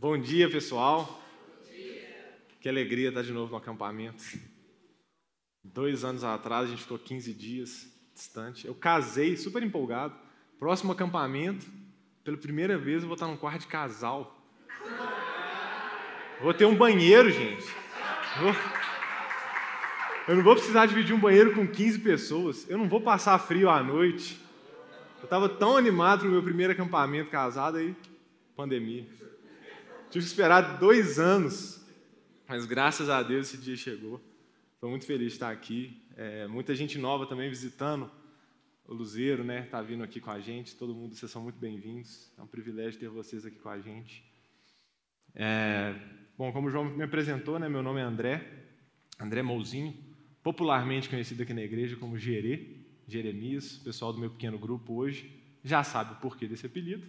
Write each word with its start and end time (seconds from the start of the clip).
Bom 0.00 0.16
dia, 0.16 0.48
pessoal. 0.48 1.22
Que 2.58 2.70
alegria 2.70 3.10
estar 3.10 3.20
de 3.20 3.34
novo 3.34 3.50
no 3.50 3.58
acampamento. 3.58 4.24
Dois 5.62 6.04
anos 6.04 6.24
atrás, 6.24 6.64
a 6.64 6.70
gente 6.70 6.80
ficou 6.84 6.98
15 6.98 7.34
dias 7.34 7.86
distante. 8.14 8.66
Eu 8.66 8.74
casei, 8.74 9.36
super 9.36 9.62
empolgado. 9.62 10.14
Próximo 10.58 10.92
acampamento, 10.92 11.66
pela 12.24 12.38
primeira 12.38 12.78
vez, 12.78 13.02
eu 13.02 13.08
vou 13.08 13.14
estar 13.14 13.26
num 13.26 13.36
quarto 13.36 13.60
de 13.60 13.66
casal. 13.66 14.42
Vou 16.40 16.54
ter 16.54 16.64
um 16.64 16.74
banheiro, 16.74 17.30
gente. 17.30 17.66
Eu 20.26 20.34
não 20.34 20.42
vou 20.42 20.54
precisar 20.54 20.86
dividir 20.86 21.14
um 21.14 21.20
banheiro 21.20 21.54
com 21.54 21.66
15 21.68 21.98
pessoas. 21.98 22.66
Eu 22.70 22.78
não 22.78 22.88
vou 22.88 23.02
passar 23.02 23.38
frio 23.38 23.68
à 23.68 23.82
noite. 23.82 24.40
Eu 25.18 25.24
estava 25.24 25.46
tão 25.46 25.76
animado 25.76 26.24
no 26.24 26.30
meu 26.30 26.42
primeiro 26.42 26.72
acampamento 26.72 27.30
casado 27.30 27.76
aí, 27.76 27.94
pandemia. 28.56 29.06
Tive 30.10 30.24
que 30.24 30.30
esperar 30.32 30.80
dois 30.80 31.20
anos, 31.20 31.86
mas 32.48 32.66
graças 32.66 33.08
a 33.08 33.22
Deus 33.22 33.46
esse 33.46 33.62
dia 33.62 33.76
chegou. 33.76 34.20
Estou 34.74 34.90
muito 34.90 35.06
feliz 35.06 35.28
de 35.28 35.32
estar 35.34 35.52
aqui. 35.52 36.02
É, 36.16 36.48
muita 36.48 36.74
gente 36.74 36.98
nova 36.98 37.26
também 37.26 37.48
visitando 37.48 38.10
o 38.88 38.92
Luzeiro, 38.92 39.44
né? 39.44 39.62
Está 39.66 39.80
vindo 39.80 40.02
aqui 40.02 40.20
com 40.20 40.32
a 40.32 40.40
gente. 40.40 40.74
Todo 40.74 40.92
mundo, 40.92 41.14
vocês 41.14 41.30
são 41.30 41.40
muito 41.40 41.60
bem-vindos. 41.60 42.32
É 42.36 42.42
um 42.42 42.46
privilégio 42.48 42.98
ter 42.98 43.08
vocês 43.08 43.46
aqui 43.46 43.60
com 43.60 43.68
a 43.68 43.78
gente. 43.78 44.24
É, 45.32 45.94
bom, 46.36 46.52
como 46.52 46.66
o 46.66 46.70
João 46.72 46.86
me 46.86 47.04
apresentou, 47.04 47.60
né? 47.60 47.68
Meu 47.68 47.80
nome 47.80 48.00
é 48.00 48.02
André, 48.02 48.44
André 49.16 49.42
Mouzinho, 49.42 49.94
popularmente 50.42 51.08
conhecido 51.08 51.44
aqui 51.44 51.54
na 51.54 51.62
igreja 51.62 51.94
como 51.94 52.18
Gerê, 52.18 52.84
Jeremias. 53.06 53.76
O 53.76 53.84
pessoal 53.84 54.12
do 54.12 54.18
meu 54.18 54.30
pequeno 54.30 54.58
grupo 54.58 54.92
hoje 54.92 55.40
já 55.62 55.84
sabe 55.84 56.14
o 56.14 56.16
porquê 56.16 56.48
desse 56.48 56.66
apelido. 56.66 57.06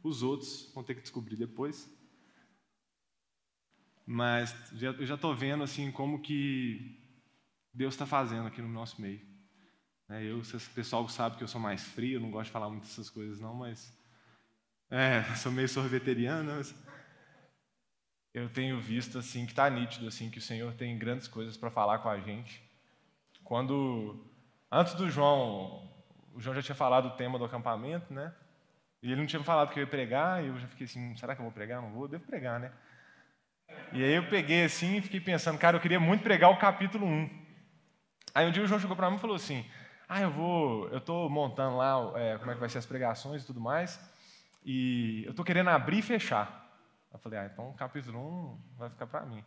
Os 0.00 0.22
outros 0.22 0.70
vão 0.72 0.84
ter 0.84 0.94
que 0.94 1.02
descobrir 1.02 1.34
depois. 1.34 1.95
Mas 4.06 4.54
eu 4.80 5.04
já 5.04 5.16
estou 5.16 5.34
vendo 5.34 5.64
assim 5.64 5.90
como 5.90 6.22
que 6.22 6.96
Deus 7.74 7.94
está 7.94 8.06
fazendo 8.06 8.46
aqui 8.46 8.62
no 8.62 8.68
nosso 8.68 9.02
meio. 9.02 9.20
É, 10.08 10.22
eu, 10.22 10.38
o 10.38 10.74
pessoal 10.74 11.08
sabe 11.08 11.36
que 11.36 11.42
eu 11.42 11.48
sou 11.48 11.60
mais 11.60 11.82
frio, 11.82 12.20
não 12.20 12.30
gosto 12.30 12.46
de 12.46 12.52
falar 12.52 12.70
muito 12.70 12.84
dessas 12.84 13.10
coisas 13.10 13.40
não, 13.40 13.54
mas 13.54 13.92
é, 14.88 15.22
sou 15.34 15.50
meio 15.50 15.68
sorveteriano, 15.68 16.52
mas 16.52 16.72
eu 18.32 18.48
tenho 18.48 18.80
visto 18.80 19.18
assim 19.18 19.44
que 19.44 19.52
está 19.52 19.68
nítido 19.68 20.06
assim 20.06 20.30
que 20.30 20.38
o 20.38 20.42
Senhor 20.42 20.72
tem 20.74 20.96
grandes 20.96 21.26
coisas 21.26 21.56
para 21.56 21.70
falar 21.70 21.98
com 21.98 22.08
a 22.08 22.20
gente. 22.20 22.62
Quando 23.42 24.24
antes 24.70 24.94
do 24.94 25.10
João, 25.10 25.92
o 26.32 26.40
João 26.40 26.54
já 26.54 26.62
tinha 26.62 26.76
falado 26.76 27.06
o 27.08 27.16
tema 27.16 27.38
do 27.38 27.44
acampamento, 27.44 28.14
né? 28.14 28.32
E 29.02 29.10
ele 29.10 29.20
não 29.20 29.26
tinha 29.26 29.42
falado 29.42 29.72
que 29.72 29.80
eu 29.80 29.84
ia 29.84 29.90
pregar, 29.90 30.44
e 30.44 30.48
eu 30.48 30.58
já 30.58 30.68
fiquei 30.68 30.84
assim, 30.84 31.16
será 31.16 31.34
que 31.34 31.40
eu 31.40 31.44
vou 31.44 31.52
pregar? 31.52 31.82
Não 31.82 31.92
vou, 31.92 32.06
devo 32.06 32.24
pregar, 32.24 32.60
né? 32.60 32.72
E 33.92 34.04
aí 34.04 34.14
eu 34.14 34.28
peguei 34.28 34.64
assim 34.64 34.96
e 34.96 35.00
fiquei 35.00 35.20
pensando, 35.20 35.58
cara, 35.58 35.76
eu 35.76 35.80
queria 35.80 36.00
muito 36.00 36.22
pregar 36.22 36.50
o 36.50 36.58
capítulo 36.58 37.06
1. 37.06 37.46
Aí 38.34 38.46
um 38.46 38.50
dia 38.50 38.62
o 38.62 38.66
João 38.66 38.80
chegou 38.80 38.96
para 38.96 39.10
mim 39.10 39.16
e 39.16 39.20
falou 39.20 39.36
assim: 39.36 39.64
Ah, 40.08 40.20
eu 40.20 40.30
vou, 40.30 40.88
eu 40.88 40.98
estou 40.98 41.30
montando 41.30 41.76
lá 41.76 41.94
é, 42.16 42.36
como 42.38 42.50
é 42.50 42.54
que 42.54 42.60
vai 42.60 42.68
ser 42.68 42.78
as 42.78 42.86
pregações 42.86 43.42
e 43.42 43.46
tudo 43.46 43.60
mais, 43.60 43.98
e 44.64 45.22
eu 45.24 45.30
estou 45.30 45.44
querendo 45.44 45.70
abrir 45.70 45.98
e 45.98 46.02
fechar. 46.02 46.66
Eu 47.12 47.18
falei, 47.18 47.38
ah, 47.38 47.48
então 47.50 47.70
o 47.70 47.74
capítulo 47.74 48.18
1 48.18 48.76
vai 48.76 48.90
ficar 48.90 49.06
para 49.06 49.24
mim. 49.24 49.42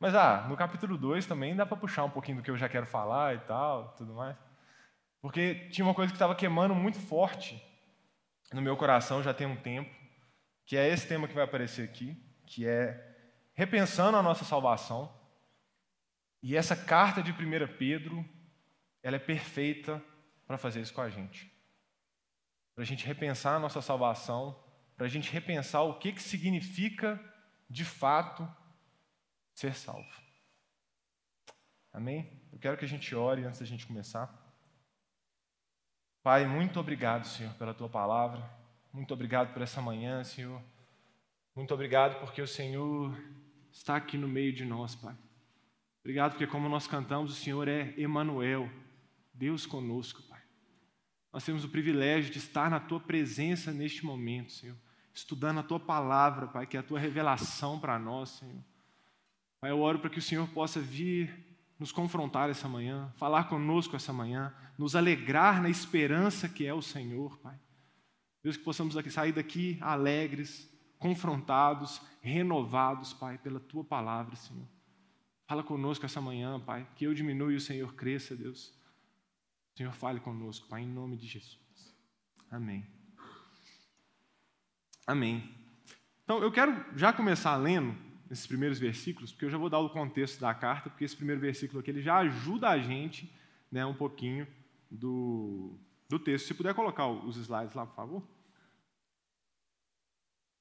Mas 0.00 0.14
ah, 0.14 0.46
no 0.48 0.56
capítulo 0.56 0.96
2 0.96 1.26
também 1.26 1.54
dá 1.54 1.66
para 1.66 1.76
puxar 1.76 2.04
um 2.04 2.10
pouquinho 2.10 2.38
do 2.38 2.42
que 2.42 2.50
eu 2.50 2.56
já 2.56 2.68
quero 2.68 2.86
falar 2.86 3.34
e 3.34 3.38
tal, 3.40 3.94
tudo 3.98 4.14
mais. 4.14 4.36
Porque 5.20 5.68
tinha 5.70 5.84
uma 5.84 5.94
coisa 5.94 6.10
que 6.10 6.16
estava 6.16 6.34
queimando 6.34 6.74
muito 6.74 6.98
forte 6.98 7.62
no 8.52 8.62
meu 8.62 8.76
coração 8.76 9.22
já 9.22 9.32
tem 9.32 9.46
um 9.46 9.56
tempo, 9.56 9.90
que 10.64 10.76
é 10.76 10.88
esse 10.88 11.06
tema 11.06 11.28
que 11.28 11.34
vai 11.34 11.44
aparecer 11.44 11.84
aqui, 11.84 12.16
que 12.46 12.66
é 12.66 13.11
repensando 13.54 14.16
a 14.16 14.22
nossa 14.22 14.44
salvação. 14.44 15.12
E 16.42 16.56
essa 16.56 16.76
carta 16.76 17.22
de 17.22 17.30
1 17.30 17.76
Pedro, 17.78 18.24
ela 19.02 19.16
é 19.16 19.18
perfeita 19.18 20.02
para 20.46 20.58
fazer 20.58 20.80
isso 20.80 20.94
com 20.94 21.00
a 21.00 21.10
gente. 21.10 21.50
Para 22.74 22.82
a 22.82 22.86
gente 22.86 23.06
repensar 23.06 23.56
a 23.56 23.60
nossa 23.60 23.80
salvação, 23.80 24.58
para 24.96 25.06
a 25.06 25.08
gente 25.08 25.30
repensar 25.30 25.82
o 25.82 25.98
que, 25.98 26.12
que 26.12 26.22
significa, 26.22 27.20
de 27.68 27.84
fato, 27.84 28.48
ser 29.54 29.74
salvo. 29.74 30.10
Amém? 31.92 32.40
Eu 32.52 32.58
quero 32.58 32.76
que 32.76 32.84
a 32.84 32.88
gente 32.88 33.14
ore 33.14 33.44
antes 33.44 33.60
da 33.60 33.66
gente 33.66 33.86
começar. 33.86 34.42
Pai, 36.22 36.46
muito 36.46 36.80
obrigado, 36.80 37.26
Senhor, 37.26 37.52
pela 37.54 37.74
tua 37.74 37.88
palavra. 37.88 38.48
Muito 38.92 39.12
obrigado 39.12 39.52
por 39.52 39.60
essa 39.60 39.80
manhã, 39.80 40.22
Senhor. 40.22 40.62
Muito 41.54 41.74
obrigado 41.74 42.18
porque 42.20 42.40
o 42.40 42.46
Senhor 42.46 43.14
está 43.72 43.96
aqui 43.96 44.18
no 44.18 44.28
meio 44.28 44.52
de 44.52 44.64
nós, 44.64 44.94
Pai. 44.94 45.16
Obrigado 46.00 46.32
porque 46.32 46.46
como 46.46 46.68
nós 46.68 46.86
cantamos, 46.86 47.32
o 47.32 47.34
Senhor 47.34 47.66
é 47.68 47.94
Emanuel, 47.96 48.70
Deus 49.32 49.64
conosco, 49.64 50.22
Pai. 50.24 50.40
Nós 51.32 51.44
temos 51.44 51.64
o 51.64 51.68
privilégio 51.68 52.30
de 52.30 52.38
estar 52.38 52.70
na 52.70 52.78
tua 52.78 53.00
presença 53.00 53.72
neste 53.72 54.04
momento, 54.04 54.52
Senhor, 54.52 54.76
estudando 55.14 55.60
a 55.60 55.62
tua 55.62 55.80
palavra, 55.80 56.46
Pai, 56.46 56.66
que 56.66 56.76
é 56.76 56.80
a 56.80 56.82
tua 56.82 56.98
revelação 56.98 57.80
para 57.80 57.98
nós, 57.98 58.30
Senhor. 58.30 58.62
Pai, 59.60 59.70
eu 59.70 59.80
oro 59.80 60.00
para 60.00 60.10
que 60.10 60.18
o 60.18 60.22
Senhor 60.22 60.46
possa 60.48 60.80
vir 60.80 61.46
nos 61.78 61.90
confrontar 61.90 62.50
essa 62.50 62.68
manhã, 62.68 63.12
falar 63.16 63.44
conosco 63.44 63.96
essa 63.96 64.12
manhã, 64.12 64.54
nos 64.76 64.94
alegrar 64.94 65.62
na 65.62 65.70
esperança 65.70 66.48
que 66.48 66.66
é 66.66 66.74
o 66.74 66.82
Senhor, 66.82 67.38
Pai. 67.38 67.58
Deus, 68.42 68.56
que 68.56 68.64
possamos 68.64 68.94
sair 69.12 69.32
daqui 69.32 69.78
alegres, 69.80 70.71
confrontados, 71.02 72.00
renovados, 72.20 73.12
Pai, 73.12 73.36
pela 73.36 73.58
tua 73.58 73.82
palavra, 73.82 74.36
Senhor. 74.36 74.68
Fala 75.48 75.64
conosco 75.64 76.06
essa 76.06 76.20
manhã, 76.20 76.60
Pai, 76.60 76.86
que 76.94 77.04
eu 77.04 77.12
diminua 77.12 77.52
e 77.52 77.56
o 77.56 77.60
Senhor 77.60 77.92
cresça, 77.94 78.36
Deus. 78.36 78.72
Senhor, 79.76 79.92
fale 79.92 80.20
conosco, 80.20 80.68
Pai, 80.68 80.82
em 80.82 80.86
nome 80.86 81.16
de 81.16 81.26
Jesus. 81.26 81.58
Amém. 82.48 82.86
Amém. 85.04 85.52
Então, 86.22 86.40
eu 86.40 86.52
quero 86.52 86.72
já 86.96 87.12
começar 87.12 87.56
lendo 87.56 87.96
esses 88.30 88.46
primeiros 88.46 88.78
versículos, 88.78 89.32
porque 89.32 89.46
eu 89.46 89.50
já 89.50 89.58
vou 89.58 89.68
dar 89.68 89.80
o 89.80 89.90
contexto 89.90 90.40
da 90.40 90.54
carta, 90.54 90.88
porque 90.88 91.04
esse 91.04 91.16
primeiro 91.16 91.40
versículo 91.40 91.80
aqui 91.80 91.90
ele 91.90 92.00
já 92.00 92.18
ajuda 92.18 92.68
a 92.68 92.78
gente 92.78 93.28
né, 93.72 93.84
um 93.84 93.94
pouquinho 93.94 94.46
do, 94.88 95.76
do 96.08 96.20
texto. 96.20 96.46
Se 96.46 96.54
puder 96.54 96.74
colocar 96.74 97.08
os 97.08 97.36
slides 97.36 97.74
lá, 97.74 97.84
por 97.84 97.96
favor. 97.96 98.22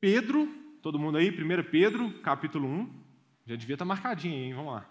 Pedro, 0.02 0.48
todo 0.82 0.98
mundo 0.98 1.20
aí, 1.20 1.30
1 1.30 1.70
Pedro, 1.70 2.12
capítulo 2.22 2.68
1. 2.68 2.90
Já 3.46 3.56
devia 3.56 3.76
estar 3.76 3.86
marcadinho 3.86 4.34
aí, 4.34 4.46
hein? 4.46 4.54
Vamos 4.56 4.74
lá. 4.74 4.90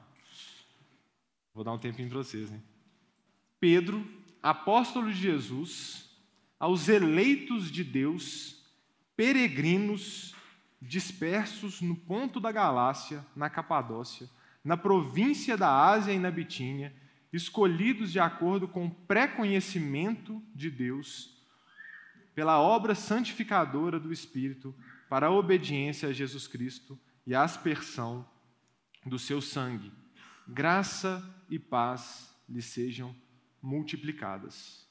Vou 1.53 1.65
dar 1.65 1.73
um 1.73 1.79
tempinho 1.79 2.09
para 2.09 2.19
vocês, 2.19 2.49
hein? 2.53 2.63
Pedro, 3.59 4.09
apóstolo 4.41 5.13
de 5.13 5.19
Jesus, 5.19 6.09
aos 6.61 6.89
eleitos 6.89 7.73
de 7.73 7.83
Deus, 7.83 8.65
peregrinos, 9.17 10.33
dispersos 10.81 11.81
no 11.81 11.97
ponto 11.97 12.39
da 12.39 12.53
Galácia, 12.53 13.27
na 13.35 13.51
Capadócia, 13.51 14.31
na 14.65 14.77
província 14.77 15.57
da 15.57 15.89
Ásia 15.89 16.13
e 16.13 16.21
na 16.21 16.31
Bitínia, 16.31 16.95
escolhidos 17.33 18.13
de 18.13 18.21
acordo 18.21 18.69
com 18.69 18.87
o 18.87 18.91
pré-conhecimento 18.91 20.41
de 20.55 20.71
Deus, 20.71 21.37
pela 22.33 22.61
obra 22.61 22.95
santificadora 22.95 23.99
do 23.99 24.13
Espírito, 24.13 24.73
para 25.11 25.27
a 25.27 25.31
obediência 25.31 26.09
a 26.09 26.13
Jesus 26.13 26.47
Cristo 26.47 26.97
e 27.27 27.35
a 27.35 27.43
aspersão 27.43 28.25
do 29.05 29.19
seu 29.19 29.41
sangue. 29.41 29.93
Graça 30.47 31.21
e 31.51 31.59
paz 31.59 32.33
lhe 32.49 32.63
sejam 32.63 33.15
multiplicadas. 33.61 34.89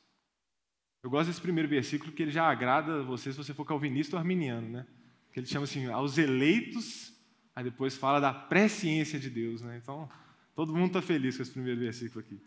Eu 1.02 1.10
gosto 1.10 1.30
desse 1.30 1.40
primeiro 1.40 1.70
versículo 1.70 2.12
que 2.12 2.22
ele 2.22 2.32
já 2.32 2.52
agrada 2.52 3.02
você 3.02 3.32
se 3.32 3.38
você 3.38 3.54
for 3.54 3.64
calvinista 3.64 4.18
ou 4.18 4.20
arminiano, 4.20 4.68
né? 4.68 4.86
Que 5.32 5.40
ele 5.40 5.48
chama 5.48 5.64
assim, 5.64 5.86
aos 5.86 6.18
eleitos, 6.18 7.14
aí 7.56 7.64
depois 7.64 7.96
fala 7.96 8.20
da 8.20 8.34
presciência 8.34 9.18
de 9.18 9.30
Deus, 9.30 9.62
né? 9.62 9.80
Então, 9.82 10.10
todo 10.54 10.76
mundo 10.76 10.88
está 10.88 11.02
feliz 11.02 11.38
com 11.38 11.44
esse 11.44 11.52
primeiro 11.52 11.80
versículo 11.80 12.20
aqui. 12.20 12.42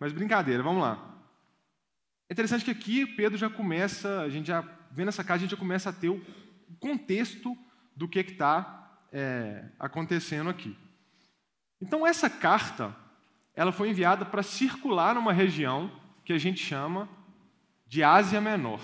Mas 0.00 0.10
brincadeira, 0.10 0.62
vamos 0.62 0.80
lá. 0.80 1.22
É 2.30 2.32
interessante 2.32 2.64
que 2.64 2.70
aqui 2.70 3.06
Pedro 3.14 3.36
já 3.36 3.50
começa, 3.50 4.22
a 4.22 4.30
gente 4.30 4.46
já 4.46 4.62
vendo 4.94 5.08
essa 5.08 5.24
carta, 5.24 5.34
a 5.34 5.38
gente 5.38 5.50
já 5.50 5.56
começa 5.56 5.90
a 5.90 5.92
ter 5.92 6.08
o 6.08 6.24
contexto 6.78 7.56
do 7.96 8.08
que 8.08 8.20
está 8.20 8.98
é, 9.12 9.64
acontecendo 9.78 10.48
aqui. 10.48 10.76
Então, 11.80 12.06
essa 12.06 12.30
carta, 12.30 12.94
ela 13.54 13.72
foi 13.72 13.90
enviada 13.90 14.24
para 14.24 14.42
circular 14.42 15.14
numa 15.14 15.32
região 15.32 15.90
que 16.24 16.32
a 16.32 16.38
gente 16.38 16.64
chama 16.64 17.08
de 17.86 18.02
Ásia 18.02 18.40
Menor. 18.40 18.80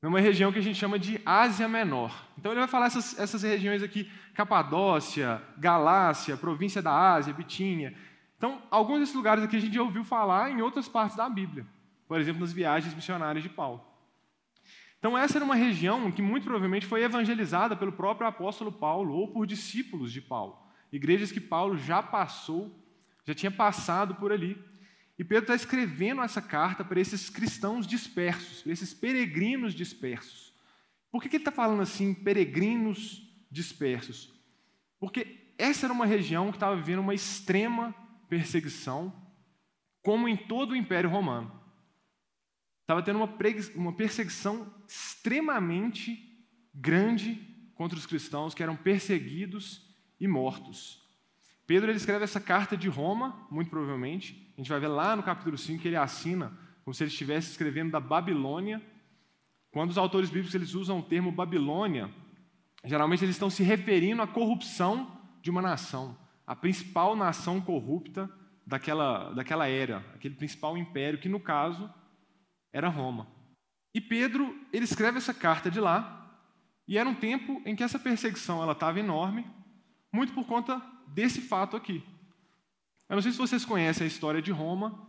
Numa 0.00 0.20
região 0.20 0.52
que 0.52 0.58
a 0.58 0.62
gente 0.62 0.78
chama 0.78 0.98
de 0.98 1.20
Ásia 1.26 1.68
Menor. 1.68 2.26
Então, 2.38 2.52
ele 2.52 2.60
vai 2.60 2.68
falar 2.68 2.86
essas, 2.86 3.18
essas 3.18 3.42
regiões 3.42 3.82
aqui, 3.82 4.10
Capadócia, 4.32 5.42
Galácia, 5.58 6.36
província 6.36 6.80
da 6.80 6.92
Ásia, 7.14 7.34
Bitínia. 7.34 7.94
Então, 8.36 8.62
alguns 8.70 9.00
desses 9.00 9.14
lugares 9.14 9.42
aqui 9.42 9.56
a 9.56 9.60
gente 9.60 9.74
já 9.74 9.82
ouviu 9.82 10.04
falar 10.04 10.50
em 10.50 10.62
outras 10.62 10.88
partes 10.88 11.16
da 11.16 11.28
Bíblia. 11.28 11.66
Por 12.06 12.20
exemplo, 12.20 12.40
nas 12.40 12.52
viagens 12.52 12.94
missionárias 12.94 13.42
de 13.42 13.48
Paulo. 13.48 13.93
Então, 15.04 15.18
essa 15.18 15.36
era 15.36 15.44
uma 15.44 15.54
região 15.54 16.10
que 16.10 16.22
muito 16.22 16.44
provavelmente 16.44 16.86
foi 16.86 17.02
evangelizada 17.02 17.76
pelo 17.76 17.92
próprio 17.92 18.26
apóstolo 18.26 18.72
Paulo 18.72 19.12
ou 19.12 19.28
por 19.28 19.46
discípulos 19.46 20.10
de 20.10 20.22
Paulo. 20.22 20.58
Igrejas 20.90 21.30
que 21.30 21.40
Paulo 21.40 21.76
já 21.76 22.02
passou, 22.02 22.74
já 23.22 23.34
tinha 23.34 23.50
passado 23.50 24.14
por 24.14 24.32
ali. 24.32 24.56
E 25.18 25.22
Pedro 25.22 25.42
está 25.42 25.54
escrevendo 25.54 26.22
essa 26.22 26.40
carta 26.40 26.82
para 26.82 26.98
esses 26.98 27.28
cristãos 27.28 27.86
dispersos, 27.86 28.62
para 28.62 28.72
esses 28.72 28.94
peregrinos 28.94 29.74
dispersos. 29.74 30.54
Por 31.12 31.20
que, 31.20 31.28
que 31.28 31.36
ele 31.36 31.42
está 31.42 31.52
falando 31.52 31.82
assim, 31.82 32.14
peregrinos 32.14 33.30
dispersos? 33.50 34.32
Porque 34.98 35.52
essa 35.58 35.84
era 35.84 35.92
uma 35.92 36.06
região 36.06 36.50
que 36.50 36.56
estava 36.56 36.76
vivendo 36.76 37.00
uma 37.00 37.14
extrema 37.14 37.94
perseguição, 38.26 39.12
como 40.02 40.26
em 40.26 40.34
todo 40.34 40.70
o 40.70 40.76
Império 40.76 41.10
Romano. 41.10 41.62
Estava 42.84 43.02
tendo 43.02 43.16
uma, 43.16 43.34
uma 43.76 43.92
perseguição 43.94 44.70
extremamente 44.86 46.22
grande 46.74 47.40
contra 47.74 47.96
os 47.96 48.04
cristãos 48.04 48.52
que 48.52 48.62
eram 48.62 48.76
perseguidos 48.76 49.90
e 50.20 50.28
mortos. 50.28 51.02
Pedro 51.66 51.90
ele 51.90 51.96
escreve 51.96 52.24
essa 52.24 52.38
carta 52.38 52.76
de 52.76 52.86
Roma, 52.90 53.46
muito 53.50 53.70
provavelmente. 53.70 54.52
A 54.54 54.60
gente 54.60 54.68
vai 54.68 54.78
ver 54.78 54.88
lá 54.88 55.16
no 55.16 55.22
capítulo 55.22 55.56
5 55.56 55.80
que 55.80 55.88
ele 55.88 55.96
assina 55.96 56.52
como 56.84 56.92
se 56.92 57.02
ele 57.02 57.10
estivesse 57.10 57.52
escrevendo 57.52 57.90
da 57.90 58.00
Babilônia. 58.00 58.82
Quando 59.70 59.88
os 59.88 59.96
autores 59.96 60.28
bíblicos 60.28 60.54
eles 60.54 60.74
usam 60.74 60.98
o 60.98 61.02
termo 61.02 61.32
Babilônia, 61.32 62.10
geralmente 62.84 63.24
eles 63.24 63.34
estão 63.34 63.48
se 63.48 63.62
referindo 63.62 64.20
à 64.20 64.26
corrupção 64.26 65.10
de 65.40 65.50
uma 65.50 65.62
nação, 65.62 66.18
a 66.46 66.54
principal 66.54 67.16
nação 67.16 67.62
corrupta 67.62 68.30
daquela, 68.66 69.32
daquela 69.32 69.66
era, 69.66 70.04
aquele 70.14 70.34
principal 70.34 70.76
império, 70.76 71.18
que 71.18 71.30
no 71.30 71.40
caso 71.40 71.90
era 72.74 72.88
Roma. 72.88 73.28
E 73.94 74.00
Pedro, 74.00 74.60
ele 74.72 74.84
escreve 74.84 75.18
essa 75.18 75.32
carta 75.32 75.70
de 75.70 75.78
lá, 75.80 76.42
e 76.88 76.98
era 76.98 77.08
um 77.08 77.14
tempo 77.14 77.62
em 77.64 77.76
que 77.76 77.84
essa 77.84 78.00
perseguição 78.00 78.60
ela 78.60 78.72
estava 78.72 78.98
enorme, 78.98 79.46
muito 80.12 80.34
por 80.34 80.44
conta 80.44 80.82
desse 81.06 81.40
fato 81.40 81.76
aqui. 81.76 82.02
Eu 83.08 83.14
não 83.14 83.22
sei 83.22 83.30
se 83.30 83.38
vocês 83.38 83.64
conhecem 83.64 84.04
a 84.04 84.08
história 84.08 84.42
de 84.42 84.50
Roma, 84.50 85.08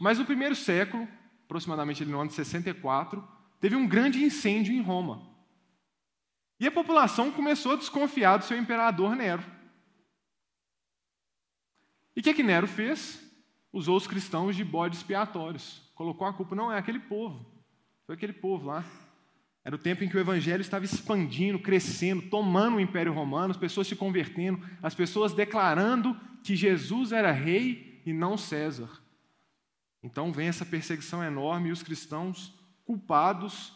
mas 0.00 0.20
no 0.20 0.24
primeiro 0.24 0.54
século, 0.54 1.08
aproximadamente 1.44 2.04
no 2.04 2.20
ano 2.20 2.28
de 2.28 2.36
64, 2.36 3.26
teve 3.60 3.74
um 3.74 3.86
grande 3.86 4.22
incêndio 4.22 4.72
em 4.72 4.80
Roma. 4.80 5.28
E 6.60 6.68
a 6.68 6.72
população 6.72 7.32
começou 7.32 7.72
a 7.72 7.76
desconfiar 7.76 8.36
do 8.36 8.44
seu 8.44 8.56
imperador 8.56 9.16
Nero. 9.16 9.44
E 12.14 12.20
o 12.20 12.22
que, 12.22 12.30
é 12.30 12.34
que 12.34 12.44
Nero 12.44 12.68
fez? 12.68 13.20
Usou 13.72 13.96
os 13.96 14.06
cristãos 14.06 14.54
de 14.54 14.64
bodes 14.64 14.98
expiatórios 14.98 15.81
colocou 15.94 16.26
a 16.26 16.32
culpa, 16.32 16.54
não 16.54 16.72
é 16.72 16.78
aquele 16.78 17.00
povo, 17.00 17.44
foi 18.06 18.14
aquele 18.14 18.32
povo 18.32 18.66
lá. 18.66 18.84
Era 19.64 19.76
o 19.76 19.78
tempo 19.78 20.02
em 20.02 20.08
que 20.08 20.16
o 20.16 20.20
evangelho 20.20 20.60
estava 20.60 20.84
expandindo, 20.84 21.58
crescendo, 21.58 22.22
tomando 22.22 22.76
o 22.76 22.80
Império 22.80 23.12
Romano, 23.12 23.52
as 23.52 23.56
pessoas 23.56 23.86
se 23.86 23.94
convertendo, 23.94 24.60
as 24.82 24.94
pessoas 24.94 25.32
declarando 25.32 26.18
que 26.42 26.56
Jesus 26.56 27.12
era 27.12 27.30
rei 27.30 28.02
e 28.04 28.12
não 28.12 28.36
César. 28.36 28.90
Então 30.02 30.32
vem 30.32 30.48
essa 30.48 30.66
perseguição 30.66 31.22
enorme 31.22 31.68
e 31.68 31.72
os 31.72 31.82
cristãos 31.82 32.52
culpados 32.84 33.72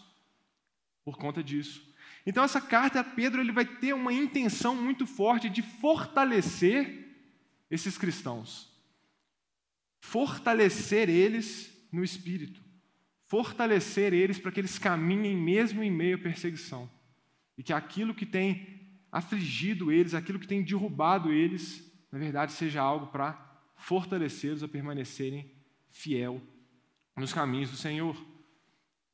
por 1.05 1.17
conta 1.17 1.43
disso. 1.43 1.87
Então 2.27 2.43
essa 2.43 2.61
carta 2.61 2.99
a 2.99 3.05
Pedro 3.05 3.41
ele 3.41 3.53
vai 3.53 3.65
ter 3.65 3.95
uma 3.95 4.12
intenção 4.12 4.75
muito 4.75 5.07
forte 5.07 5.49
de 5.49 5.62
fortalecer 5.62 7.07
esses 7.71 7.97
cristãos. 7.97 8.69
Fortalecer 10.01 11.09
eles 11.09 11.75
no 11.91 12.05
espírito, 12.05 12.62
fortalecer 13.27 14.12
eles 14.12 14.38
para 14.38 14.53
que 14.53 14.61
eles 14.61 14.79
caminhem 14.79 15.37
mesmo 15.37 15.83
em 15.83 15.91
meio 15.91 16.17
à 16.17 16.19
perseguição. 16.19 16.91
E 17.56 17.62
que 17.62 17.73
aquilo 17.73 18.15
que 18.15 18.27
tem 18.27 19.00
afligido 19.11 19.91
eles, 19.91 20.15
aquilo 20.15 20.38
que 20.38 20.47
tem 20.47 20.62
derrubado 20.62 21.33
eles, 21.33 21.83
na 22.12 22.19
verdade 22.19 22.53
seja 22.53 22.81
algo 22.81 23.06
para 23.06 23.35
fortalecê-los 23.77 24.62
a 24.62 24.69
permanecerem 24.69 25.50
fiel 25.91 26.43
nos 27.17 27.33
caminhos 27.33 27.71
do 27.71 27.77
Senhor. 27.77 28.17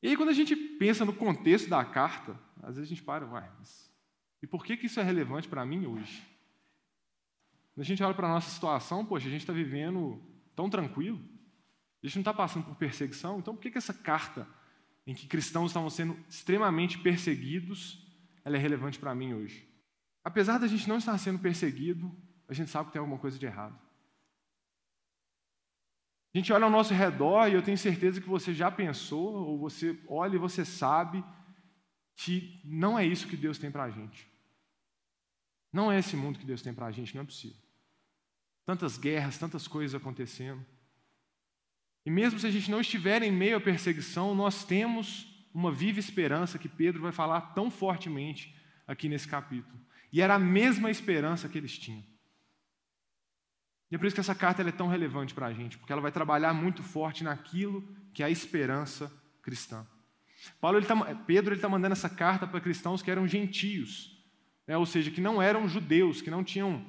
E 0.01 0.09
aí, 0.09 0.17
quando 0.17 0.29
a 0.29 0.33
gente 0.33 0.55
pensa 0.55 1.05
no 1.05 1.13
contexto 1.13 1.69
da 1.69 1.83
carta, 1.85 2.37
às 2.61 2.75
vezes 2.75 2.91
a 2.91 2.93
gente 2.93 3.03
para, 3.03 3.25
uai, 3.25 3.49
mas 3.57 3.93
e 4.43 4.47
por 4.47 4.65
que, 4.65 4.75
que 4.75 4.87
isso 4.87 4.99
é 4.99 5.03
relevante 5.03 5.47
para 5.47 5.65
mim 5.65 5.85
hoje? 5.85 6.21
Quando 7.73 7.85
a 7.85 7.85
gente 7.85 8.03
olha 8.03 8.13
para 8.13 8.27
a 8.27 8.33
nossa 8.33 8.49
situação, 8.49 9.05
poxa, 9.05 9.27
a 9.27 9.31
gente 9.31 9.39
está 9.39 9.53
vivendo 9.53 10.21
tão 10.53 10.69
tranquilo, 10.69 11.17
gente 12.07 12.15
não 12.15 12.21
está 12.21 12.33
passando 12.33 12.65
por 12.65 12.75
perseguição, 12.75 13.39
então 13.39 13.55
por 13.55 13.61
que, 13.61 13.71
que 13.71 13.77
essa 13.77 13.93
carta, 13.93 14.47
em 15.07 15.13
que 15.13 15.27
cristãos 15.27 15.71
estavam 15.71 15.89
sendo 15.89 16.17
extremamente 16.27 16.97
perseguidos, 16.99 18.05
ela 18.43 18.57
é 18.57 18.59
relevante 18.59 18.99
para 18.99 19.15
mim 19.15 19.33
hoje? 19.33 19.67
Apesar 20.23 20.57
da 20.57 20.67
gente 20.67 20.87
não 20.87 20.97
estar 20.97 21.17
sendo 21.17 21.39
perseguido, 21.39 22.15
a 22.47 22.53
gente 22.53 22.69
sabe 22.69 22.87
que 22.87 22.93
tem 22.93 22.99
alguma 22.99 23.19
coisa 23.19 23.39
de 23.39 23.45
errado. 23.45 23.79
A 26.33 26.37
gente 26.37 26.51
olha 26.51 26.65
ao 26.65 26.71
nosso 26.71 26.93
redor 26.93 27.47
e 27.47 27.53
eu 27.53 27.61
tenho 27.61 27.77
certeza 27.77 28.19
que 28.19 28.27
você 28.27 28.53
já 28.53 28.71
pensou, 28.71 29.33
ou 29.33 29.59
você 29.59 29.99
olha 30.07 30.35
e 30.35 30.39
você 30.39 30.65
sabe 30.65 31.23
que 32.15 32.59
não 32.65 32.97
é 32.97 33.05
isso 33.05 33.27
que 33.27 33.37
Deus 33.37 33.57
tem 33.57 33.71
para 33.71 33.83
a 33.83 33.89
gente. 33.91 34.27
Não 35.71 35.91
é 35.91 35.99
esse 35.99 36.15
mundo 36.15 36.39
que 36.39 36.45
Deus 36.45 36.61
tem 36.61 36.73
para 36.73 36.87
a 36.87 36.91
gente, 36.91 37.15
não 37.15 37.23
é 37.23 37.25
possível. 37.25 37.57
Tantas 38.65 38.97
guerras, 38.97 39.37
tantas 39.37 39.67
coisas 39.67 39.93
acontecendo. 39.99 40.65
E 42.05 42.11
mesmo 42.11 42.39
se 42.39 42.47
a 42.47 42.51
gente 42.51 42.69
não 42.69 42.81
estiver 42.81 43.21
em 43.23 43.31
meio 43.31 43.57
à 43.57 43.61
perseguição, 43.61 44.35
nós 44.35 44.65
temos 44.65 45.27
uma 45.53 45.71
viva 45.71 45.99
esperança 45.99 46.57
que 46.57 46.67
Pedro 46.67 47.01
vai 47.01 47.11
falar 47.11 47.41
tão 47.53 47.69
fortemente 47.69 48.55
aqui 48.87 49.07
nesse 49.07 49.27
capítulo. 49.27 49.79
E 50.11 50.21
era 50.21 50.35
a 50.35 50.39
mesma 50.39 50.91
esperança 50.91 51.47
que 51.47 51.57
eles 51.57 51.77
tinham. 51.77 52.03
E 53.89 53.95
é 53.95 53.97
por 53.97 54.07
isso 54.07 54.15
que 54.15 54.19
essa 54.19 54.33
carta 54.33 54.61
é 54.63 54.71
tão 54.71 54.87
relevante 54.87 55.33
para 55.33 55.45
a 55.45 55.53
gente, 55.53 55.77
porque 55.77 55.93
ela 55.93 56.01
vai 56.01 56.11
trabalhar 56.11 56.53
muito 56.53 56.81
forte 56.81 57.23
naquilo 57.23 57.87
que 58.13 58.23
é 58.23 58.25
a 58.25 58.29
esperança 58.29 59.11
cristã. 59.41 59.85
Paulo, 60.59 60.77
ele 60.77 60.85
tá, 60.85 60.95
Pedro 61.27 61.53
está 61.53 61.69
mandando 61.69 61.93
essa 61.93 62.09
carta 62.09 62.47
para 62.47 62.59
cristãos 62.59 63.01
que 63.01 63.11
eram 63.11 63.27
gentios, 63.27 64.17
né? 64.67 64.75
ou 64.77 64.85
seja, 64.85 65.11
que 65.11 65.21
não 65.21 65.41
eram 65.41 65.67
judeus, 65.67 66.21
que 66.21 66.31
não 66.31 66.43
tinham 66.43 66.83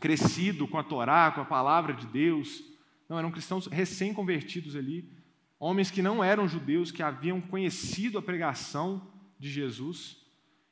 crescido 0.00 0.66
com 0.68 0.78
a 0.78 0.84
Torá, 0.84 1.32
com 1.32 1.40
a 1.40 1.44
palavra 1.44 1.92
de 1.92 2.06
Deus, 2.06 2.62
não, 3.08 3.18
eram 3.18 3.30
cristãos 3.30 3.66
recém-convertidos 3.66 4.76
ali, 4.76 5.10
homens 5.58 5.90
que 5.90 6.02
não 6.02 6.22
eram 6.22 6.46
judeus, 6.46 6.90
que 6.90 7.02
haviam 7.02 7.40
conhecido 7.40 8.18
a 8.18 8.22
pregação 8.22 9.10
de 9.38 9.48
Jesus. 9.50 10.18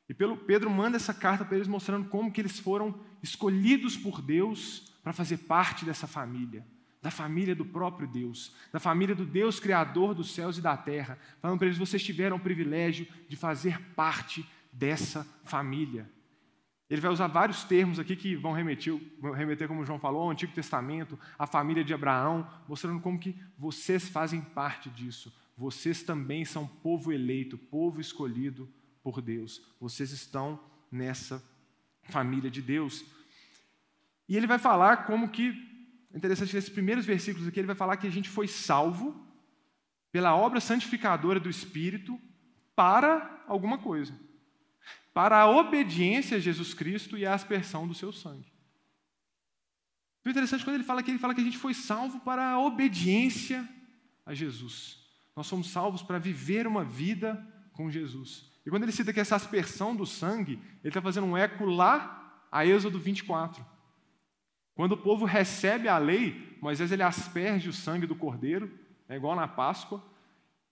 E 0.09 0.15
pelo 0.15 0.37
Pedro 0.37 0.71
manda 0.71 0.97
essa 0.97 1.15
carta 1.15 1.45
para 1.45 1.57
eles 1.57 1.67
mostrando 1.67 2.09
como 2.09 2.31
que 2.31 2.41
eles 2.41 2.61
foram 2.61 3.01
escolhidos 3.23 3.97
por 3.97 4.21
Deus 4.21 4.93
para 5.03 5.13
fazer 5.13 5.39
parte 5.39 5.85
dessa 5.85 6.07
família, 6.07 6.67
da 7.01 7.11
família 7.11 7.55
do 7.55 7.65
próprio 7.65 8.07
Deus, 8.07 8.55
da 8.73 8.79
família 8.79 9.15
do 9.15 9.25
Deus 9.25 9.59
criador 9.59 10.15
dos 10.15 10.33
céus 10.33 10.59
e 10.59 10.61
da 10.61 10.77
terra. 10.77 11.19
Falando 11.41 11.59
para 11.59 11.67
eles, 11.67 11.79
vocês 11.79 12.03
tiveram 12.03 12.37
o 12.37 12.41
privilégio 12.41 13.07
de 13.29 13.37
fazer 13.37 13.81
parte 13.95 14.47
dessa 14.73 15.25
família. 15.43 16.11
Ele 16.89 17.01
vai 17.01 17.11
usar 17.11 17.27
vários 17.27 17.65
termos 17.65 17.99
aqui 17.99 18.15
que 18.15 18.37
vão 18.37 18.53
remeter, 18.53 18.97
vão 19.19 19.33
remeter, 19.33 19.67
como 19.67 19.85
João 19.85 19.99
falou, 19.99 20.23
ao 20.23 20.31
Antigo 20.31 20.53
Testamento, 20.53 21.19
à 21.37 21.47
família 21.47 21.83
de 21.83 21.93
Abraão, 21.93 22.49
mostrando 22.69 23.01
como 23.01 23.19
que 23.19 23.37
vocês 23.59 24.09
fazem 24.09 24.41
parte 24.41 24.89
disso. 24.89 25.35
Vocês 25.57 26.03
também 26.03 26.45
são 26.45 26.67
povo 26.67 27.13
eleito, 27.13 27.59
povo 27.59 28.01
escolhido 28.01 28.69
por 29.03 29.21
Deus. 29.21 29.63
Vocês 29.81 30.13
estão 30.13 30.61
nessa 30.91 31.43
família 32.05 32.51
de 32.51 32.63
Deus. 32.63 33.05
E 34.29 34.37
ele 34.37 34.47
vai 34.47 34.59
falar 34.59 35.07
como 35.07 35.31
que, 35.31 35.55
interessante 36.15 36.55
nesses 36.55 36.71
primeiros 36.71 37.05
versículos 37.05 37.49
aqui, 37.49 37.59
ele 37.59 37.67
vai 37.67 37.77
falar 37.77 37.97
que 37.97 38.07
a 38.07 38.11
gente 38.11 38.29
foi 38.29 38.47
salvo 38.47 39.27
pela 40.13 40.37
obra 40.37 40.61
santificadora 40.61 41.41
do 41.41 41.51
Espírito 41.51 42.21
para 42.77 43.45
alguma 43.49 43.77
coisa 43.77 44.26
para 45.17 45.39
a 45.41 45.49
obediência 45.49 46.37
a 46.37 46.41
Jesus 46.41 46.75
Cristo 46.75 47.17
e 47.17 47.25
a 47.25 47.33
aspersão 47.33 47.89
do 47.89 47.95
seu 47.95 48.13
sangue. 48.13 48.53
O 50.23 50.29
interessante 50.29 50.63
quando 50.63 50.75
ele 50.75 50.85
fala 50.85 51.03
que 51.03 51.11
ele 51.11 51.19
fala 51.19 51.35
que 51.35 51.41
a 51.41 51.45
gente 51.45 51.57
foi 51.57 51.73
salvo 51.73 52.21
para 52.21 52.51
a 52.51 52.61
obediência 52.61 53.67
a 54.27 54.35
Jesus. 54.35 54.99
Nós 55.35 55.47
somos 55.47 55.71
salvos 55.71 56.03
para 56.03 56.19
viver 56.19 56.67
uma 56.67 56.85
vida 56.85 57.43
com 57.73 57.91
Jesus. 57.91 58.53
E 58.67 58.69
quando 58.69 58.83
ele 58.83 58.93
cita 58.93 59.11
que 59.11 59.19
essa 59.19 59.37
aspersão 59.37 59.97
do 59.97 60.05
sangue, 60.05 60.61
ele 60.83 60.89
está 60.89 61.01
fazendo 61.01 61.29
um 61.29 61.35
eco 61.35 61.65
lá 61.65 62.45
a 62.53 62.67
Êxodo 62.67 62.99
24. 62.99 63.65
Quando 64.75 64.93
o 64.93 64.99
povo 64.99 65.25
recebe 65.25 65.89
a 65.89 65.97
lei, 65.97 66.59
Moisés 66.61 66.93
ele 66.93 67.03
asperge 67.03 67.71
o 67.71 67.73
sangue 67.73 68.07
do 68.07 68.15
cordeiro, 68.15 68.71
é 69.09 69.17
igual 69.17 69.35
na 69.35 69.49
Páscoa, 69.49 70.05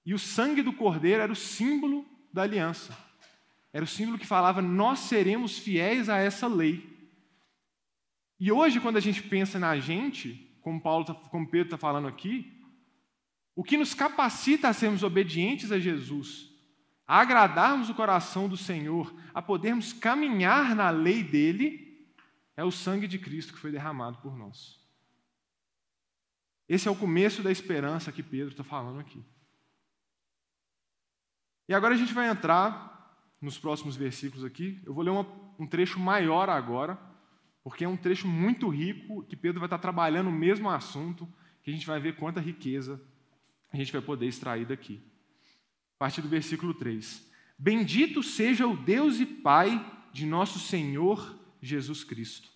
e 0.05 0.13
o 0.13 0.19
sangue 0.19 0.61
do 0.61 0.75
cordeiro 0.75 1.23
era 1.23 1.33
o 1.33 1.37
símbolo 1.37 2.05
da 2.31 2.43
aliança. 2.43 2.95
Era 3.75 3.85
o 3.85 3.89
símbolo 3.89 4.19
que 4.19 4.27
falava: 4.27 4.63
nós 4.63 5.01
seremos 5.01 5.59
fiéis 5.59 6.09
a 6.09 6.17
essa 6.17 6.47
lei. 6.47 6.91
E 8.41 8.51
hoje, 8.51 8.81
quando 8.81 8.97
a 8.97 9.01
gente 9.01 9.23
pensa 9.23 9.59
na 9.59 9.79
gente, 9.79 10.57
como 10.63 10.81
Paulo, 10.81 11.05
tá, 11.05 11.15
como 11.15 11.47
Pedro 11.47 11.67
está 11.67 11.77
falando 11.77 12.09
aqui, 12.09 12.59
o 13.55 13.63
que 13.63 13.77
nos 13.77 13.93
capacita 13.93 14.69
a 14.69 14.73
sermos 14.73 15.03
obedientes 15.03 15.71
a 15.71 15.79
Jesus 15.79 16.55
a 17.07 17.21
agradarmos 17.21 17.91
o 17.91 17.95
coração 17.95 18.49
do 18.49 18.57
Senhor, 18.57 19.15
a 19.35 19.43
podermos 19.43 19.93
caminhar 19.93 20.75
na 20.75 20.91
lei 20.91 21.23
dele, 21.23 22.09
é 22.57 22.65
o 22.65 22.71
sangue 22.71 23.07
de 23.07 23.19
Cristo 23.19 23.53
que 23.53 23.59
foi 23.59 23.71
derramado 23.71 24.19
por 24.19 24.37
nós. 24.37 24.81
Esse 26.69 26.89
é 26.89 26.91
o 26.91 26.97
começo 26.97 27.43
da 27.43 27.53
esperança 27.53 28.11
que 28.11 28.23
Pedro 28.23 28.53
está 28.53 28.65
falando 28.65 29.01
aqui. 29.01 29.23
E 31.69 31.75
agora 31.75 31.95
a 31.95 31.97
gente 31.97 32.15
vai 32.15 32.29
entrar 32.29 32.94
nos 33.45 33.59
próximos 33.59 33.95
versículos 33.95 34.45
aqui. 34.45 34.81
Eu 34.85 34.95
vou 34.95 35.05
ler 35.05 35.11
uma, 35.11 35.27
um 35.59 35.67
trecho 35.67 36.01
maior 36.01 36.49
agora, 36.49 36.99
porque 37.63 37.85
é 37.85 37.89
um 37.89 37.97
trecho 37.97 38.27
muito 38.27 38.69
rico, 38.69 39.23
que 39.25 39.37
Pedro 39.37 39.61
vai 39.61 39.67
estar 39.67 39.79
trabalhando 39.79 40.29
o 40.29 40.33
mesmo 40.33 40.71
assunto, 40.71 41.29
que 41.63 41.71
a 41.71 41.73
gente 41.73 41.87
vai 41.87 42.01
ver 42.01 42.17
quanta 42.17 42.41
riqueza 42.41 43.01
a 43.73 43.77
gente 43.77 43.93
vai 43.93 44.01
poder 44.01 44.27
extrair 44.27 44.65
daqui. 44.65 45.03
A 45.97 45.99
partir 45.99 46.23
do 46.23 46.29
versículo 46.29 46.73
3. 46.75 47.29
Bendito 47.59 48.23
seja 48.23 48.67
o 48.67 48.77
Deus 48.77 49.19
e 49.19 49.27
Pai 49.27 49.85
de 50.13 50.25
nosso 50.25 50.61
Senhor 50.61 51.39
Jesus 51.61 52.05
Cristo. 52.05 52.49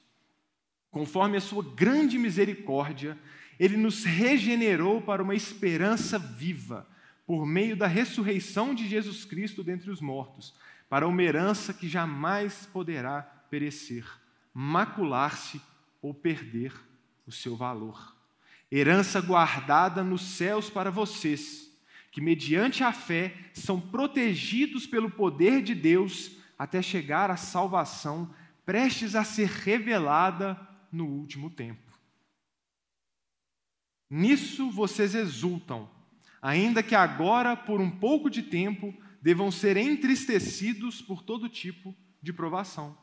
Conforme 0.91 1.37
a 1.37 1.41
sua 1.41 1.63
grande 1.63 2.19
misericórdia, 2.19 3.19
ele 3.59 3.77
nos 3.77 4.05
regenerou 4.05 5.03
para 5.03 5.23
uma 5.23 5.35
esperança 5.35 6.19
viva, 6.19 6.89
por 7.27 7.45
meio 7.45 7.77
da 7.77 7.87
ressurreição 7.87 8.75
de 8.75 8.89
Jesus 8.89 9.25
Cristo 9.25 9.65
dentre 9.65 9.91
os 9.91 10.01
mortos, 10.01 10.55
para 10.89 11.07
uma 11.07 11.23
herança 11.23 11.75
que 11.75 11.89
jamais 11.89 12.67
poderá 12.73 13.23
perecer, 13.51 14.07
macular-se 14.53 15.61
ou 16.01 16.15
perder 16.15 16.73
o 17.27 17.33
seu 17.33 17.57
valor. 17.57 18.17
Herança 18.71 19.21
guardada 19.21 20.03
nos 20.03 20.23
céus 20.23 20.71
para 20.71 20.91
vocês, 20.91 21.71
que 22.11 22.21
mediante 22.21 22.83
a 22.83 22.93
fé 22.93 23.35
são 23.53 23.81
protegidos 23.81 24.87
pelo 24.87 25.11
poder 25.11 25.63
de 25.63 25.75
Deus 25.75 26.33
até 26.59 26.83
chegar 26.83 27.31
à 27.31 27.37
salvação 27.37 28.35
prestes 28.65 29.15
a 29.15 29.25
ser 29.25 29.49
revelada 29.49 30.59
no 30.93 31.07
último 31.07 31.49
tempo. 31.49 31.89
Nisso 34.11 34.71
vocês 34.71 35.15
exultam, 35.15 35.89
ainda 36.41 36.83
que 36.83 36.95
agora, 36.95 37.57
por 37.57 37.81
um 37.81 37.91
pouco 37.91 38.29
de 38.31 38.43
tempo, 38.43 38.95
devam 39.29 39.51
ser 39.51 39.77
entristecidos 39.77 41.03
por 41.03 41.23
todo 41.23 41.51
tipo 41.51 41.95
de 42.23 42.33
provação. 42.33 42.97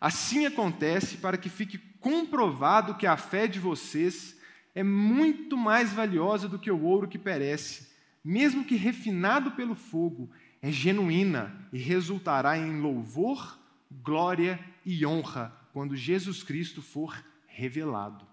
Assim 0.00 0.46
acontece 0.46 1.18
para 1.18 1.36
que 1.36 1.50
fique 1.50 1.76
comprovado 2.00 2.94
que 2.94 3.06
a 3.06 3.14
fé 3.14 3.46
de 3.46 3.60
vocês 3.60 4.40
é 4.74 4.82
muito 4.82 5.54
mais 5.54 5.92
valiosa 5.92 6.48
do 6.48 6.58
que 6.58 6.70
o 6.70 6.82
ouro 6.82 7.06
que 7.06 7.18
perece, 7.18 7.90
mesmo 8.24 8.64
que 8.64 8.74
refinado 8.74 9.50
pelo 9.50 9.74
fogo, 9.74 10.30
é 10.62 10.72
genuína 10.72 11.68
e 11.74 11.78
resultará 11.78 12.56
em 12.56 12.80
louvor, 12.80 13.60
glória 13.90 14.58
e 14.82 15.04
honra 15.04 15.54
quando 15.74 15.94
Jesus 15.94 16.42
Cristo 16.42 16.80
for 16.80 17.22
revelado. 17.46 18.26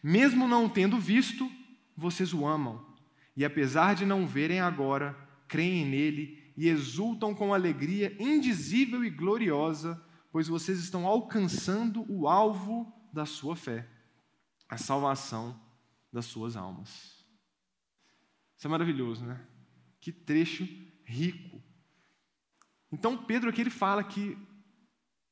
Mesmo 0.00 0.46
não 0.46 0.68
tendo 0.68 1.00
visto, 1.00 1.50
vocês 1.96 2.32
o 2.32 2.46
amam, 2.46 2.86
e 3.36 3.44
apesar 3.44 3.96
de 3.96 4.06
não 4.06 4.24
verem 4.24 4.60
agora, 4.60 5.25
creem 5.48 5.84
nele 5.84 6.52
e 6.56 6.68
exultam 6.68 7.34
com 7.34 7.52
alegria 7.52 8.16
indizível 8.18 9.04
e 9.04 9.10
gloriosa, 9.10 10.02
pois 10.32 10.48
vocês 10.48 10.78
estão 10.78 11.06
alcançando 11.06 12.04
o 12.08 12.28
alvo 12.28 12.92
da 13.12 13.26
sua 13.26 13.56
fé, 13.56 13.88
a 14.68 14.76
salvação 14.76 15.58
das 16.12 16.26
suas 16.26 16.56
almas. 16.56 17.16
Isso 18.56 18.66
é 18.66 18.68
maravilhoso, 18.68 19.24
né? 19.24 19.40
Que 20.00 20.10
trecho 20.10 20.66
rico. 21.04 21.62
Então, 22.90 23.24
Pedro 23.24 23.50
aqui 23.50 23.60
ele 23.60 23.70
fala 23.70 24.02
que 24.02 24.36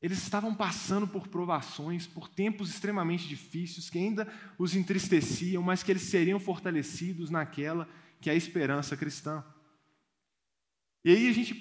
eles 0.05 0.19
estavam 0.19 0.55
passando 0.55 1.09
por 1.09 1.29
provações, 1.29 2.07
por 2.07 2.29
tempos 2.29 2.69
extremamente 2.69 3.27
difíceis, 3.27 3.89
que 3.89 3.97
ainda 3.97 4.31
os 4.59 4.77
entristeciam, 4.77 5.63
mas 5.63 5.83
que 5.83 5.91
eles 5.91 6.03
seriam 6.03 6.39
fortalecidos 6.39 7.31
naquela 7.31 7.89
que 8.21 8.29
é 8.29 8.35
a 8.35 8.37
esperança 8.37 8.97
cristã. 8.97 9.43
E 11.05 11.11
aí 11.11 11.29
a 11.29 11.33
gente 11.33 11.55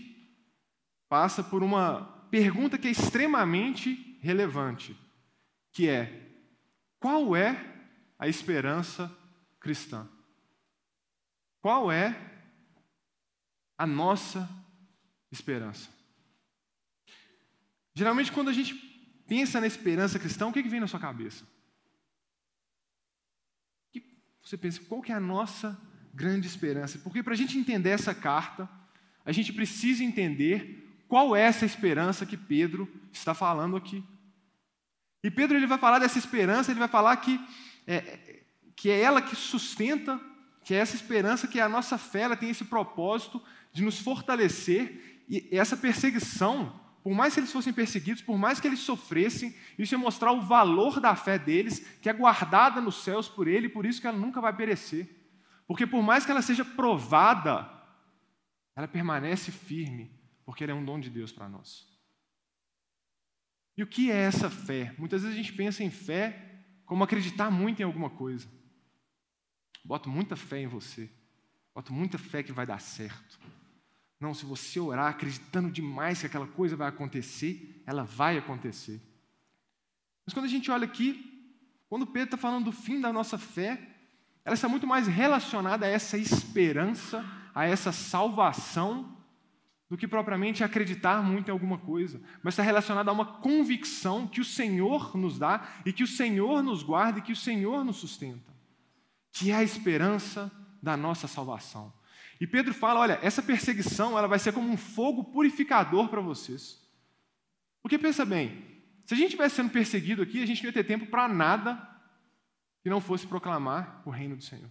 passa 1.09 1.43
por 1.43 1.61
uma 1.61 2.03
pergunta 2.31 2.77
que 2.77 2.87
é 2.87 2.91
extremamente 2.91 4.17
relevante, 4.21 4.97
que 5.71 5.87
é: 5.89 6.31
qual 6.99 7.35
é 7.35 7.55
a 8.17 8.27
esperança 8.27 9.15
cristã? 9.59 10.07
Qual 11.59 11.91
é 11.91 12.15
a 13.77 13.85
nossa 13.85 14.49
esperança? 15.31 15.89
Geralmente, 17.93 18.31
quando 18.31 18.49
a 18.49 18.53
gente 18.53 18.73
pensa 19.27 19.59
na 19.59 19.67
esperança 19.67 20.19
cristã, 20.19 20.47
o 20.47 20.53
que, 20.53 20.63
que 20.63 20.69
vem 20.69 20.79
na 20.79 20.87
sua 20.87 20.99
cabeça? 20.99 21.45
Você 24.41 24.57
pensa, 24.57 24.81
qual 24.89 25.01
que 25.01 25.11
é 25.11 25.15
a 25.15 25.19
nossa 25.19 25.79
grande 26.13 26.47
esperança? 26.47 26.99
Porque 26.99 27.23
para 27.23 27.33
a 27.33 27.37
gente 27.37 27.57
entender 27.57 27.91
essa 27.91 28.13
carta, 28.13 28.69
a 29.25 29.31
gente 29.31 29.53
precisa 29.53 30.03
entender 30.03 31.03
qual 31.07 31.35
é 31.35 31.41
essa 31.41 31.65
esperança 31.65 32.25
que 32.25 32.37
Pedro 32.37 32.91
está 33.11 33.33
falando 33.33 33.75
aqui. 33.75 34.03
E 35.23 35.31
Pedro 35.31 35.55
ele 35.57 35.67
vai 35.67 35.77
falar 35.77 35.99
dessa 35.99 36.17
esperança, 36.17 36.71
ele 36.71 36.79
vai 36.79 36.89
falar 36.89 37.15
que 37.17 37.39
é, 37.87 38.41
que 38.75 38.89
é 38.89 38.99
ela 38.99 39.21
que 39.21 39.35
sustenta, 39.35 40.19
que 40.63 40.73
é 40.73 40.77
essa 40.77 40.95
esperança, 40.95 41.47
que 41.47 41.59
é 41.59 41.63
a 41.63 41.69
nossa 41.69 41.97
fé, 41.97 42.21
ela 42.21 42.35
tem 42.35 42.49
esse 42.49 42.65
propósito 42.65 43.41
de 43.71 43.83
nos 43.83 43.99
fortalecer, 43.99 45.23
e 45.27 45.47
essa 45.51 45.75
perseguição, 45.75 46.79
por 47.03 47.13
mais 47.13 47.33
que 47.33 47.39
eles 47.39 47.51
fossem 47.51 47.73
perseguidos, 47.73 48.21
por 48.21 48.37
mais 48.37 48.59
que 48.59 48.67
eles 48.67 48.79
sofressem, 48.79 49.55
isso 49.77 49.95
é 49.95 49.97
mostrar 49.97 50.31
o 50.31 50.41
valor 50.41 50.99
da 50.99 51.15
fé 51.15 51.37
deles, 51.39 51.79
que 52.01 52.09
é 52.09 52.13
guardada 52.13 52.79
nos 52.81 53.03
céus 53.03 53.27
por 53.27 53.47
ele, 53.47 53.67
e 53.67 53.69
por 53.69 53.85
isso 53.85 53.99
que 53.99 54.07
ela 54.07 54.17
nunca 54.17 54.39
vai 54.41 54.55
perecer. 54.55 55.09
Porque 55.67 55.87
por 55.87 56.03
mais 56.03 56.25
que 56.25 56.31
ela 56.31 56.41
seja 56.41 56.63
provada, 56.63 57.69
ela 58.75 58.87
permanece 58.87 59.51
firme, 59.51 60.11
porque 60.45 60.63
ela 60.63 60.73
é 60.73 60.75
um 60.75 60.83
dom 60.83 60.99
de 60.99 61.09
Deus 61.09 61.31
para 61.31 61.47
nós. 61.47 61.87
E 63.77 63.83
o 63.83 63.87
que 63.87 64.11
é 64.11 64.15
essa 64.15 64.49
fé? 64.49 64.93
Muitas 64.97 65.23
vezes 65.23 65.37
a 65.37 65.41
gente 65.41 65.53
pensa 65.53 65.83
em 65.83 65.89
fé 65.89 66.65
como 66.85 67.03
acreditar 67.03 67.49
muito 67.49 67.81
em 67.81 67.85
alguma 67.85 68.09
coisa. 68.09 68.47
Boto 69.83 70.09
muita 70.09 70.35
fé 70.35 70.61
em 70.61 70.67
você. 70.67 71.09
Boto 71.73 71.91
muita 71.91 72.17
fé 72.17 72.43
que 72.43 72.51
vai 72.51 72.65
dar 72.65 72.79
certo. 72.79 73.39
Não, 74.19 74.33
se 74.33 74.45
você 74.45 74.79
orar 74.79 75.07
acreditando 75.07 75.71
demais 75.71 76.19
que 76.19 76.27
aquela 76.27 76.47
coisa 76.47 76.75
vai 76.75 76.87
acontecer, 76.87 77.83
ela 77.85 78.03
vai 78.03 78.37
acontecer. 78.37 79.01
Mas 80.25 80.33
quando 80.33 80.45
a 80.45 80.49
gente 80.49 80.71
olha 80.71 80.85
aqui, 80.85 81.51
quando 81.89 82.07
Pedro 82.07 82.25
está 82.25 82.37
falando 82.37 82.65
do 82.65 82.71
fim 82.71 83.01
da 83.01 83.11
nossa 83.11 83.37
fé, 83.37 83.81
ela 84.45 84.53
está 84.53 84.69
muito 84.69 84.87
mais 84.87 85.07
relacionada 85.07 85.85
a 85.85 85.89
essa 85.89 86.17
esperança 86.17 87.25
a 87.53 87.65
essa 87.65 87.91
salvação 87.91 89.17
do 89.89 89.97
que 89.97 90.07
propriamente 90.07 90.63
acreditar 90.63 91.21
muito 91.21 91.49
em 91.49 91.51
alguma 91.51 91.77
coisa, 91.77 92.19
mas 92.41 92.53
está 92.53 92.63
relacionada 92.63 93.11
a 93.11 93.13
uma 93.13 93.25
convicção 93.25 94.27
que 94.27 94.41
o 94.41 94.45
Senhor 94.45 95.15
nos 95.15 95.37
dá 95.37 95.67
e 95.85 95.93
que 95.93 96.03
o 96.03 96.07
Senhor 96.07 96.63
nos 96.63 96.81
guarda 96.81 97.19
e 97.19 97.21
que 97.21 97.31
o 97.31 97.35
Senhor 97.35 97.85
nos 97.85 97.97
sustenta, 97.97 98.51
que 99.31 99.51
é 99.51 99.55
a 99.55 99.63
esperança 99.63 100.51
da 100.81 100.97
nossa 100.97 101.27
salvação. 101.27 101.93
E 102.41 102.47
Pedro 102.47 102.73
fala: 102.73 103.01
olha, 103.01 103.19
essa 103.21 103.41
perseguição 103.41 104.17
ela 104.17 104.27
vai 104.27 104.39
ser 104.39 104.51
como 104.51 104.67
um 104.67 104.77
fogo 104.77 105.25
purificador 105.25 106.09
para 106.09 106.21
vocês. 106.21 106.81
Porque 107.81 107.97
pensa 107.97 108.25
bem, 108.25 108.65
se 109.05 109.13
a 109.13 109.17
gente 109.17 109.27
estivesse 109.27 109.55
sendo 109.55 109.69
perseguido 109.69 110.21
aqui, 110.21 110.41
a 110.41 110.45
gente 110.45 110.63
não 110.63 110.69
ia 110.69 110.73
ter 110.73 110.85
tempo 110.85 111.05
para 111.05 111.27
nada 111.27 111.89
que 112.81 112.89
não 112.89 112.99
fosse 112.99 113.27
proclamar 113.27 114.01
o 114.05 114.09
reino 114.09 114.35
do 114.35 114.43
Senhor. 114.43 114.69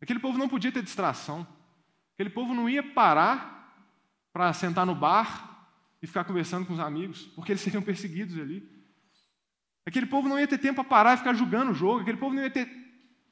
Aquele 0.00 0.18
povo 0.18 0.38
não 0.38 0.48
podia 0.48 0.72
ter 0.72 0.82
distração. 0.82 1.46
Aquele 2.14 2.30
povo 2.30 2.54
não 2.54 2.68
ia 2.68 2.82
parar 2.82 3.58
para 4.32 4.52
sentar 4.52 4.86
no 4.86 4.94
bar 4.94 5.68
e 6.02 6.06
ficar 6.06 6.24
conversando 6.24 6.66
com 6.66 6.72
os 6.72 6.80
amigos, 6.80 7.22
porque 7.34 7.52
eles 7.52 7.60
seriam 7.60 7.82
perseguidos 7.82 8.38
ali. 8.38 8.68
Aquele 9.84 10.06
povo 10.06 10.28
não 10.28 10.38
ia 10.38 10.46
ter 10.46 10.58
tempo 10.58 10.76
para 10.76 10.84
parar 10.84 11.14
e 11.14 11.16
ficar 11.16 11.32
julgando 11.32 11.72
o 11.72 11.74
jogo. 11.74 12.00
Aquele 12.00 12.18
povo 12.18 12.34
não 12.34 12.42
ia 12.42 12.50
ter. 12.50 12.68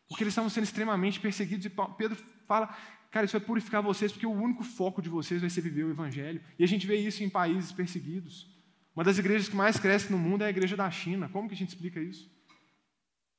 Porque 0.08 0.22
eles 0.22 0.32
estavam 0.32 0.48
sendo 0.48 0.64
extremamente 0.64 1.20
perseguidos. 1.20 1.66
E 1.66 1.70
Pedro 1.70 2.16
fala: 2.46 2.74
cara, 3.10 3.26
isso 3.26 3.38
vai 3.38 3.46
purificar 3.46 3.82
vocês, 3.82 4.10
porque 4.10 4.26
o 4.26 4.32
único 4.32 4.64
foco 4.64 5.02
de 5.02 5.08
vocês 5.08 5.40
vai 5.40 5.50
ser 5.50 5.60
viver 5.60 5.84
o 5.84 5.90
Evangelho. 5.90 6.40
E 6.58 6.64
a 6.64 6.66
gente 6.66 6.86
vê 6.86 6.96
isso 6.96 7.22
em 7.22 7.28
países 7.28 7.72
perseguidos. 7.72 8.48
Uma 8.94 9.04
das 9.04 9.18
igrejas 9.18 9.48
que 9.48 9.56
mais 9.56 9.78
cresce 9.78 10.10
no 10.10 10.18
mundo 10.18 10.42
é 10.42 10.46
a 10.46 10.50
igreja 10.50 10.76
da 10.76 10.90
China. 10.90 11.28
Como 11.28 11.48
que 11.48 11.54
a 11.54 11.58
gente 11.58 11.68
explica 11.68 12.00
isso? 12.00 12.30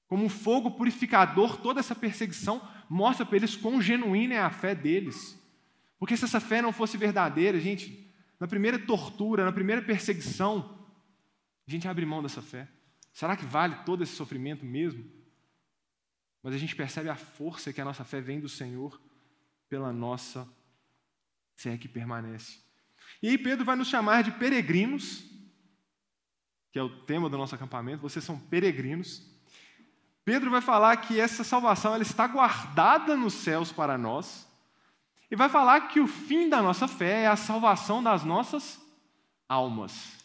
Como 0.07 0.23
um 0.23 0.29
fogo 0.29 0.71
purificador, 0.71 1.57
toda 1.57 1.79
essa 1.79 1.93
perseguição 1.93 2.65
mostra 2.89 3.25
para 3.25 3.37
eles 3.37 3.55
quão 3.55 3.81
genuína 3.81 4.35
é 4.35 4.39
a 4.39 4.49
fé 4.49 4.73
deles. 4.73 5.37
Porque 5.99 6.15
se 6.15 6.25
essa 6.25 6.39
fé 6.39 6.61
não 6.61 6.71
fosse 6.71 6.97
verdadeira, 6.97 7.59
gente, 7.59 8.09
na 8.39 8.47
primeira 8.47 8.79
tortura, 8.79 9.43
na 9.43 9.51
primeira 9.51 9.81
perseguição, 9.81 10.87
a 11.67 11.71
gente 11.71 11.87
abre 11.87 12.05
mão 12.05 12.23
dessa 12.23 12.41
fé. 12.41 12.67
Será 13.11 13.35
que 13.35 13.45
vale 13.45 13.75
todo 13.83 14.03
esse 14.03 14.13
sofrimento 14.13 14.63
mesmo? 14.63 15.03
Mas 16.41 16.53
a 16.53 16.57
gente 16.57 16.75
percebe 16.75 17.09
a 17.09 17.15
força 17.15 17.73
que 17.73 17.81
a 17.81 17.85
nossa 17.85 18.05
fé 18.05 18.21
vem 18.21 18.39
do 18.39 18.47
Senhor 18.47 19.01
pela 19.67 19.91
nossa 19.91 20.47
se 21.55 21.69
é 21.69 21.77
que 21.77 21.87
permanece. 21.87 22.59
E 23.21 23.29
aí 23.29 23.37
Pedro 23.37 23.65
vai 23.65 23.75
nos 23.75 23.87
chamar 23.87 24.23
de 24.23 24.31
peregrinos, 24.31 25.23
que 26.71 26.77
é 26.77 26.83
o 26.83 27.03
tema 27.05 27.29
do 27.29 27.37
nosso 27.37 27.55
acampamento, 27.55 28.03
vocês 28.03 28.23
são 28.23 28.39
peregrinos. 28.39 29.35
Pedro 30.27 30.51
vai 30.51 30.59
falar 30.59 30.97
que 30.97 31.17
essa 31.17 31.41
salvação 31.41 31.93
ela 31.93 32.03
está 32.03 32.27
guardada 32.27 33.15
nos 33.15 33.33
céus 33.33 33.71
para 33.71 33.97
nós, 33.97 34.45
e 35.31 35.37
vai 35.37 35.47
falar 35.47 35.87
que 35.87 36.01
o 36.01 36.05
fim 36.05 36.49
da 36.49 36.61
nossa 36.61 36.85
fé 36.85 37.21
é 37.21 37.27
a 37.27 37.37
salvação 37.37 38.03
das 38.03 38.25
nossas 38.25 38.77
almas. 39.47 40.17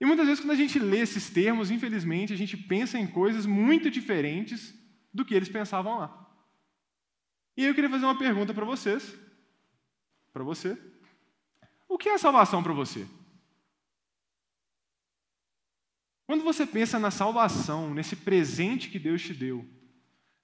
E 0.00 0.04
muitas 0.04 0.26
vezes, 0.26 0.42
quando 0.42 0.50
a 0.50 0.56
gente 0.56 0.76
lê 0.76 0.98
esses 0.98 1.30
termos, 1.30 1.70
infelizmente, 1.70 2.32
a 2.32 2.36
gente 2.36 2.56
pensa 2.56 2.98
em 2.98 3.06
coisas 3.06 3.46
muito 3.46 3.88
diferentes 3.88 4.74
do 5.14 5.24
que 5.24 5.32
eles 5.32 5.48
pensavam 5.48 5.96
lá. 5.96 6.28
E 7.56 7.64
eu 7.64 7.76
queria 7.76 7.88
fazer 7.88 8.06
uma 8.06 8.18
pergunta 8.18 8.52
para 8.52 8.64
vocês. 8.64 9.16
Para 10.32 10.42
você. 10.42 10.76
O 11.88 11.96
que 11.96 12.08
é 12.08 12.18
salvação 12.18 12.60
para 12.60 12.72
você? 12.72 13.06
Quando 16.26 16.42
você 16.42 16.66
pensa 16.66 16.98
na 16.98 17.10
salvação, 17.10 17.94
nesse 17.94 18.16
presente 18.16 18.90
que 18.90 18.98
Deus 18.98 19.22
te 19.22 19.32
deu, 19.32 19.64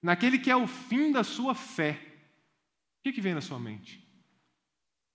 naquele 0.01 0.39
que 0.39 0.49
é 0.49 0.55
o 0.55 0.65
fim 0.65 1.11
da 1.11 1.23
sua 1.23 1.53
fé, 1.53 1.99
o 2.99 3.03
que, 3.03 3.11
que 3.11 3.21
vem 3.21 3.33
na 3.33 3.41
sua 3.41 3.59
mente? 3.59 4.01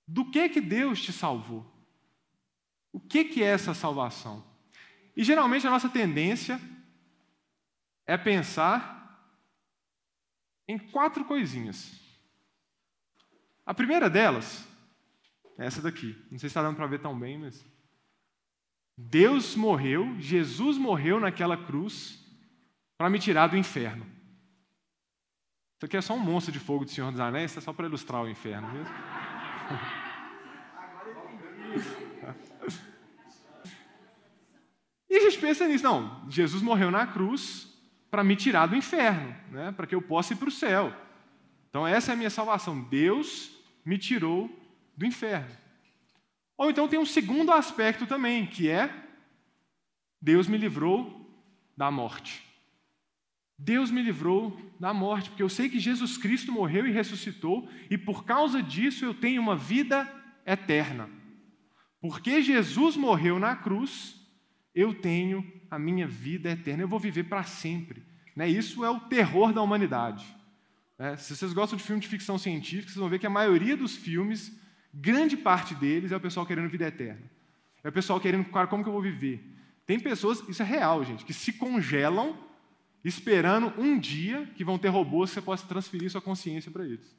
Do 0.06 0.30
que 0.30 0.48
que 0.48 0.60
Deus 0.60 1.00
te 1.00 1.12
salvou? 1.12 1.66
O 2.92 3.00
que, 3.00 3.24
que 3.24 3.42
é 3.42 3.46
essa 3.46 3.72
salvação? 3.72 4.44
E 5.16 5.24
geralmente 5.24 5.66
a 5.66 5.70
nossa 5.70 5.88
tendência 5.88 6.60
é 8.06 8.16
pensar 8.16 8.98
em 10.66 10.78
quatro 10.78 11.24
coisinhas. 11.24 11.98
A 13.64 13.74
primeira 13.74 14.08
delas 14.08 14.66
é 15.58 15.66
essa 15.66 15.82
daqui. 15.82 16.14
Não 16.30 16.38
sei 16.38 16.40
se 16.40 16.46
está 16.46 16.62
dando 16.62 16.76
para 16.76 16.86
ver 16.86 17.00
tão 17.00 17.18
bem, 17.18 17.38
mas. 17.38 17.64
Deus 19.00 19.54
morreu, 19.54 20.16
Jesus 20.18 20.76
morreu 20.76 21.20
naquela 21.20 21.56
cruz 21.56 22.18
para 22.96 23.08
me 23.08 23.20
tirar 23.20 23.46
do 23.46 23.56
inferno. 23.56 24.04
Isso 25.76 25.86
aqui 25.86 25.96
é 25.96 26.00
só 26.00 26.14
um 26.14 26.18
monstro 26.18 26.52
de 26.52 26.58
fogo 26.58 26.84
do 26.84 26.90
Senhor 26.90 27.12
dos 27.12 27.20
Anéis, 27.20 27.56
é 27.56 27.60
só 27.60 27.72
para 27.72 27.86
ilustrar 27.86 28.24
o 28.24 28.28
inferno 28.28 28.66
mesmo. 28.72 28.92
E 35.08 35.16
a 35.16 35.20
gente 35.20 35.38
pensa 35.38 35.68
nisso, 35.68 35.84
não, 35.84 36.28
Jesus 36.28 36.60
morreu 36.60 36.90
na 36.90 37.06
cruz 37.06 37.72
para 38.10 38.24
me 38.24 38.34
tirar 38.34 38.66
do 38.66 38.74
inferno, 38.74 39.32
né, 39.52 39.70
para 39.70 39.86
que 39.86 39.94
eu 39.94 40.02
possa 40.02 40.32
ir 40.32 40.36
para 40.36 40.48
o 40.48 40.52
céu. 40.52 40.92
Então 41.70 41.86
essa 41.86 42.10
é 42.10 42.14
a 42.14 42.16
minha 42.16 42.30
salvação. 42.30 42.80
Deus 42.82 43.52
me 43.84 43.96
tirou 43.96 44.50
do 44.96 45.06
inferno. 45.06 45.67
Ou 46.58 46.68
então 46.68 46.88
tem 46.88 46.98
um 46.98 47.06
segundo 47.06 47.52
aspecto 47.52 48.06
também, 48.06 48.44
que 48.44 48.68
é 48.68 48.92
Deus 50.20 50.48
me 50.48 50.58
livrou 50.58 51.32
da 51.76 51.90
morte. 51.90 52.42
Deus 53.56 53.90
me 53.90 54.02
livrou 54.02 54.60
da 54.78 54.92
morte, 54.92 55.30
porque 55.30 55.42
eu 55.42 55.48
sei 55.48 55.68
que 55.68 55.80
Jesus 55.80 56.18
Cristo 56.18 56.52
morreu 56.52 56.86
e 56.86 56.92
ressuscitou, 56.92 57.68
e 57.88 57.96
por 57.96 58.24
causa 58.24 58.62
disso 58.62 59.04
eu 59.04 59.14
tenho 59.14 59.40
uma 59.40 59.56
vida 59.56 60.12
eterna. 60.44 61.08
Porque 62.00 62.42
Jesus 62.42 62.96
morreu 62.96 63.38
na 63.38 63.56
cruz, 63.56 64.16
eu 64.74 64.94
tenho 64.94 65.44
a 65.70 65.78
minha 65.78 66.06
vida 66.06 66.50
eterna, 66.50 66.82
eu 66.82 66.88
vou 66.88 67.00
viver 67.00 67.24
para 67.24 67.42
sempre. 67.44 68.02
Né? 68.34 68.48
Isso 68.48 68.84
é 68.84 68.90
o 68.90 69.00
terror 69.00 69.52
da 69.52 69.62
humanidade. 69.62 70.24
Né? 70.96 71.16
Se 71.16 71.36
vocês 71.36 71.52
gostam 71.52 71.76
de 71.76 71.82
filme 71.82 72.00
de 72.00 72.08
ficção 72.08 72.38
científica, 72.38 72.88
vocês 72.88 73.00
vão 73.00 73.08
ver 73.08 73.18
que 73.18 73.26
a 73.26 73.30
maioria 73.30 73.76
dos 73.76 73.96
filmes, 73.96 74.56
grande 74.92 75.36
parte 75.36 75.74
deles, 75.74 76.12
é 76.12 76.16
o 76.16 76.20
pessoal 76.20 76.46
querendo 76.46 76.68
vida 76.68 76.86
eterna. 76.86 77.22
É 77.82 77.88
o 77.88 77.92
pessoal 77.92 78.20
querendo, 78.20 78.44
cara, 78.50 78.66
como 78.66 78.82
que 78.82 78.88
eu 78.88 78.92
vou 78.92 79.02
viver? 79.02 79.44
Tem 79.86 79.98
pessoas, 79.98 80.46
isso 80.48 80.62
é 80.62 80.66
real, 80.66 81.04
gente, 81.04 81.24
que 81.24 81.32
se 81.32 81.52
congelam 81.52 82.36
esperando 83.04 83.72
um 83.80 83.98
dia 83.98 84.46
que 84.54 84.64
vão 84.64 84.78
ter 84.78 84.88
robôs 84.88 85.30
que 85.30 85.34
você 85.34 85.42
possa 85.42 85.66
transferir 85.66 86.10
sua 86.10 86.20
consciência 86.20 86.70
para 86.70 86.84
eles. 86.84 87.16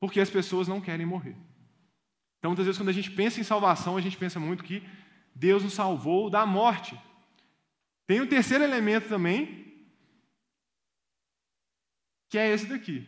Porque 0.00 0.20
as 0.20 0.30
pessoas 0.30 0.66
não 0.66 0.80
querem 0.80 1.06
morrer. 1.06 1.36
Então, 2.38 2.50
muitas 2.50 2.64
vezes, 2.64 2.78
quando 2.78 2.88
a 2.88 2.92
gente 2.92 3.10
pensa 3.10 3.38
em 3.38 3.44
salvação, 3.44 3.96
a 3.96 4.00
gente 4.00 4.16
pensa 4.16 4.40
muito 4.40 4.64
que 4.64 4.82
Deus 5.34 5.62
nos 5.62 5.74
salvou 5.74 6.30
da 6.30 6.46
morte. 6.46 6.98
Tem 8.06 8.20
um 8.20 8.26
terceiro 8.26 8.64
elemento 8.64 9.08
também, 9.08 9.86
que 12.28 12.38
é 12.38 12.50
esse 12.50 12.66
daqui. 12.66 13.06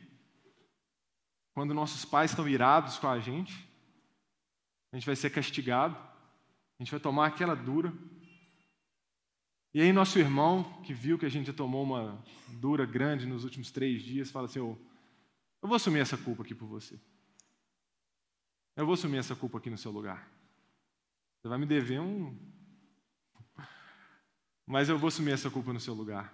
Quando 1.54 1.74
nossos 1.74 2.04
pais 2.04 2.30
estão 2.30 2.48
irados 2.48 2.98
com 2.98 3.08
a 3.08 3.20
gente, 3.20 3.68
a 4.90 4.96
gente 4.96 5.06
vai 5.06 5.16
ser 5.16 5.30
castigado, 5.30 5.96
a 5.96 6.82
gente 6.82 6.90
vai 6.90 7.00
tomar 7.00 7.26
aquela 7.26 7.54
dura. 7.54 7.92
E 9.74 9.80
aí, 9.80 9.92
nosso 9.92 10.18
irmão, 10.18 10.82
que 10.82 10.92
viu 10.92 11.18
que 11.18 11.26
a 11.26 11.30
gente 11.30 11.52
tomou 11.52 11.82
uma 11.82 12.22
dura 12.48 12.84
grande 12.84 13.26
nos 13.26 13.44
últimos 13.44 13.70
três 13.70 14.02
dias, 14.02 14.30
fala 14.30 14.46
assim: 14.46 14.60
oh, 14.60 14.76
Eu 15.62 15.68
vou 15.68 15.76
assumir 15.76 16.00
essa 16.00 16.16
culpa 16.16 16.42
aqui 16.42 16.54
por 16.54 16.66
você. 16.66 17.00
Eu 18.76 18.86
vou 18.86 18.94
assumir 18.94 19.18
essa 19.18 19.36
culpa 19.36 19.58
aqui 19.58 19.70
no 19.70 19.78
seu 19.78 19.90
lugar. 19.90 20.30
Você 21.40 21.48
vai 21.48 21.58
me 21.58 21.66
dever 21.66 22.00
um. 22.00 22.38
Mas 24.66 24.88
eu 24.88 24.98
vou 24.98 25.08
assumir 25.08 25.32
essa 25.32 25.50
culpa 25.50 25.72
no 25.72 25.80
seu 25.80 25.92
lugar. 25.92 26.32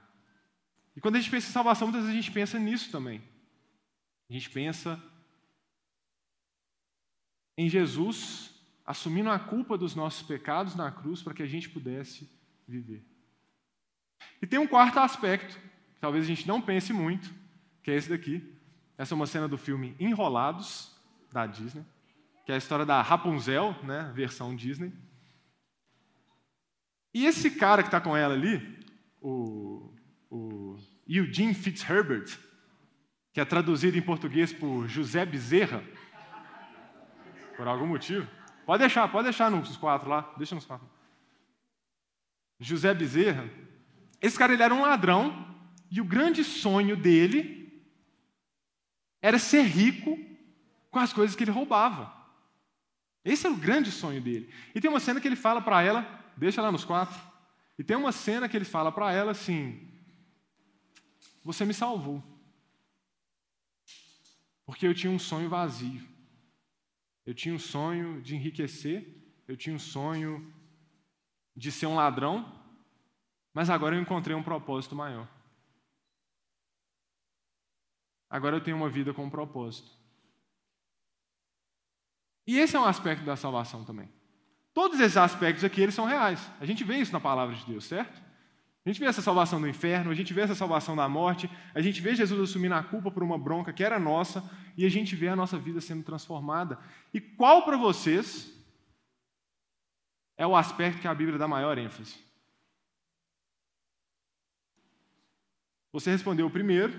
E 0.94 1.00
quando 1.00 1.16
a 1.16 1.20
gente 1.20 1.30
pensa 1.30 1.48
em 1.48 1.52
salvação, 1.52 1.88
muitas 1.88 2.02
vezes 2.02 2.16
a 2.16 2.20
gente 2.20 2.32
pensa 2.32 2.58
nisso 2.58 2.90
também. 2.90 3.22
A 4.28 4.32
gente 4.32 4.50
pensa 4.50 5.02
em 7.56 7.68
Jesus 7.68 8.54
assumindo 8.84 9.30
a 9.30 9.38
culpa 9.38 9.76
dos 9.76 9.94
nossos 9.94 10.22
pecados 10.22 10.74
na 10.74 10.90
cruz 10.90 11.22
para 11.22 11.34
que 11.34 11.42
a 11.42 11.46
gente 11.46 11.68
pudesse 11.68 12.28
viver. 12.66 13.04
E 14.40 14.46
tem 14.46 14.58
um 14.58 14.66
quarto 14.66 14.98
aspecto, 14.98 15.58
que 15.94 16.00
talvez 16.00 16.24
a 16.24 16.28
gente 16.28 16.46
não 16.46 16.60
pense 16.60 16.92
muito, 16.92 17.32
que 17.82 17.90
é 17.90 17.96
esse 17.96 18.08
daqui. 18.08 18.56
Essa 18.96 19.14
é 19.14 19.16
uma 19.16 19.26
cena 19.26 19.48
do 19.48 19.58
filme 19.58 19.94
Enrolados, 19.98 20.96
da 21.30 21.46
Disney 21.46 21.84
que 22.48 22.52
é 22.52 22.54
a 22.54 22.58
história 22.58 22.86
da 22.86 23.02
Rapunzel, 23.02 23.76
né, 23.82 24.10
versão 24.14 24.56
Disney. 24.56 24.90
E 27.12 27.26
esse 27.26 27.50
cara 27.50 27.82
que 27.82 27.88
está 27.88 28.00
com 28.00 28.16
ela 28.16 28.32
ali, 28.32 28.82
o, 29.20 29.92
o 30.30 30.78
Eugene 31.06 31.52
Fitzherbert, 31.52 32.38
que 33.32 33.40
é 33.40 33.44
traduzido 33.44 33.96
em 33.96 34.02
português 34.02 34.52
por 34.52 34.88
José 34.88 35.24
Bezerra, 35.24 35.82
por 37.56 37.66
algum 37.66 37.86
motivo. 37.86 38.28
Pode 38.64 38.80
deixar, 38.80 39.08
pode 39.08 39.24
deixar 39.24 39.50
nos 39.50 39.76
quatro 39.76 40.08
lá, 40.08 40.32
deixa 40.36 40.54
nos 40.54 40.64
quatro. 40.64 40.88
José 42.60 42.92
Bezerra, 42.92 43.48
esse 44.20 44.38
cara 44.38 44.52
ele 44.52 44.62
era 44.62 44.74
um 44.74 44.82
ladrão 44.82 45.56
e 45.90 46.00
o 46.00 46.04
grande 46.04 46.42
sonho 46.44 46.96
dele 46.96 47.82
era 49.22 49.38
ser 49.38 49.62
rico 49.62 50.18
com 50.90 50.98
as 50.98 51.12
coisas 51.12 51.36
que 51.36 51.44
ele 51.44 51.50
roubava. 51.50 52.12
Esse 53.24 53.46
é 53.46 53.50
o 53.50 53.56
grande 53.56 53.90
sonho 53.90 54.20
dele. 54.20 54.52
E 54.74 54.80
tem 54.80 54.90
uma 54.90 55.00
cena 55.00 55.20
que 55.20 55.28
ele 55.28 55.36
fala 55.36 55.60
para 55.60 55.82
ela, 55.82 56.06
deixa 56.36 56.62
lá 56.62 56.72
nos 56.72 56.84
quatro. 56.84 57.20
E 57.78 57.84
tem 57.84 57.96
uma 57.96 58.12
cena 58.12 58.48
que 58.48 58.56
ele 58.56 58.64
fala 58.64 58.90
para 58.90 59.12
ela 59.12 59.32
assim: 59.32 59.88
Você 61.44 61.64
me 61.64 61.74
salvou. 61.74 62.22
Porque 64.68 64.86
eu 64.86 64.92
tinha 64.94 65.10
um 65.10 65.18
sonho 65.18 65.48
vazio. 65.48 66.06
Eu 67.24 67.34
tinha 67.34 67.54
um 67.54 67.58
sonho 67.58 68.20
de 68.20 68.36
enriquecer, 68.36 69.02
eu 69.48 69.56
tinha 69.56 69.74
um 69.74 69.78
sonho 69.78 70.54
de 71.56 71.72
ser 71.72 71.86
um 71.86 71.94
ladrão, 71.94 72.52
mas 73.54 73.70
agora 73.70 73.96
eu 73.96 74.02
encontrei 74.02 74.36
um 74.36 74.42
propósito 74.42 74.94
maior. 74.94 75.26
Agora 78.28 78.56
eu 78.56 78.60
tenho 78.60 78.76
uma 78.76 78.90
vida 78.90 79.14
com 79.14 79.24
um 79.24 79.30
propósito. 79.30 79.90
E 82.46 82.58
esse 82.58 82.76
é 82.76 82.78
um 82.78 82.84
aspecto 82.84 83.24
da 83.24 83.36
salvação 83.36 83.86
também. 83.86 84.12
Todos 84.74 85.00
esses 85.00 85.16
aspectos 85.16 85.64
aqui, 85.64 85.80
eles 85.80 85.94
são 85.94 86.04
reais. 86.04 86.46
A 86.60 86.66
gente 86.66 86.84
vê 86.84 86.98
isso 86.98 87.12
na 87.14 87.20
palavra 87.20 87.56
de 87.56 87.64
Deus, 87.64 87.86
certo? 87.86 88.22
A 88.88 88.90
gente 88.90 89.00
vê 89.00 89.04
essa 89.04 89.20
salvação 89.20 89.60
do 89.60 89.68
inferno, 89.68 90.10
a 90.10 90.14
gente 90.14 90.32
vê 90.32 90.40
essa 90.40 90.54
salvação 90.54 90.96
da 90.96 91.06
morte, 91.06 91.50
a 91.74 91.80
gente 91.82 92.00
vê 92.00 92.14
Jesus 92.14 92.48
assumindo 92.48 92.74
a 92.74 92.82
culpa 92.82 93.10
por 93.10 93.22
uma 93.22 93.38
bronca 93.38 93.70
que 93.70 93.84
era 93.84 93.98
nossa, 93.98 94.42
e 94.78 94.86
a 94.86 94.88
gente 94.88 95.14
vê 95.14 95.28
a 95.28 95.36
nossa 95.36 95.58
vida 95.58 95.78
sendo 95.78 96.02
transformada. 96.02 96.78
E 97.12 97.20
qual 97.20 97.66
para 97.66 97.76
vocês 97.76 98.50
é 100.38 100.46
o 100.46 100.56
aspecto 100.56 101.02
que 101.02 101.06
a 101.06 101.14
Bíblia 101.14 101.36
dá 101.36 101.46
maior 101.46 101.76
ênfase? 101.76 102.14
Você 105.92 106.10
respondeu 106.10 106.46
o 106.46 106.50
primeiro, 106.50 106.94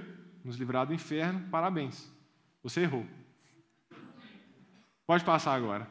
nos 0.45 0.57
livrar 0.57 0.85
do 0.85 0.93
inferno, 0.93 1.49
parabéns. 1.49 2.07
Você 2.61 2.81
errou. 2.81 3.03
Pode 5.07 5.25
passar 5.25 5.55
agora. 5.55 5.89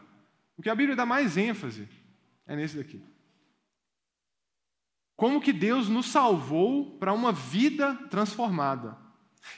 O 0.57 0.63
que 0.63 0.71
a 0.71 0.77
Bíblia 0.77 0.95
dá 0.95 1.05
mais 1.05 1.37
ênfase 1.37 1.89
é 2.47 2.55
nesse 2.55 2.77
daqui. 2.77 3.05
Como 5.19 5.41
que 5.41 5.53
Deus 5.53 5.89
nos 5.89 6.07
salvou 6.07 6.97
para 6.97 7.13
uma 7.13 7.33
vida 7.33 7.97
transformada. 8.09 8.97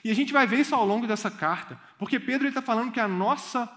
E 0.03 0.11
a 0.11 0.15
gente 0.15 0.33
vai 0.33 0.47
ver 0.47 0.61
isso 0.61 0.75
ao 0.75 0.87
longo 0.87 1.07
dessa 1.07 1.31
carta, 1.31 1.79
porque 1.99 2.19
Pedro 2.19 2.49
está 2.49 2.63
falando 2.63 2.91
que 2.91 2.99
a 2.99 3.07
nossa 3.07 3.71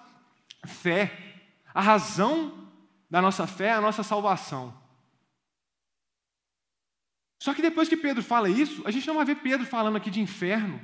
fé, 0.65 1.51
a 1.73 1.81
razão 1.81 2.69
da 3.09 3.21
nossa 3.21 3.45
fé 3.45 3.65
é 3.65 3.73
a 3.73 3.81
nossa 3.81 4.01
salvação. 4.01 4.73
Só 7.37 7.53
que 7.53 7.61
depois 7.61 7.89
que 7.89 7.97
Pedro 7.97 8.23
fala 8.23 8.49
isso, 8.49 8.81
a 8.85 8.89
gente 8.89 9.05
não 9.05 9.15
vai 9.15 9.25
ver 9.25 9.35
Pedro 9.41 9.67
falando 9.67 9.97
aqui 9.97 10.09
de 10.09 10.21
inferno, 10.21 10.79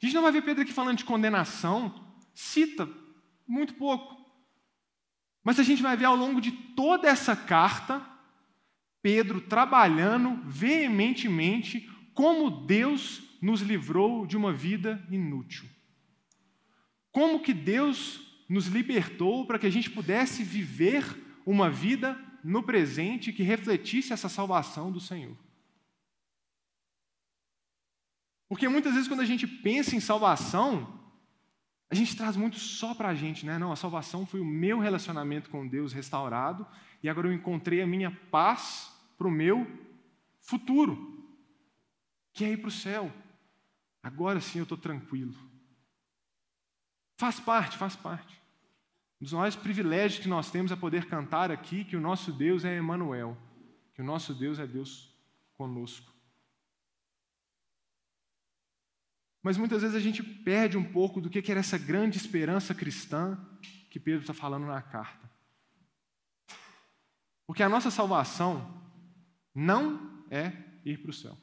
a 0.00 0.06
gente 0.06 0.14
não 0.14 0.22
vai 0.22 0.30
ver 0.30 0.42
Pedro 0.42 0.62
aqui 0.62 0.72
falando 0.72 0.98
de 0.98 1.04
condenação, 1.04 1.92
cita 2.32 2.88
muito 3.48 3.74
pouco. 3.74 4.16
Mas 5.42 5.58
a 5.58 5.64
gente 5.64 5.82
vai 5.82 5.96
ver 5.96 6.04
ao 6.04 6.14
longo 6.14 6.40
de 6.40 6.52
toda 6.52 7.08
essa 7.08 7.34
carta, 7.34 8.00
Pedro 9.06 9.40
trabalhando 9.40 10.42
veementemente 10.50 11.88
como 12.12 12.66
Deus 12.66 13.22
nos 13.40 13.60
livrou 13.60 14.26
de 14.26 14.36
uma 14.36 14.52
vida 14.52 15.00
inútil. 15.08 15.68
Como 17.12 17.38
que 17.38 17.54
Deus 17.54 18.42
nos 18.48 18.66
libertou 18.66 19.46
para 19.46 19.60
que 19.60 19.66
a 19.66 19.70
gente 19.70 19.88
pudesse 19.88 20.42
viver 20.42 21.04
uma 21.46 21.70
vida 21.70 22.20
no 22.42 22.64
presente 22.64 23.32
que 23.32 23.44
refletisse 23.44 24.12
essa 24.12 24.28
salvação 24.28 24.90
do 24.90 24.98
Senhor. 24.98 25.36
Porque 28.48 28.68
muitas 28.68 28.94
vezes, 28.94 29.06
quando 29.06 29.20
a 29.20 29.24
gente 29.24 29.46
pensa 29.46 29.94
em 29.94 30.00
salvação, 30.00 31.00
a 31.88 31.94
gente 31.94 32.16
traz 32.16 32.36
muito 32.36 32.58
só 32.58 32.92
para 32.92 33.10
a 33.10 33.14
gente, 33.14 33.46
né? 33.46 33.56
Não, 33.56 33.70
a 33.70 33.76
salvação 33.76 34.26
foi 34.26 34.40
o 34.40 34.44
meu 34.44 34.80
relacionamento 34.80 35.48
com 35.48 35.64
Deus 35.64 35.92
restaurado 35.92 36.66
e 37.04 37.08
agora 37.08 37.28
eu 37.28 37.32
encontrei 37.32 37.80
a 37.80 37.86
minha 37.86 38.10
paz 38.32 38.95
para 39.16 39.26
o 39.26 39.30
meu 39.30 39.66
futuro, 40.40 41.24
que 42.32 42.44
é 42.44 42.52
ir 42.52 42.58
para 42.58 42.68
o 42.68 42.72
céu. 42.72 43.12
Agora 44.02 44.40
sim 44.40 44.58
eu 44.58 44.62
estou 44.62 44.78
tranquilo. 44.78 45.34
Faz 47.16 47.40
parte, 47.40 47.76
faz 47.76 47.96
parte. 47.96 48.40
Um 49.20 49.24
dos 49.24 49.32
maiores 49.32 49.56
privilégios 49.56 50.22
que 50.22 50.28
nós 50.28 50.50
temos 50.50 50.70
é 50.70 50.76
poder 50.76 51.06
cantar 51.06 51.50
aqui 51.50 51.84
que 51.84 51.96
o 51.96 52.00
nosso 52.00 52.30
Deus 52.32 52.64
é 52.64 52.76
Emmanuel, 52.76 53.36
que 53.94 54.02
o 54.02 54.04
nosso 54.04 54.34
Deus 54.34 54.58
é 54.58 54.66
Deus 54.66 55.14
conosco. 55.54 56.14
Mas 59.42 59.56
muitas 59.56 59.82
vezes 59.82 59.96
a 59.96 60.00
gente 60.00 60.22
perde 60.22 60.76
um 60.76 60.84
pouco 60.84 61.20
do 61.20 61.30
que 61.30 61.50
era 61.50 61.60
essa 61.60 61.78
grande 61.78 62.18
esperança 62.18 62.74
cristã 62.74 63.38
que 63.88 63.98
Pedro 64.00 64.20
está 64.20 64.34
falando 64.34 64.66
na 64.66 64.82
carta. 64.82 65.30
Porque 67.46 67.62
a 67.62 67.68
nossa 67.68 67.90
salvação 67.90 68.85
não 69.56 70.22
é 70.30 70.52
ir 70.84 70.98
para 70.98 71.10
o 71.10 71.14
céu. 71.14 71.36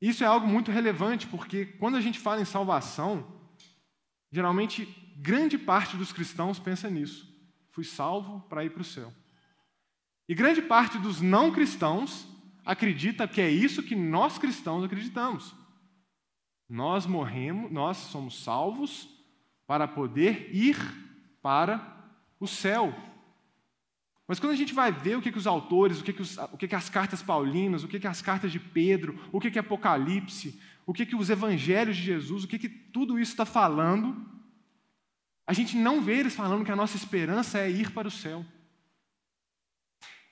Isso 0.00 0.22
é 0.22 0.26
algo 0.26 0.46
muito 0.46 0.70
relevante, 0.70 1.26
porque 1.26 1.64
quando 1.64 1.96
a 1.96 2.00
gente 2.00 2.20
fala 2.20 2.42
em 2.42 2.44
salvação, 2.44 3.26
geralmente 4.30 4.86
grande 5.16 5.56
parte 5.56 5.96
dos 5.96 6.12
cristãos 6.12 6.58
pensa 6.58 6.90
nisso. 6.90 7.26
Fui 7.70 7.82
salvo 7.82 8.40
para 8.42 8.64
ir 8.64 8.70
para 8.70 8.82
o 8.82 8.84
céu. 8.84 9.12
E 10.28 10.34
grande 10.34 10.60
parte 10.60 10.98
dos 10.98 11.22
não 11.22 11.50
cristãos 11.50 12.28
acredita 12.64 13.26
que 13.26 13.40
é 13.40 13.50
isso 13.50 13.82
que 13.82 13.96
nós 13.96 14.36
cristãos 14.36 14.84
acreditamos. 14.84 15.54
Nós 16.68 17.06
morremos, 17.06 17.72
nós 17.72 17.96
somos 17.96 18.42
salvos 18.42 19.08
para 19.66 19.88
poder 19.88 20.54
ir 20.54 20.76
para 21.40 22.12
o 22.38 22.46
céu. 22.46 22.94
Mas 24.28 24.38
quando 24.38 24.52
a 24.52 24.56
gente 24.56 24.74
vai 24.74 24.92
ver 24.92 25.16
o 25.16 25.22
que, 25.22 25.32
que 25.32 25.38
os 25.38 25.46
autores, 25.46 26.00
o 26.00 26.04
que, 26.04 26.12
que, 26.12 26.20
os, 26.20 26.36
o 26.36 26.58
que, 26.58 26.68
que 26.68 26.74
as 26.74 26.90
cartas 26.90 27.22
paulinas, 27.22 27.82
o 27.82 27.88
que, 27.88 27.98
que 27.98 28.06
as 28.06 28.20
cartas 28.20 28.52
de 28.52 28.60
Pedro, 28.60 29.18
o 29.32 29.40
que, 29.40 29.50
que 29.50 29.58
Apocalipse, 29.58 30.60
o 30.84 30.92
que, 30.92 31.06
que 31.06 31.16
os 31.16 31.30
evangelhos 31.30 31.96
de 31.96 32.02
Jesus, 32.02 32.44
o 32.44 32.48
que, 32.48 32.58
que 32.58 32.68
tudo 32.68 33.18
isso 33.18 33.32
está 33.32 33.46
falando, 33.46 34.26
a 35.46 35.54
gente 35.54 35.78
não 35.78 36.02
vê 36.02 36.18
eles 36.18 36.36
falando 36.36 36.62
que 36.62 36.70
a 36.70 36.76
nossa 36.76 36.94
esperança 36.94 37.58
é 37.58 37.70
ir 37.70 37.90
para 37.90 38.06
o 38.06 38.10
céu. 38.10 38.44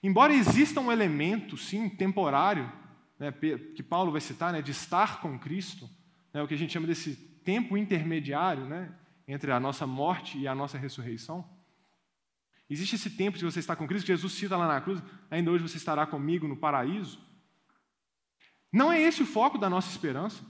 Embora 0.03 0.35
exista 0.35 0.79
um 0.79 0.93
elemento, 0.93 1.57
sim, 1.57 1.89
temporário, 1.89 2.71
né, 3.19 3.33
que 3.75 3.83
Paulo 3.83 4.13
vai 4.13 4.21
citar, 4.21 4.53
né, 4.53 4.61
de 4.61 4.73
estar 4.73 5.23
com 5.23 5.39
Cristo, 5.39 5.89
né, 6.35 6.43
o 6.43 6.47
que 6.47 6.53
a 6.53 6.59
gente 6.59 6.75
chama 6.75 6.87
desse 6.87 7.17
tempo 7.17 7.79
intermediário 7.79 8.67
né, 8.67 8.93
entre 9.27 9.51
a 9.53 9.59
nossa 9.59 9.87
morte 9.87 10.39
e 10.39 10.47
a 10.47 10.55
nossa 10.55 10.77
ressurreição. 10.77 11.56
Existe 12.69 12.97
esse 12.97 13.11
tempo 13.11 13.39
de 13.39 13.45
você 13.45 13.61
estar 13.61 13.77
com 13.77 13.87
Cristo, 13.87 14.07
Jesus 14.07 14.33
cita 14.33 14.57
lá 14.57 14.67
na 14.67 14.81
cruz, 14.81 15.01
ainda 15.31 15.51
hoje 15.51 15.63
você 15.63 15.77
estará 15.77 16.07
comigo 16.07 16.49
no 16.49 16.57
paraíso. 16.57 17.21
Não 18.73 18.93
é 18.93 19.01
esse 19.01 19.23
o 19.23 19.27
foco 19.27 19.57
da 19.57 19.71
nossa 19.71 19.89
esperança. 19.89 20.45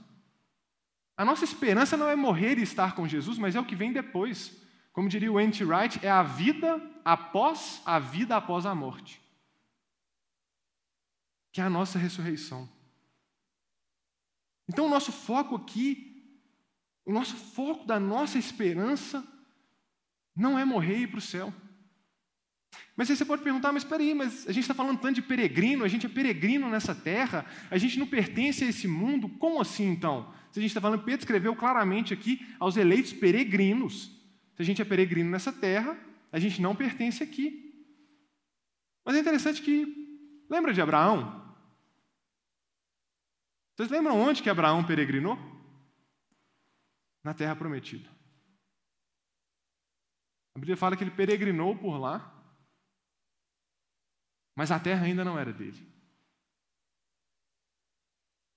A 1.15 1.23
nossa 1.23 1.43
esperança 1.43 1.95
não 1.95 2.07
é 2.07 2.15
morrer 2.15 2.57
e 2.57 2.63
estar 2.63 2.95
com 2.95 3.07
Jesus, 3.07 3.37
mas 3.37 3.55
é 3.55 3.59
o 3.59 3.65
que 3.65 3.75
vem 3.75 3.93
depois. 3.93 4.61
Como 4.91 5.07
diria 5.07 5.31
o 5.31 5.39
N.T. 5.39 5.63
Wright, 5.63 6.03
é 6.03 6.09
a 6.09 6.23
vida 6.23 6.81
após 7.05 7.81
a 7.85 7.99
vida 7.99 8.35
após 8.35 8.65
a 8.65 8.73
morte. 8.73 9.21
Que 11.51 11.61
é 11.61 11.63
a 11.63 11.69
nossa 11.69 11.99
ressurreição. 11.99 12.67
Então, 14.67 14.87
o 14.87 14.89
nosso 14.89 15.11
foco 15.11 15.55
aqui, 15.55 16.41
o 17.05 17.13
nosso 17.13 17.35
foco 17.35 17.85
da 17.85 17.99
nossa 17.99 18.37
esperança, 18.37 19.25
não 20.35 20.57
é 20.57 20.65
morrer 20.65 20.97
e 20.97 21.03
ir 21.03 21.07
para 21.07 21.19
o 21.19 21.21
céu. 21.21 21.53
Mas 22.97 23.11
aí 23.11 23.15
você 23.15 23.23
pode 23.23 23.43
perguntar, 23.43 23.71
mas 23.71 23.83
espera 23.83 24.01
aí, 24.01 24.15
mas 24.15 24.47
a 24.47 24.51
gente 24.51 24.63
está 24.63 24.73
falando 24.73 24.99
tanto 24.99 25.15
de 25.15 25.21
peregrino, 25.21 25.83
a 25.83 25.87
gente 25.87 26.07
é 26.07 26.09
peregrino 26.09 26.67
nessa 26.67 26.95
terra, 26.95 27.45
a 27.69 27.77
gente 27.77 27.99
não 27.99 28.07
pertence 28.07 28.63
a 28.63 28.67
esse 28.67 28.87
mundo, 28.87 29.29
como 29.29 29.61
assim 29.61 29.91
então? 29.91 30.33
Se 30.51 30.59
a 30.59 30.61
gente 30.61 30.71
está 30.71 30.81
falando, 30.81 31.03
Pedro 31.03 31.19
escreveu 31.19 31.55
claramente 31.55 32.11
aqui 32.11 32.43
aos 32.59 32.75
eleitos 32.75 33.13
peregrinos. 33.13 34.11
Se 34.55 34.63
a 34.63 34.65
gente 34.65 34.81
é 34.81 34.85
peregrino 34.85 35.29
nessa 35.29 35.53
terra, 35.53 35.95
a 36.31 36.39
gente 36.39 36.59
não 36.59 36.75
pertence 36.75 37.21
aqui. 37.21 37.71
Mas 39.05 39.15
é 39.15 39.19
interessante 39.19 39.61
que, 39.61 40.43
lembra 40.49 40.73
de 40.73 40.81
Abraão? 40.81 41.55
Vocês 43.75 43.91
lembram 43.91 44.19
onde 44.19 44.41
que 44.41 44.49
Abraão 44.49 44.83
peregrinou? 44.83 45.37
Na 47.23 47.35
terra 47.35 47.55
prometida. 47.55 48.09
A 50.55 50.59
Bíblia 50.59 50.75
fala 50.75 50.97
que 50.97 51.03
ele 51.03 51.11
peregrinou 51.11 51.77
por 51.77 51.99
lá, 51.99 52.36
mas 54.57 54.71
a 54.71 54.79
terra 54.79 55.05
ainda 55.05 55.23
não 55.23 55.37
era 55.37 55.53
dele. 55.53 55.87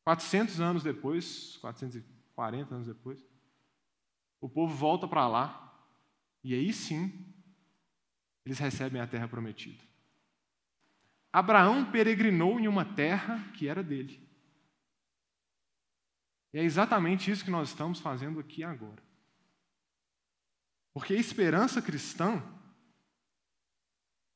400 0.03 0.59
anos 0.59 0.83
depois, 0.83 1.59
440 1.59 2.75
anos 2.75 2.87
depois, 2.87 3.23
o 4.41 4.49
povo 4.49 4.75
volta 4.75 5.07
para 5.07 5.29
lá 5.29 5.79
e 6.43 6.55
aí 6.55 6.73
sim 6.73 7.13
eles 8.47 8.59
recebem 8.59 8.99
a 8.99 9.07
terra 9.07 9.29
prometida. 9.29 9.85
Abraão 11.31 11.93
peregrinou 11.93 12.59
em 12.59 12.67
uma 12.67 12.87
terra 12.87 13.39
que 13.53 13.69
era 13.69 13.83
dele. 13.83 14.27
E 16.55 16.59
é 16.59 16.65
exatamente 16.65 17.31
isso 17.31 17.45
que 17.45 17.51
nós 17.51 17.69
estamos 17.69 18.01
fazendo 18.01 18.41
aqui 18.41 18.65
agora. 18.65 19.03
Porque 20.95 21.13
a 21.13 21.19
esperança 21.19 21.83
cristã, 21.83 22.43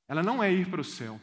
ela 0.07 0.23
não 0.23 0.43
é 0.43 0.53
ir 0.53 0.69
para 0.69 0.83
o 0.83 0.85
céu. 0.85 1.19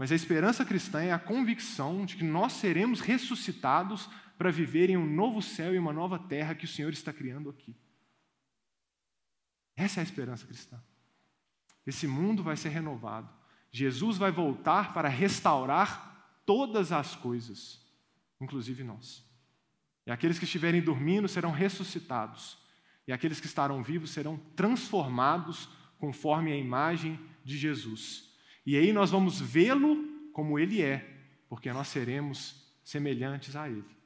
Mas 0.00 0.10
a 0.10 0.14
esperança 0.14 0.64
cristã 0.64 1.02
é 1.02 1.12
a 1.12 1.18
convicção 1.18 2.06
de 2.06 2.16
que 2.16 2.24
nós 2.24 2.54
seremos 2.54 3.00
ressuscitados 3.00 4.08
para 4.38 4.50
viver 4.50 4.88
em 4.88 4.96
um 4.96 5.04
novo 5.04 5.42
céu 5.42 5.74
e 5.74 5.78
uma 5.78 5.92
nova 5.92 6.18
terra 6.18 6.54
que 6.54 6.64
o 6.64 6.68
Senhor 6.68 6.90
está 6.90 7.12
criando 7.12 7.50
aqui. 7.50 7.76
Essa 9.76 10.00
é 10.00 10.02
a 10.02 10.04
esperança 10.04 10.46
cristã. 10.46 10.82
Esse 11.86 12.06
mundo 12.06 12.42
vai 12.42 12.56
ser 12.56 12.70
renovado. 12.70 13.28
Jesus 13.70 14.16
vai 14.16 14.32
voltar 14.32 14.94
para 14.94 15.06
restaurar 15.06 16.40
todas 16.46 16.92
as 16.92 17.14
coisas, 17.14 17.86
inclusive 18.40 18.82
nós. 18.82 19.22
E 20.06 20.10
aqueles 20.10 20.38
que 20.38 20.46
estiverem 20.46 20.80
dormindo 20.80 21.28
serão 21.28 21.50
ressuscitados, 21.50 22.56
e 23.06 23.12
aqueles 23.12 23.38
que 23.38 23.46
estarão 23.46 23.82
vivos 23.82 24.12
serão 24.12 24.38
transformados 24.56 25.68
conforme 25.98 26.52
a 26.52 26.56
imagem 26.56 27.20
de 27.44 27.58
Jesus. 27.58 28.29
E 28.70 28.76
aí 28.76 28.92
nós 28.92 29.10
vamos 29.10 29.40
vê-lo 29.40 29.96
como 30.32 30.56
ele 30.56 30.80
é, 30.80 31.04
porque 31.48 31.72
nós 31.72 31.88
seremos 31.88 32.72
semelhantes 32.84 33.56
a 33.56 33.68
ele. 33.68 33.96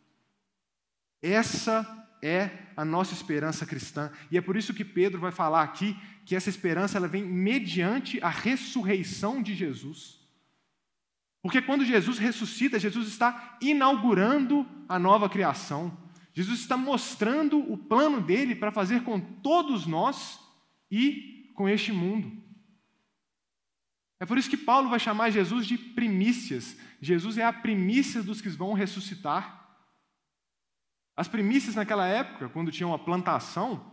Essa 1.20 2.09
é 2.22 2.48
a 2.74 2.83
nossa 2.83 3.12
esperança 3.12 3.66
cristã, 3.66 4.11
e 4.31 4.38
é 4.38 4.40
por 4.40 4.57
isso 4.57 4.72
que 4.72 4.83
Pedro 4.83 5.20
vai 5.20 5.31
falar 5.31 5.62
aqui 5.62 5.94
que 6.24 6.35
essa 6.35 6.48
esperança 6.48 6.96
ela 6.96 7.07
vem 7.07 7.22
mediante 7.22 8.18
a 8.22 8.31
ressurreição 8.31 9.42
de 9.42 9.55
Jesus. 9.55 10.18
Porque 11.42 11.61
quando 11.61 11.85
Jesus 11.85 12.16
ressuscita, 12.16 12.81
Jesus 12.81 13.07
está 13.09 13.59
inaugurando 13.61 14.66
a 14.88 14.98
nova 14.98 15.29
criação. 15.29 15.94
Jesus 16.33 16.61
está 16.61 16.74
mostrando 16.74 17.59
o 17.70 17.77
plano 17.77 18.18
dele 18.18 18.55
para 18.55 18.72
fazer 18.72 19.03
com 19.03 19.20
todos 19.20 19.87
nós 19.87 20.40
e 20.90 21.53
com 21.55 21.68
este 21.68 21.92
mundo. 21.92 22.42
É 24.24 24.26
por 24.26 24.38
isso 24.38 24.48
que 24.48 24.56
Paulo 24.56 24.88
vai 24.88 24.98
chamar 24.98 25.28
Jesus 25.28 25.66
de 25.66 25.76
primícias. 25.76 26.78
Jesus 26.98 27.37
é 27.37 27.44
a 27.44 27.52
primícia 27.52 28.22
dos 28.22 28.40
que 28.40 28.48
vão 28.48 28.72
ressuscitar. 28.72 29.68
As 31.14 31.28
primícias 31.28 31.74
naquela 31.74 32.06
época, 32.06 32.48
quando 32.48 32.72
tinha 32.72 32.87
uma 32.87 32.98
plantação, 32.98 33.92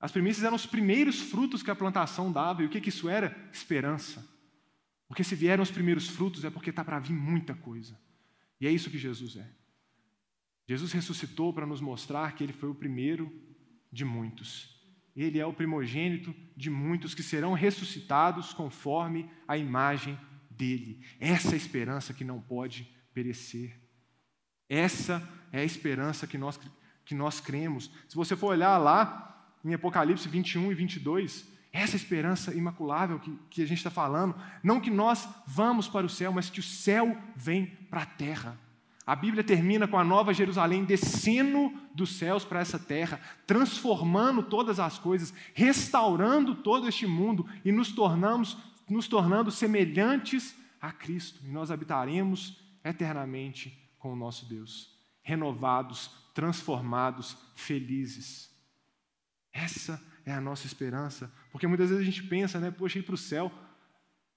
as 0.00 0.10
primícias 0.10 0.44
eram 0.44 0.56
os 0.56 0.64
primeiros 0.64 1.20
frutos 1.20 1.62
que 1.62 1.70
a 1.70 1.76
plantação 1.76 2.32
dava. 2.32 2.62
E 2.62 2.64
o 2.64 2.70
que, 2.70 2.80
que 2.80 2.88
isso 2.88 3.06
era? 3.06 3.36
Esperança. 3.52 4.26
Porque 5.06 5.22
se 5.22 5.34
vieram 5.34 5.62
os 5.62 5.70
primeiros 5.70 6.08
frutos 6.08 6.42
é 6.42 6.48
porque 6.48 6.70
está 6.70 6.82
para 6.82 6.98
vir 6.98 7.12
muita 7.12 7.54
coisa. 7.54 8.00
E 8.58 8.66
é 8.66 8.70
isso 8.70 8.88
que 8.88 8.96
Jesus 8.96 9.36
é. 9.36 9.46
Jesus 10.66 10.90
ressuscitou 10.92 11.52
para 11.52 11.66
nos 11.66 11.82
mostrar 11.82 12.34
que 12.34 12.42
ele 12.42 12.54
foi 12.54 12.70
o 12.70 12.74
primeiro 12.74 13.30
de 13.92 14.06
muitos. 14.06 14.79
Ele 15.20 15.38
é 15.38 15.44
o 15.44 15.52
primogênito 15.52 16.34
de 16.56 16.70
muitos 16.70 17.14
que 17.14 17.22
serão 17.22 17.52
ressuscitados 17.52 18.54
conforme 18.54 19.28
a 19.46 19.54
imagem 19.54 20.18
dele. 20.50 20.98
Essa 21.20 21.50
é 21.50 21.54
a 21.54 21.56
esperança 21.58 22.14
que 22.14 22.24
não 22.24 22.40
pode 22.40 22.90
perecer. 23.12 23.78
Essa 24.66 25.22
é 25.52 25.60
a 25.60 25.64
esperança 25.64 26.26
que 26.26 26.38
nós, 26.38 26.58
que 27.04 27.14
nós 27.14 27.38
cremos. 27.38 27.90
Se 28.08 28.16
você 28.16 28.34
for 28.34 28.46
olhar 28.46 28.78
lá 28.78 29.54
em 29.62 29.74
Apocalipse 29.74 30.26
21 30.26 30.72
e 30.72 30.74
22, 30.74 31.46
essa 31.70 31.96
esperança 31.96 32.54
imaculável 32.54 33.20
que, 33.20 33.38
que 33.50 33.62
a 33.62 33.66
gente 33.66 33.76
está 33.76 33.90
falando, 33.90 34.34
não 34.62 34.80
que 34.80 34.90
nós 34.90 35.28
vamos 35.46 35.86
para 35.86 36.06
o 36.06 36.10
céu, 36.10 36.32
mas 36.32 36.48
que 36.48 36.60
o 36.60 36.62
céu 36.62 37.14
vem 37.36 37.66
para 37.90 38.04
a 38.04 38.06
terra. 38.06 38.58
A 39.10 39.16
Bíblia 39.16 39.42
termina 39.42 39.88
com 39.88 39.98
a 39.98 40.04
nova 40.04 40.32
Jerusalém 40.32 40.84
descendo 40.84 41.76
dos 41.92 42.10
céus 42.10 42.44
para 42.44 42.60
essa 42.60 42.78
terra, 42.78 43.20
transformando 43.44 44.40
todas 44.40 44.78
as 44.78 45.00
coisas, 45.00 45.34
restaurando 45.52 46.54
todo 46.54 46.86
este 46.86 47.08
mundo 47.08 47.44
e 47.64 47.72
nos 47.72 47.90
tornamos, 47.90 48.56
nos 48.88 49.08
tornando 49.08 49.50
semelhantes 49.50 50.54
a 50.80 50.92
Cristo. 50.92 51.40
E 51.44 51.50
nós 51.50 51.72
habitaremos 51.72 52.62
eternamente 52.84 53.76
com 53.98 54.12
o 54.12 54.16
nosso 54.16 54.48
Deus, 54.48 54.96
renovados, 55.24 56.12
transformados, 56.32 57.36
felizes. 57.56 58.48
Essa 59.52 60.00
é 60.24 60.32
a 60.32 60.40
nossa 60.40 60.68
esperança, 60.68 61.34
porque 61.50 61.66
muitas 61.66 61.90
vezes 61.90 62.00
a 62.00 62.08
gente 62.08 62.22
pensa, 62.22 62.60
né, 62.60 62.70
poxa, 62.70 63.00
ir 63.00 63.02
para 63.02 63.16
o 63.16 63.18
céu. 63.18 63.50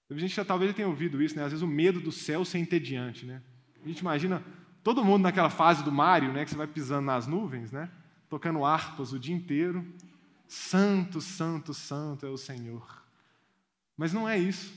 A 0.09 0.17
gente 0.17 0.33
já 0.33 0.43
talvez 0.43 0.73
tenha 0.73 0.87
ouvido 0.87 1.21
isso, 1.21 1.35
né? 1.35 1.43
Às 1.43 1.51
vezes 1.51 1.61
o 1.61 1.67
medo 1.67 2.01
do 2.01 2.11
céu 2.11 2.43
ser 2.43 2.57
entediante, 2.57 3.23
né? 3.23 3.39
A 3.83 3.87
gente 3.87 3.99
imagina 3.99 4.43
todo 4.83 5.03
mundo 5.03 5.23
naquela 5.23 5.49
fase 5.49 5.83
do 5.83 5.91
Mário, 5.91 6.33
né, 6.33 6.43
que 6.43 6.51
você 6.51 6.57
vai 6.57 6.67
pisando 6.67 7.05
nas 7.05 7.25
nuvens, 7.25 7.71
né, 7.71 7.89
tocando 8.29 8.65
harpas 8.65 9.13
o 9.13 9.19
dia 9.19 9.33
inteiro. 9.33 9.85
Santo, 10.47 11.21
santo, 11.21 11.73
santo 11.73 12.25
é 12.25 12.29
o 12.29 12.37
Senhor. 12.37 13.03
Mas 13.97 14.11
não 14.11 14.27
é 14.27 14.37
isso. 14.37 14.73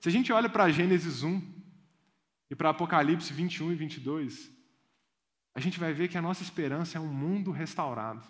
Se 0.00 0.08
a 0.08 0.12
gente 0.12 0.32
olha 0.32 0.48
para 0.48 0.70
Gênesis 0.70 1.22
1 1.22 1.42
e 2.50 2.54
para 2.54 2.70
Apocalipse 2.70 3.32
21 3.32 3.72
e 3.72 3.74
22, 3.74 4.50
a 5.54 5.60
gente 5.60 5.80
vai 5.80 5.92
ver 5.92 6.08
que 6.08 6.16
a 6.16 6.22
nossa 6.22 6.42
esperança 6.42 6.96
é 6.96 7.00
um 7.00 7.12
mundo 7.12 7.50
restaurado. 7.50 8.22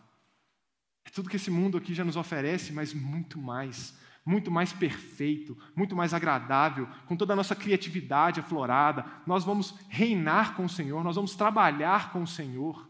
É 1.05 1.11
tudo 1.11 1.29
que 1.29 1.37
esse 1.37 1.51
mundo 1.51 1.77
aqui 1.77 1.95
já 1.95 2.05
nos 2.05 2.17
oferece, 2.17 2.73
mas 2.73 2.95
muito 2.95 3.39
mais 3.39 3.95
muito 4.29 4.51
mais 4.51 4.75
perfeito, 4.75 5.57
muito 5.75 5.97
mais 5.97 6.13
agradável, 6.13 6.87
com 7.07 7.17
toda 7.17 7.33
a 7.33 7.37
nossa 7.37 7.57
criatividade 7.57 8.41
aflorada. 8.41 9.07
Nós 9.27 9.43
vamos 9.43 9.75
reinar 9.89 10.55
com 10.55 10.67
o 10.67 10.69
Senhor, 10.69 11.03
nós 11.03 11.17
vamos 11.17 11.35
trabalhar 11.35 12.13
com 12.13 12.23
o 12.23 12.27
Senhor. 12.27 12.87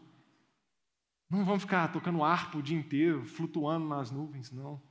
Não 1.29 1.45
vamos 1.45 1.63
ficar 1.63 1.87
tocando 1.93 2.25
harpa 2.25 2.57
o 2.57 2.61
dia 2.61 2.77
inteiro, 2.77 3.23
flutuando 3.23 3.87
nas 3.87 4.11
nuvens, 4.11 4.51
não. 4.51 4.81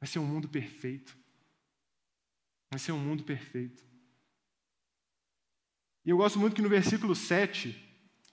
Vai 0.00 0.06
ser 0.06 0.20
um 0.20 0.24
mundo 0.24 0.48
perfeito. 0.48 1.18
Vai 2.70 2.78
ser 2.78 2.92
um 2.92 2.98
mundo 2.98 3.24
perfeito. 3.24 3.84
E 6.04 6.10
eu 6.10 6.16
gosto 6.16 6.38
muito 6.38 6.54
que 6.54 6.62
no 6.62 6.68
versículo 6.68 7.16
7, 7.16 7.76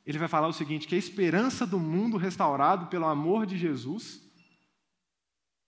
ele 0.06 0.20
vai 0.20 0.28
falar 0.28 0.48
o 0.48 0.54
seguinte: 0.54 0.88
que 0.88 0.94
a 0.94 1.00
esperança 1.00 1.66
do 1.66 1.80
mundo 1.80 2.16
restaurado 2.16 2.86
pelo 2.88 3.08
amor 3.08 3.48
de 3.48 3.58
Jesus 3.58 4.25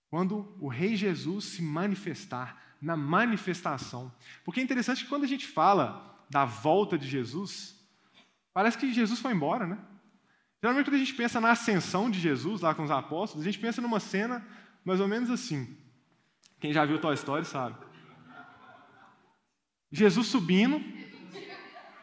quando 0.09 0.55
o 0.59 0.67
Rei 0.67 0.95
Jesus 0.95 1.45
se 1.45 1.61
manifestar, 1.61 2.75
na 2.81 2.95
manifestação. 2.95 4.11
Porque 4.45 4.59
é 4.59 4.63
interessante 4.63 5.03
que 5.03 5.09
quando 5.09 5.23
a 5.23 5.27
gente 5.27 5.47
fala 5.47 6.25
da 6.29 6.45
volta 6.45 6.97
de 6.97 7.07
Jesus, 7.07 7.75
parece 8.53 8.77
que 8.77 8.93
Jesus 8.93 9.19
foi 9.19 9.33
embora, 9.33 9.65
né? 9.65 9.77
Geralmente, 10.61 10.85
quando 10.85 10.95
a 10.95 10.99
gente 10.99 11.13
pensa 11.13 11.39
na 11.39 11.51
ascensão 11.51 12.09
de 12.09 12.19
Jesus 12.19 12.61
lá 12.61 12.73
com 12.73 12.83
os 12.83 12.91
apóstolos, 12.91 13.45
a 13.45 13.49
gente 13.49 13.59
pensa 13.59 13.81
numa 13.81 13.99
cena 13.99 14.45
mais 14.83 14.99
ou 14.99 15.07
menos 15.07 15.29
assim. 15.29 15.77
Quem 16.59 16.73
já 16.73 16.85
viu 16.85 16.99
Toy 16.99 17.13
Story 17.13 17.45
sabe. 17.45 17.75
Jesus 19.91 20.27
subindo. 20.27 20.81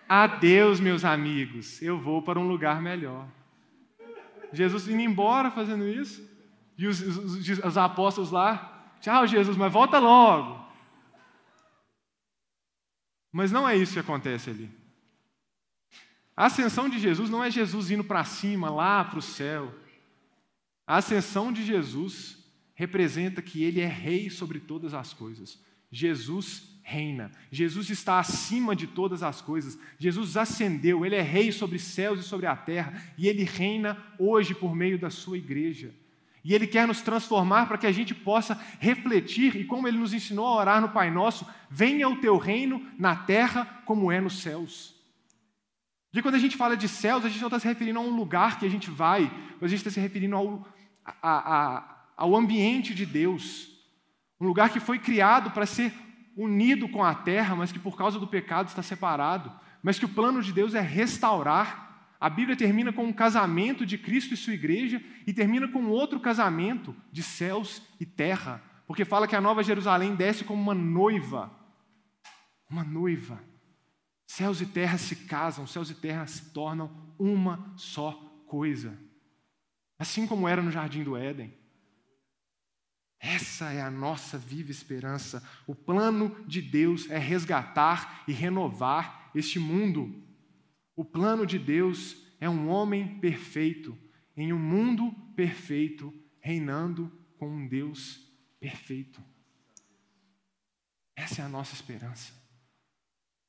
Adeus, 0.08 0.80
meus 0.80 1.04
amigos, 1.04 1.80
eu 1.80 1.98
vou 1.98 2.22
para 2.22 2.38
um 2.38 2.46
lugar 2.46 2.80
melhor. 2.80 3.26
Jesus 4.52 4.86
indo 4.86 5.00
embora 5.00 5.50
fazendo 5.50 5.88
isso. 5.88 6.33
E 6.76 6.86
os, 6.86 7.00
os, 7.00 7.48
os 7.58 7.78
apóstolos 7.78 8.30
lá, 8.30 8.94
tchau, 9.00 9.26
Jesus, 9.26 9.56
mas 9.56 9.72
volta 9.72 9.98
logo. 9.98 10.64
Mas 13.30 13.50
não 13.50 13.68
é 13.68 13.76
isso 13.76 13.94
que 13.94 13.98
acontece 13.98 14.50
ali. 14.50 14.70
A 16.36 16.46
ascensão 16.46 16.88
de 16.88 16.98
Jesus 16.98 17.30
não 17.30 17.42
é 17.42 17.50
Jesus 17.50 17.90
indo 17.90 18.04
para 18.04 18.24
cima, 18.24 18.70
lá 18.70 19.04
para 19.04 19.18
o 19.18 19.22
céu. 19.22 19.72
A 20.86 20.96
ascensão 20.96 21.52
de 21.52 21.64
Jesus 21.64 22.38
representa 22.74 23.40
que 23.40 23.62
ele 23.62 23.80
é 23.80 23.86
rei 23.86 24.30
sobre 24.30 24.58
todas 24.58 24.94
as 24.94 25.12
coisas. 25.12 25.60
Jesus 25.90 26.74
reina. 26.82 27.30
Jesus 27.50 27.88
está 27.88 28.18
acima 28.18 28.76
de 28.76 28.86
todas 28.86 29.22
as 29.22 29.40
coisas. 29.40 29.78
Jesus 29.98 30.36
ascendeu, 30.36 31.06
ele 31.06 31.14
é 31.14 31.22
rei 31.22 31.50
sobre 31.50 31.78
céus 31.78 32.20
e 32.20 32.22
sobre 32.22 32.46
a 32.46 32.54
terra, 32.54 33.02
e 33.16 33.26
ele 33.26 33.44
reina 33.44 33.96
hoje 34.18 34.54
por 34.54 34.74
meio 34.74 34.98
da 34.98 35.08
sua 35.08 35.38
igreja. 35.38 35.94
E 36.44 36.54
Ele 36.54 36.66
quer 36.66 36.86
nos 36.86 37.00
transformar 37.00 37.66
para 37.66 37.78
que 37.78 37.86
a 37.86 37.92
gente 37.92 38.14
possa 38.14 38.60
refletir, 38.78 39.56
e 39.56 39.64
como 39.64 39.88
Ele 39.88 39.96
nos 39.96 40.12
ensinou 40.12 40.46
a 40.46 40.56
orar 40.56 40.80
no 40.80 40.90
Pai 40.90 41.10
Nosso, 41.10 41.46
venha 41.70 42.06
o 42.08 42.20
teu 42.20 42.36
reino 42.36 42.86
na 42.98 43.16
terra 43.16 43.82
como 43.86 44.12
é 44.12 44.20
nos 44.20 44.42
céus. 44.42 44.94
E 46.12 46.22
quando 46.22 46.34
a 46.34 46.38
gente 46.38 46.56
fala 46.56 46.76
de 46.76 46.86
céus, 46.86 47.24
a 47.24 47.28
gente 47.28 47.40
não 47.40 47.48
está 47.48 47.58
se 47.58 47.66
referindo 47.66 47.98
a 47.98 48.02
um 48.02 48.14
lugar 48.14 48.58
que 48.58 48.66
a 48.66 48.68
gente 48.68 48.90
vai, 48.90 49.22
mas 49.60 49.62
a 49.62 49.68
gente 49.68 49.78
está 49.78 49.90
se 49.90 49.98
referindo 49.98 50.36
ao, 50.36 50.68
a, 51.04 51.16
a, 51.22 52.04
ao 52.16 52.36
ambiente 52.36 52.94
de 52.94 53.06
Deus. 53.06 53.70
Um 54.38 54.46
lugar 54.46 54.68
que 54.68 54.78
foi 54.78 54.98
criado 54.98 55.50
para 55.50 55.66
ser 55.66 55.92
unido 56.36 56.88
com 56.88 57.02
a 57.02 57.14
terra, 57.14 57.56
mas 57.56 57.72
que 57.72 57.78
por 57.78 57.96
causa 57.96 58.20
do 58.20 58.28
pecado 58.28 58.68
está 58.68 58.82
separado. 58.82 59.50
Mas 59.82 59.98
que 59.98 60.04
o 60.04 60.08
plano 60.08 60.42
de 60.42 60.52
Deus 60.52 60.74
é 60.74 60.80
restaurar 60.80 61.83
a 62.24 62.30
Bíblia 62.30 62.56
termina 62.56 62.90
com 62.90 63.04
um 63.04 63.12
casamento 63.12 63.84
de 63.84 63.98
Cristo 63.98 64.32
e 64.32 64.36
sua 64.38 64.54
igreja 64.54 64.98
e 65.26 65.32
termina 65.34 65.68
com 65.68 65.88
outro 65.88 66.18
casamento 66.18 66.96
de 67.12 67.22
céus 67.22 67.82
e 68.00 68.06
terra, 68.06 68.64
porque 68.86 69.04
fala 69.04 69.28
que 69.28 69.36
a 69.36 69.42
Nova 69.42 69.62
Jerusalém 69.62 70.14
desce 70.14 70.42
como 70.42 70.62
uma 70.62 70.74
noiva. 70.74 71.54
Uma 72.70 72.82
noiva. 72.82 73.44
Céus 74.26 74.62
e 74.62 74.64
terra 74.64 74.96
se 74.96 75.14
casam, 75.26 75.66
céus 75.66 75.90
e 75.90 75.94
terra 75.94 76.26
se 76.26 76.50
tornam 76.50 76.90
uma 77.18 77.74
só 77.76 78.12
coisa. 78.46 78.98
Assim 79.98 80.26
como 80.26 80.48
era 80.48 80.62
no 80.62 80.70
jardim 80.70 81.04
do 81.04 81.18
Éden. 81.18 81.52
Essa 83.20 83.70
é 83.70 83.82
a 83.82 83.90
nossa 83.90 84.38
viva 84.38 84.70
esperança. 84.70 85.46
O 85.66 85.74
plano 85.74 86.34
de 86.46 86.62
Deus 86.62 87.06
é 87.10 87.18
resgatar 87.18 88.24
e 88.26 88.32
renovar 88.32 89.30
este 89.34 89.58
mundo 89.58 90.24
o 90.96 91.04
plano 91.04 91.46
de 91.46 91.58
Deus 91.58 92.16
é 92.40 92.48
um 92.48 92.68
homem 92.68 93.18
perfeito 93.20 93.98
em 94.36 94.52
um 94.52 94.58
mundo 94.58 95.12
perfeito, 95.36 96.12
reinando 96.40 97.10
com 97.38 97.48
um 97.48 97.66
Deus 97.66 98.20
perfeito. 98.58 99.22
Essa 101.16 101.42
é 101.42 101.44
a 101.44 101.48
nossa 101.48 101.74
esperança. 101.74 102.32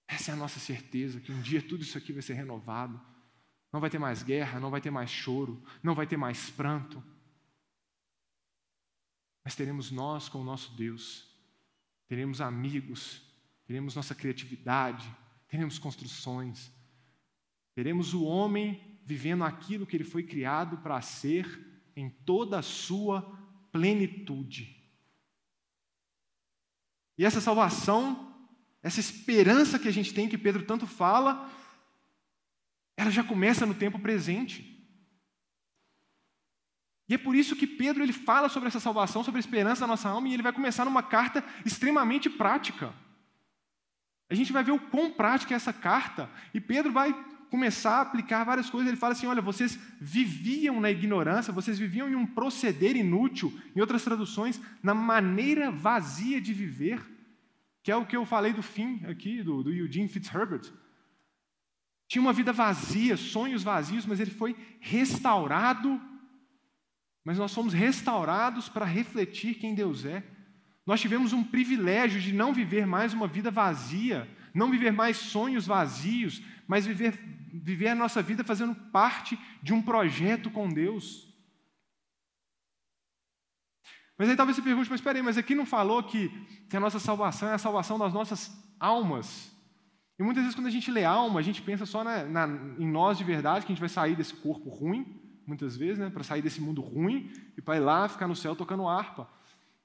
Essa 0.08 0.32
é 0.32 0.34
a 0.34 0.38
nossa 0.38 0.60
certeza 0.60 1.20
que 1.20 1.32
um 1.32 1.42
dia 1.42 1.62
tudo 1.62 1.82
isso 1.82 1.98
aqui 1.98 2.14
vai 2.14 2.22
ser 2.22 2.34
renovado. 2.34 3.02
Não 3.74 3.80
vai 3.80 3.90
ter 3.90 4.00
mais 4.00 4.22
guerra, 4.22 4.60
não 4.60 4.70
vai 4.70 4.80
ter 4.80 4.92
mais 4.92 5.10
choro, 5.10 5.62
não 5.82 5.96
vai 5.96 6.06
ter 6.06 6.18
mais 6.18 6.50
pranto. 6.52 7.04
Mas 9.44 9.56
teremos 9.56 9.92
nós 9.92 10.30
com 10.30 10.40
o 10.40 10.44
nosso 10.44 10.76
Deus, 10.76 11.28
teremos 12.08 12.42
amigos, 12.42 13.22
teremos 13.66 13.96
nossa 13.96 14.16
criatividade, 14.16 15.08
teremos 15.48 15.78
construções, 15.78 16.72
Veremos 17.76 18.14
o 18.14 18.24
homem 18.24 19.00
vivendo 19.04 19.44
aquilo 19.44 19.86
que 19.86 19.96
ele 19.96 20.04
foi 20.04 20.24
criado 20.24 20.78
para 20.78 21.02
ser 21.02 21.46
em 21.96 22.10
toda 22.10 22.60
a 22.60 22.64
sua 22.64 23.22
plenitude. 23.72 24.76
E 27.18 27.26
essa 27.26 27.42
salvação, 27.42 28.34
essa 28.82 29.00
esperança 29.00 29.78
que 29.78 29.88
a 29.88 29.92
gente 29.92 30.14
tem, 30.14 30.28
que 30.28 30.38
Pedro 30.38 30.66
tanto 30.66 30.88
fala, 30.88 31.50
ela 32.98 33.12
já 33.12 33.24
começa 33.24 33.66
no 33.66 33.74
tempo 33.74 34.00
presente. 34.00 34.74
E 37.08 37.14
é 37.14 37.18
por 37.18 37.36
isso 37.36 37.56
que 37.56 37.68
Pedro 37.68 38.02
ele 38.02 38.14
fala 38.14 38.50
sobre 38.50 38.68
essa 38.68 38.80
salvação, 38.80 39.24
sobre 39.24 39.38
a 39.38 39.40
esperança 39.40 39.82
da 39.82 39.88
nossa 39.88 40.10
alma, 40.10 40.28
e 40.28 40.34
ele 40.34 40.44
vai 40.44 40.52
começar 40.52 40.86
numa 40.86 41.04
carta 41.04 41.44
extremamente 41.66 42.30
prática. 42.30 42.94
A 44.30 44.34
gente 44.34 44.52
vai 44.52 44.64
ver 44.64 44.72
o 44.72 44.80
quão 44.80 45.12
prática 45.12 45.54
é 45.54 45.56
essa 45.56 45.72
carta, 45.72 46.30
e 46.54 46.60
Pedro 46.60 46.92
vai 46.92 47.14
começar 47.50 47.98
a 47.98 48.02
aplicar 48.02 48.44
várias 48.44 48.70
coisas. 48.70 48.88
Ele 48.88 48.98
fala 48.98 49.14
assim: 49.14 49.28
olha, 49.28 49.42
vocês 49.42 49.80
viviam 50.00 50.80
na 50.80 50.92
ignorância, 50.92 51.54
vocês 51.54 51.80
viviam 51.80 52.10
em 52.10 52.16
um 52.16 52.26
proceder 52.26 52.96
inútil, 52.96 53.54
em 53.76 53.82
outras 53.82 54.04
traduções, 54.04 54.62
na 54.82 54.94
maneira 54.94 55.72
vazia 55.72 56.40
de 56.42 56.54
viver, 56.54 57.02
que 57.84 57.92
é 57.92 57.96
o 57.96 58.06
que 58.06 58.16
eu 58.16 58.26
falei 58.26 58.54
do 58.54 58.64
fim 58.64 59.06
aqui, 59.06 59.42
do, 59.44 59.64
do 59.64 59.72
Eugene 59.72 60.08
Fitzherbert. 60.08 60.72
Tinha 62.08 62.22
uma 62.22 62.34
vida 62.34 62.54
vazia, 62.54 63.18
sonhos 63.18 63.64
vazios, 63.64 64.06
mas 64.06 64.20
ele 64.20 64.32
foi 64.32 64.56
restaurado. 64.80 66.00
Mas 67.24 67.40
nós 67.40 67.52
somos 67.52 67.74
restaurados 67.74 68.70
para 68.70 68.86
refletir 68.86 69.56
quem 69.56 69.74
Deus 69.74 70.06
é. 70.06 70.24
Nós 70.86 71.02
tivemos 71.02 71.34
um 71.34 71.44
privilégio 71.44 72.22
de 72.22 72.32
não 72.32 72.54
viver 72.54 72.86
mais 72.86 73.12
uma 73.12 73.28
vida 73.28 73.50
vazia, 73.50 74.30
não 74.56 74.72
viver 74.72 74.92
mais 74.92 75.18
sonhos 75.18 75.68
vazios, 75.68 76.42
mas 76.66 76.86
viver, 76.86 77.12
viver 77.54 77.90
a 77.90 77.96
nossa 77.96 78.22
vida 78.22 78.44
fazendo 78.44 78.74
parte 78.74 79.38
de 79.62 79.74
um 79.74 79.82
projeto 79.82 80.50
com 80.50 80.70
Deus. 80.70 81.28
Mas 84.18 84.30
aí 84.30 84.36
talvez 84.38 84.56
você 84.56 84.62
pergunte, 84.62 84.90
mas 84.90 85.02
espera 85.02 85.20
aí, 85.20 85.22
mas 85.22 85.38
aqui 85.38 85.54
não 85.54 85.66
falou 85.66 86.02
que, 86.02 86.30
que 86.70 86.78
a 86.78 86.80
nossa 86.80 87.00
salvação 87.00 87.50
é 87.50 87.54
a 87.54 87.58
salvação 87.58 88.00
das 88.00 88.14
nossas 88.14 88.50
almas? 88.80 89.52
E 90.18 90.24
muitas 90.24 90.44
vezes 90.44 90.56
quando 90.56 90.68
a 90.68 90.72
gente 90.72 90.90
lê 90.90 91.04
alma, 91.04 91.42
a 91.42 91.44
gente 91.44 91.62
pensa 91.62 91.86
só 91.86 92.02
na, 92.02 92.24
na, 92.24 92.48
em 92.80 92.88
nós 92.88 93.18
de 93.18 93.26
verdade, 93.26 93.66
que 93.66 93.74
a 93.74 93.76
gente 93.76 93.82
vai 93.82 93.90
sair 93.90 94.16
desse 94.16 94.36
corpo 94.36 94.70
ruim, 94.70 95.22
muitas 95.46 95.76
vezes, 95.76 96.00
né, 96.00 96.10
para 96.10 96.24
sair 96.24 96.42
desse 96.42 96.62
mundo 96.62 96.82
ruim 96.82 97.30
e 97.58 97.62
para 97.62 97.76
ir 97.76 97.82
lá 97.82 98.08
ficar 98.08 98.26
no 98.26 98.36
céu 98.36 98.56
tocando 98.56 98.88
harpa. 98.88 99.30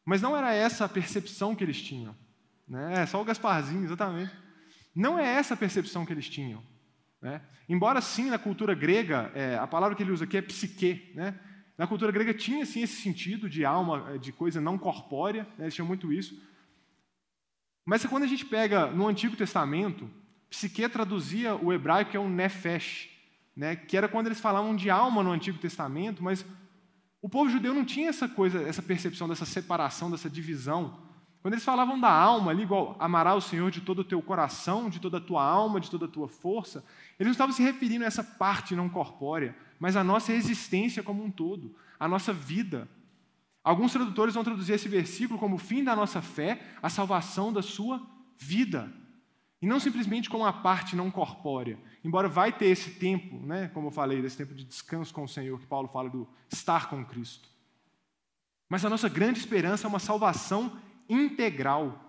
Mas 0.04 0.22
não 0.22 0.36
era 0.36 0.54
essa 0.54 0.84
a 0.84 0.88
percepção 0.88 1.56
que 1.56 1.64
eles 1.64 1.82
tinham. 1.82 2.14
Né? 2.68 3.02
É 3.02 3.06
só 3.06 3.20
o 3.20 3.24
Gasparzinho, 3.24 3.84
exatamente. 3.84 4.32
Não 4.94 5.18
é 5.18 5.24
essa 5.24 5.54
a 5.54 5.56
percepção 5.56 6.04
que 6.04 6.12
eles 6.12 6.28
tinham. 6.28 6.62
Né? 7.20 7.40
Embora 7.68 8.00
sim 8.00 8.30
na 8.30 8.38
cultura 8.38 8.74
grega, 8.74 9.30
é, 9.34 9.56
a 9.56 9.66
palavra 9.66 9.96
que 9.96 10.02
ele 10.02 10.12
usa 10.12 10.24
aqui 10.24 10.36
é 10.36 10.42
psique, 10.42 11.12
né? 11.14 11.38
na 11.76 11.86
cultura 11.86 12.12
grega 12.12 12.34
tinha 12.34 12.64
sim 12.66 12.82
esse 12.82 13.00
sentido 13.00 13.48
de 13.48 13.64
alma, 13.64 14.12
é, 14.14 14.18
de 14.18 14.32
coisa 14.32 14.60
não 14.60 14.78
corpórea, 14.78 15.44
né? 15.56 15.64
eles 15.64 15.74
tinham 15.74 15.86
muito 15.86 16.12
isso. 16.12 16.40
Mas 17.84 18.04
quando 18.06 18.24
a 18.24 18.26
gente 18.26 18.44
pega 18.44 18.86
no 18.86 19.06
Antigo 19.06 19.36
Testamento, 19.36 20.10
psique 20.48 20.88
traduzia 20.88 21.54
o 21.54 21.72
hebraico 21.72 22.10
que 22.10 22.16
é 22.16 22.20
um 22.20 22.28
nefesh, 22.28 23.08
né? 23.54 23.76
que 23.76 23.96
era 23.96 24.08
quando 24.08 24.26
eles 24.26 24.40
falavam 24.40 24.74
de 24.74 24.90
alma 24.90 25.22
no 25.22 25.30
Antigo 25.30 25.58
Testamento, 25.58 26.22
mas 26.22 26.44
o 27.22 27.28
povo 27.28 27.50
judeu 27.50 27.74
não 27.74 27.84
tinha 27.84 28.08
essa 28.08 28.28
coisa, 28.28 28.62
essa 28.62 28.82
percepção 28.82 29.28
dessa 29.28 29.44
separação, 29.44 30.10
dessa 30.10 30.30
divisão. 30.30 31.09
Quando 31.42 31.54
eles 31.54 31.64
falavam 31.64 31.98
da 31.98 32.10
alma, 32.10 32.50
ali, 32.50 32.62
igual 32.62 32.96
amará 32.98 33.34
o 33.34 33.40
Senhor 33.40 33.70
de 33.70 33.80
todo 33.80 34.00
o 34.00 34.04
teu 34.04 34.20
coração, 34.20 34.90
de 34.90 35.00
toda 35.00 35.16
a 35.16 35.20
tua 35.20 35.42
alma, 35.42 35.80
de 35.80 35.90
toda 35.90 36.04
a 36.04 36.08
tua 36.08 36.28
força, 36.28 36.84
eles 37.18 37.28
não 37.28 37.32
estavam 37.32 37.54
se 37.54 37.62
referindo 37.62 38.04
a 38.04 38.06
essa 38.06 38.22
parte 38.22 38.76
não 38.76 38.88
corpórea, 38.88 39.56
mas 39.78 39.96
a 39.96 40.04
nossa 40.04 40.32
existência 40.32 41.02
como 41.02 41.24
um 41.24 41.30
todo, 41.30 41.74
a 41.98 42.06
nossa 42.06 42.32
vida. 42.32 42.88
Alguns 43.64 43.92
tradutores 43.92 44.34
vão 44.34 44.44
traduzir 44.44 44.72
esse 44.72 44.88
versículo 44.88 45.38
como 45.38 45.56
o 45.56 45.58
fim 45.58 45.82
da 45.82 45.96
nossa 45.96 46.20
fé, 46.20 46.60
a 46.82 46.90
salvação 46.90 47.52
da 47.52 47.62
sua 47.62 48.06
vida. 48.36 48.92
E 49.62 49.66
não 49.66 49.80
simplesmente 49.80 50.28
como 50.28 50.44
a 50.46 50.52
parte 50.52 50.96
não 50.96 51.10
corpórea. 51.10 51.78
Embora 52.02 52.28
vai 52.28 52.52
ter 52.52 52.66
esse 52.66 52.92
tempo, 52.92 53.36
né, 53.46 53.68
como 53.68 53.88
eu 53.88 53.90
falei, 53.90 54.20
desse 54.20 54.36
tempo 54.36 54.54
de 54.54 54.64
descanso 54.64 55.12
com 55.12 55.24
o 55.24 55.28
Senhor, 55.28 55.58
que 55.58 55.66
Paulo 55.66 55.88
fala 55.88 56.08
do 56.08 56.26
estar 56.50 56.88
com 56.88 57.04
Cristo. 57.04 57.48
Mas 58.68 58.84
a 58.84 58.90
nossa 58.90 59.08
grande 59.08 59.38
esperança 59.38 59.86
é 59.86 59.88
uma 59.88 59.98
salvação 59.98 60.78
integral. 61.10 62.06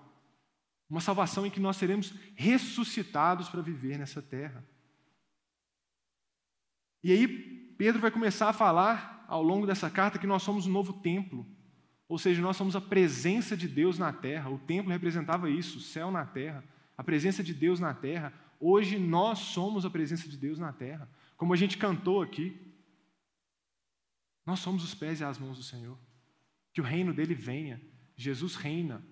Uma 0.90 1.02
salvação 1.02 1.46
em 1.46 1.50
que 1.50 1.60
nós 1.60 1.78
seremos 1.78 2.14
ressuscitados 2.36 3.50
para 3.50 3.62
viver 3.62 3.98
nessa 3.98 4.22
terra. 4.22 4.64
E 7.04 7.12
aí, 7.12 7.28
Pedro 7.78 8.00
vai 8.00 8.12
começar 8.12 8.50
a 8.50 8.54
falar 8.54 9.26
ao 9.28 9.42
longo 9.42 9.66
dessa 9.66 9.90
carta 9.90 10.20
que 10.20 10.28
nós 10.28 10.44
somos 10.44 10.68
um 10.68 10.72
novo 10.72 10.94
templo. 10.94 11.46
Ou 12.08 12.18
seja, 12.18 12.42
nós 12.42 12.58
somos 12.58 12.76
a 12.76 12.82
presença 12.82 13.58
de 13.58 13.68
Deus 13.68 13.98
na 13.98 14.14
terra. 14.14 14.50
O 14.50 14.60
templo 14.60 14.92
representava 14.92 15.50
isso, 15.50 15.80
o 15.80 15.82
céu 15.82 16.12
na 16.12 16.26
terra 16.26 16.64
a 17.02 17.04
presença 17.04 17.44
de 17.44 17.52
Deus 17.52 17.80
na 17.80 17.96
terra. 17.96 18.32
Hoje 18.60 19.00
nós 19.00 19.40
somos 19.40 19.86
a 19.86 19.90
presença 19.90 20.30
de 20.30 20.38
Deus 20.38 20.60
na 20.60 20.72
terra. 20.72 21.10
Como 21.36 21.52
a 21.52 21.58
gente 21.58 21.76
cantou 21.76 22.22
aqui, 22.22 22.56
nós 24.46 24.60
somos 24.60 24.84
os 24.84 24.94
pés 24.94 25.20
e 25.20 25.24
as 25.24 25.40
mãos 25.40 25.58
do 25.58 25.64
Senhor. 25.64 25.98
Que 26.72 26.80
o 26.80 26.84
reino 26.84 27.12
dele 27.12 27.34
venha. 27.34 27.82
Jesus 28.22 28.56
reina. 28.56 29.04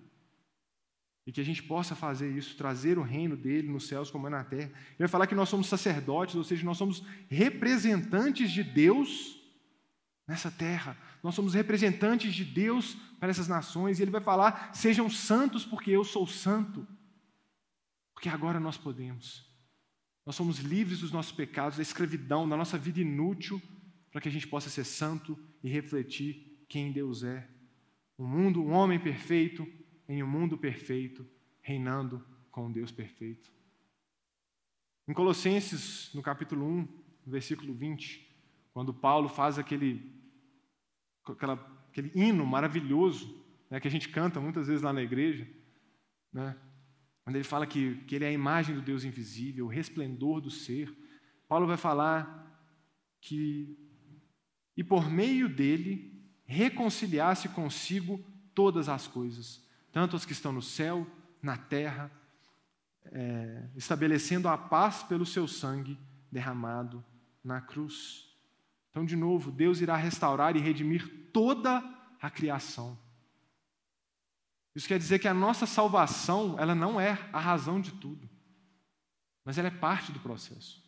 E 1.26 1.32
que 1.32 1.40
a 1.40 1.44
gente 1.44 1.62
possa 1.62 1.94
fazer 1.94 2.30
isso, 2.36 2.56
trazer 2.56 2.98
o 2.98 3.02
reino 3.02 3.36
dele 3.36 3.68
nos 3.68 3.86
céus 3.86 4.10
como 4.10 4.26
é 4.26 4.30
na 4.30 4.42
terra. 4.42 4.70
Ele 4.70 4.98
vai 4.98 5.08
falar 5.08 5.26
que 5.26 5.34
nós 5.34 5.48
somos 5.48 5.66
sacerdotes, 5.66 6.34
ou 6.34 6.42
seja, 6.42 6.64
nós 6.64 6.78
somos 6.78 7.04
representantes 7.28 8.50
de 8.50 8.64
Deus 8.64 9.38
nessa 10.26 10.50
terra. 10.50 10.96
Nós 11.22 11.34
somos 11.34 11.54
representantes 11.54 12.34
de 12.34 12.44
Deus 12.44 12.96
para 13.18 13.28
essas 13.30 13.48
nações. 13.48 13.98
E 13.98 14.02
ele 14.02 14.10
vai 14.10 14.20
falar: 14.20 14.74
sejam 14.74 15.10
santos, 15.10 15.64
porque 15.64 15.90
eu 15.90 16.04
sou 16.04 16.26
santo. 16.26 16.86
Porque 18.14 18.28
agora 18.28 18.58
nós 18.58 18.76
podemos. 18.76 19.48
Nós 20.24 20.36
somos 20.36 20.58
livres 20.58 21.00
dos 21.00 21.12
nossos 21.12 21.32
pecados, 21.32 21.76
da 21.76 21.82
escravidão, 21.82 22.48
da 22.48 22.56
nossa 22.56 22.78
vida 22.78 23.00
inútil, 23.00 23.60
para 24.10 24.20
que 24.20 24.28
a 24.28 24.32
gente 24.32 24.46
possa 24.46 24.70
ser 24.70 24.84
santo 24.84 25.38
e 25.62 25.68
refletir 25.68 26.64
quem 26.68 26.92
Deus 26.92 27.22
é. 27.22 27.48
Um 28.20 28.26
mundo, 28.26 28.62
um 28.62 28.72
homem 28.72 29.00
perfeito 29.00 29.66
em 30.06 30.22
um 30.22 30.26
mundo 30.26 30.58
perfeito, 30.58 31.26
reinando 31.62 32.22
com 32.50 32.66
um 32.66 32.70
Deus 32.70 32.92
perfeito. 32.92 33.50
Em 35.08 35.14
Colossenses, 35.14 36.12
no 36.12 36.20
capítulo 36.20 36.66
1, 36.66 36.88
versículo 37.26 37.72
20, 37.72 38.30
quando 38.74 38.92
Paulo 38.92 39.26
faz 39.26 39.58
aquele, 39.58 40.14
aquela, 41.24 41.54
aquele 41.88 42.12
hino 42.14 42.44
maravilhoso, 42.44 43.42
né, 43.70 43.80
que 43.80 43.88
a 43.88 43.90
gente 43.90 44.10
canta 44.10 44.38
muitas 44.38 44.66
vezes 44.66 44.82
lá 44.82 44.92
na 44.92 45.02
igreja, 45.02 45.48
né, 46.30 46.54
quando 47.24 47.36
ele 47.36 47.44
fala 47.44 47.66
que, 47.66 48.04
que 48.04 48.16
ele 48.16 48.26
é 48.26 48.28
a 48.28 48.32
imagem 48.32 48.74
do 48.74 48.82
Deus 48.82 49.02
invisível, 49.02 49.64
o 49.64 49.70
resplendor 49.70 50.42
do 50.42 50.50
ser, 50.50 50.94
Paulo 51.48 51.66
vai 51.66 51.78
falar 51.78 52.68
que, 53.18 53.78
e 54.76 54.84
por 54.84 55.10
meio 55.10 55.48
dele, 55.48 56.09
reconciliasse 56.50 57.48
consigo 57.48 58.18
todas 58.52 58.88
as 58.88 59.06
coisas, 59.06 59.64
tanto 59.92 60.16
as 60.16 60.24
que 60.24 60.32
estão 60.32 60.52
no 60.52 60.60
céu, 60.60 61.06
na 61.40 61.56
terra, 61.56 62.10
é, 63.04 63.68
estabelecendo 63.76 64.48
a 64.48 64.58
paz 64.58 65.04
pelo 65.04 65.24
seu 65.24 65.46
sangue 65.46 65.96
derramado 66.30 67.04
na 67.42 67.60
cruz. 67.60 68.36
Então, 68.90 69.04
de 69.04 69.14
novo, 69.14 69.52
Deus 69.52 69.80
irá 69.80 69.94
restaurar 69.94 70.56
e 70.56 70.60
redimir 70.60 71.30
toda 71.32 71.82
a 72.20 72.28
criação. 72.28 72.98
Isso 74.74 74.88
quer 74.88 74.98
dizer 74.98 75.20
que 75.20 75.28
a 75.28 75.34
nossa 75.34 75.66
salvação, 75.66 76.58
ela 76.58 76.74
não 76.74 77.00
é 77.00 77.12
a 77.32 77.38
razão 77.38 77.80
de 77.80 77.92
tudo, 77.92 78.28
mas 79.44 79.56
ela 79.56 79.68
é 79.68 79.70
parte 79.70 80.10
do 80.10 80.18
processo. 80.18 80.82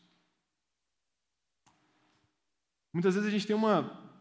Muitas 2.92 3.14
vezes 3.14 3.28
a 3.28 3.32
gente 3.32 3.46
tem 3.46 3.54
uma 3.54 4.11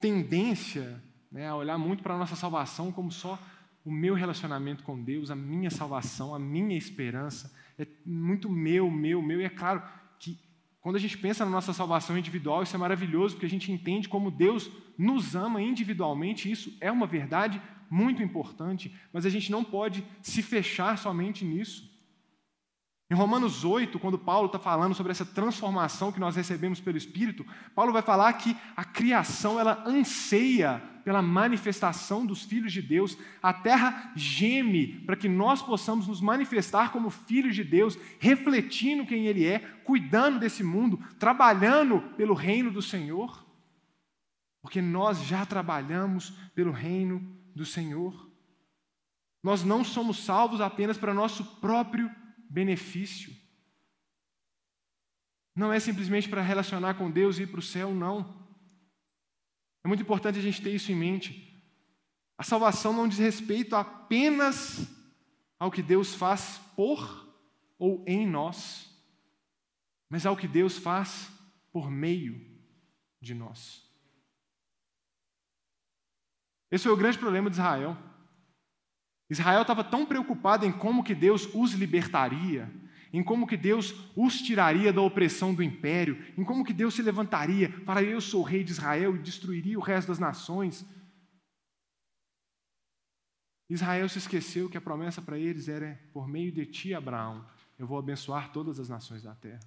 tendência 0.00 1.02
né, 1.30 1.48
a 1.48 1.54
olhar 1.54 1.78
muito 1.78 2.02
para 2.02 2.14
a 2.14 2.18
nossa 2.18 2.36
salvação 2.36 2.90
como 2.90 3.10
só 3.10 3.38
o 3.84 3.90
meu 3.90 4.14
relacionamento 4.14 4.84
com 4.84 5.02
Deus, 5.02 5.30
a 5.30 5.36
minha 5.36 5.70
salvação, 5.70 6.34
a 6.34 6.38
minha 6.38 6.76
esperança. 6.76 7.52
É 7.78 7.86
muito 8.04 8.50
meu, 8.50 8.90
meu, 8.90 9.22
meu. 9.22 9.40
E 9.40 9.44
é 9.44 9.48
claro 9.48 9.82
que 10.18 10.38
quando 10.80 10.96
a 10.96 11.00
gente 11.00 11.16
pensa 11.16 11.44
na 11.44 11.50
nossa 11.50 11.72
salvação 11.72 12.16
individual, 12.18 12.62
isso 12.62 12.76
é 12.76 12.78
maravilhoso, 12.78 13.34
porque 13.34 13.46
a 13.46 13.50
gente 13.50 13.72
entende 13.72 14.08
como 14.08 14.30
Deus 14.30 14.70
nos 14.96 15.34
ama 15.34 15.62
individualmente, 15.62 16.50
isso 16.50 16.76
é 16.80 16.90
uma 16.90 17.06
verdade 17.06 17.60
muito 17.90 18.22
importante, 18.22 18.94
mas 19.12 19.24
a 19.24 19.30
gente 19.30 19.50
não 19.50 19.64
pode 19.64 20.04
se 20.22 20.42
fechar 20.42 20.98
somente 20.98 21.44
nisso. 21.44 21.87
Em 23.10 23.14
Romanos 23.14 23.64
8, 23.64 23.98
quando 23.98 24.18
Paulo 24.18 24.46
está 24.46 24.58
falando 24.58 24.94
sobre 24.94 25.12
essa 25.12 25.24
transformação 25.24 26.12
que 26.12 26.20
nós 26.20 26.36
recebemos 26.36 26.78
pelo 26.78 26.98
Espírito, 26.98 27.44
Paulo 27.74 27.90
vai 27.90 28.02
falar 28.02 28.30
que 28.34 28.54
a 28.76 28.84
criação 28.84 29.58
ela 29.58 29.82
anseia 29.86 30.78
pela 31.04 31.22
manifestação 31.22 32.26
dos 32.26 32.42
filhos 32.42 32.70
de 32.70 32.82
Deus, 32.82 33.16
a 33.42 33.50
terra 33.50 34.12
geme 34.14 35.00
para 35.06 35.16
que 35.16 35.26
nós 35.26 35.62
possamos 35.62 36.06
nos 36.06 36.20
manifestar 36.20 36.92
como 36.92 37.08
filhos 37.08 37.56
de 37.56 37.64
Deus, 37.64 37.98
refletindo 38.18 39.06
quem 39.06 39.26
Ele 39.26 39.46
é, 39.46 39.60
cuidando 39.84 40.38
desse 40.38 40.62
mundo, 40.62 41.02
trabalhando 41.18 42.02
pelo 42.14 42.34
reino 42.34 42.70
do 42.70 42.82
Senhor, 42.82 43.42
porque 44.60 44.82
nós 44.82 45.24
já 45.24 45.46
trabalhamos 45.46 46.32
pelo 46.54 46.72
reino 46.72 47.26
do 47.56 47.64
Senhor. 47.64 48.28
Nós 49.42 49.64
não 49.64 49.82
somos 49.82 50.22
salvos 50.22 50.60
apenas 50.60 50.98
para 50.98 51.14
nosso 51.14 51.42
próprio 51.58 52.10
benefício. 52.48 53.34
Não 55.54 55.72
é 55.72 55.80
simplesmente 55.80 56.28
para 56.28 56.42
relacionar 56.42 56.94
com 56.94 57.10
Deus 57.10 57.38
e 57.38 57.42
ir 57.42 57.48
para 57.48 57.60
o 57.60 57.62
céu, 57.62 57.92
não. 57.92 58.46
É 59.84 59.88
muito 59.88 60.02
importante 60.02 60.38
a 60.38 60.42
gente 60.42 60.62
ter 60.62 60.74
isso 60.74 60.92
em 60.92 60.94
mente. 60.94 61.44
A 62.36 62.44
salvação 62.44 62.92
não 62.92 63.08
diz 63.08 63.18
respeito 63.18 63.74
apenas 63.74 64.88
ao 65.58 65.70
que 65.70 65.82
Deus 65.82 66.14
faz 66.14 66.60
por 66.76 67.26
ou 67.78 68.04
em 68.06 68.26
nós. 68.26 68.86
mas 70.10 70.24
ao 70.24 70.36
que 70.36 70.48
Deus 70.48 70.78
faz 70.78 71.30
por 71.70 71.90
meio 71.90 72.40
de 73.20 73.34
nós. 73.34 73.86
Esse 76.70 76.84
foi 76.84 76.92
o 76.92 76.96
grande 76.96 77.18
problema 77.18 77.50
de 77.50 77.56
Israel. 77.56 77.96
Israel 79.30 79.62
estava 79.62 79.84
tão 79.84 80.06
preocupado 80.06 80.64
em 80.64 80.72
como 80.72 81.04
que 81.04 81.14
Deus 81.14 81.48
os 81.54 81.72
libertaria, 81.72 82.72
em 83.12 83.22
como 83.22 83.46
que 83.46 83.56
Deus 83.56 83.94
os 84.16 84.40
tiraria 84.40 84.92
da 84.92 85.00
opressão 85.00 85.54
do 85.54 85.62
império, 85.62 86.22
em 86.36 86.44
como 86.44 86.64
que 86.64 86.72
Deus 86.72 86.94
se 86.94 87.02
levantaria, 87.02 87.70
falaria, 87.84 88.10
eu 88.10 88.20
sou 88.20 88.42
rei 88.42 88.64
de 88.64 88.72
Israel 88.72 89.16
e 89.16 89.18
destruiria 89.18 89.78
o 89.78 89.82
resto 89.82 90.08
das 90.08 90.18
nações. 90.18 90.86
Israel 93.68 94.08
se 94.08 94.18
esqueceu 94.18 94.68
que 94.68 94.78
a 94.78 94.80
promessa 94.80 95.20
para 95.20 95.38
eles 95.38 95.68
era, 95.68 96.00
por 96.12 96.26
meio 96.26 96.50
de 96.50 96.64
ti, 96.64 96.94
Abraão, 96.94 97.46
eu 97.78 97.86
vou 97.86 97.98
abençoar 97.98 98.50
todas 98.50 98.80
as 98.80 98.88
nações 98.88 99.22
da 99.22 99.34
terra. 99.34 99.60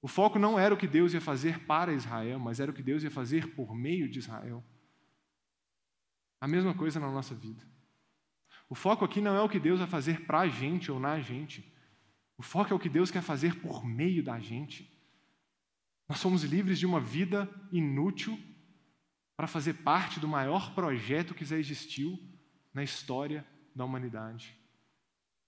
O 0.00 0.08
foco 0.08 0.38
não 0.38 0.58
era 0.58 0.74
o 0.74 0.76
que 0.76 0.86
Deus 0.86 1.14
ia 1.14 1.20
fazer 1.20 1.60
para 1.60 1.92
Israel, 1.92 2.38
mas 2.38 2.60
era 2.60 2.70
o 2.70 2.74
que 2.74 2.82
Deus 2.82 3.02
ia 3.02 3.10
fazer 3.10 3.54
por 3.54 3.74
meio 3.74 4.08
de 4.08 4.18
Israel. 4.18 4.62
A 6.40 6.48
mesma 6.48 6.74
coisa 6.74 7.00
na 7.00 7.10
nossa 7.10 7.34
vida. 7.34 7.73
O 8.68 8.74
foco 8.74 9.04
aqui 9.04 9.20
não 9.20 9.36
é 9.36 9.40
o 9.40 9.48
que 9.48 9.60
Deus 9.60 9.78
vai 9.78 9.88
fazer 9.88 10.26
para 10.26 10.40
a 10.40 10.48
gente 10.48 10.90
ou 10.90 10.98
na 10.98 11.20
gente. 11.20 11.72
O 12.36 12.42
foco 12.42 12.72
é 12.72 12.76
o 12.76 12.78
que 12.78 12.88
Deus 12.88 13.10
quer 13.10 13.22
fazer 13.22 13.60
por 13.60 13.84
meio 13.84 14.22
da 14.22 14.38
gente. 14.40 14.90
Nós 16.08 16.18
somos 16.18 16.42
livres 16.42 16.78
de 16.78 16.86
uma 16.86 17.00
vida 17.00 17.48
inútil 17.72 18.38
para 19.36 19.46
fazer 19.46 19.74
parte 19.74 20.20
do 20.20 20.28
maior 20.28 20.74
projeto 20.74 21.34
que 21.34 21.44
já 21.44 21.56
existiu 21.56 22.18
na 22.72 22.82
história 22.82 23.46
da 23.74 23.84
humanidade. 23.84 24.58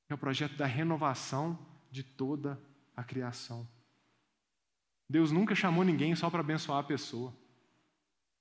É 0.08 0.14
o 0.14 0.18
projeto 0.18 0.56
da 0.56 0.66
renovação 0.66 1.58
de 1.90 2.02
toda 2.02 2.60
a 2.96 3.02
criação. 3.02 3.68
Deus 5.08 5.30
nunca 5.30 5.54
chamou 5.54 5.84
ninguém 5.84 6.14
só 6.14 6.28
para 6.28 6.40
abençoar 6.40 6.80
a 6.80 6.86
pessoa. 6.86 7.34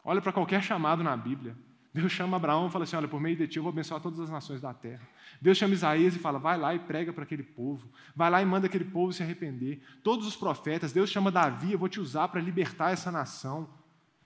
Olha 0.04 0.22
para 0.22 0.34
qualquer 0.34 0.64
chamado 0.64 1.04
na 1.04 1.16
Bíblia. 1.16 1.58
Deus 1.96 2.12
chama 2.12 2.36
Abraão 2.36 2.68
e 2.68 2.70
fala 2.70 2.84
assim: 2.84 2.98
Olha, 2.98 3.08
por 3.08 3.22
meio 3.22 3.38
de 3.38 3.48
ti 3.48 3.56
eu 3.56 3.64
vou 3.64 3.70
abençoar 3.70 4.02
todas 4.02 4.20
as 4.20 4.30
nações 4.30 4.60
da 4.60 4.74
terra. 4.74 5.08
Deus 5.42 5.58
chama 5.58 5.74
Isaías 5.74 6.14
e 6.14 6.20
fala: 6.20 6.38
Vai 6.38 6.58
lá 6.58 6.76
e 6.76 6.80
prega 6.80 7.14
para 7.14 7.24
aquele 7.24 7.42
povo. 7.42 7.90
Vai 8.14 8.30
lá 8.30 8.42
e 8.42 8.46
manda 8.46 8.68
aquele 8.68 8.84
povo 8.84 9.14
se 9.14 9.24
arrepender. 9.24 9.82
Todos 10.04 10.28
os 10.28 10.36
profetas, 10.36 10.92
Deus 10.92 11.10
chama 11.10 11.32
Davi, 11.32 11.72
eu 11.72 11.80
vou 11.80 11.88
te 11.88 12.02
usar 12.02 12.28
para 12.28 12.42
libertar 12.42 12.92
essa 12.92 13.10
nação. 13.10 13.74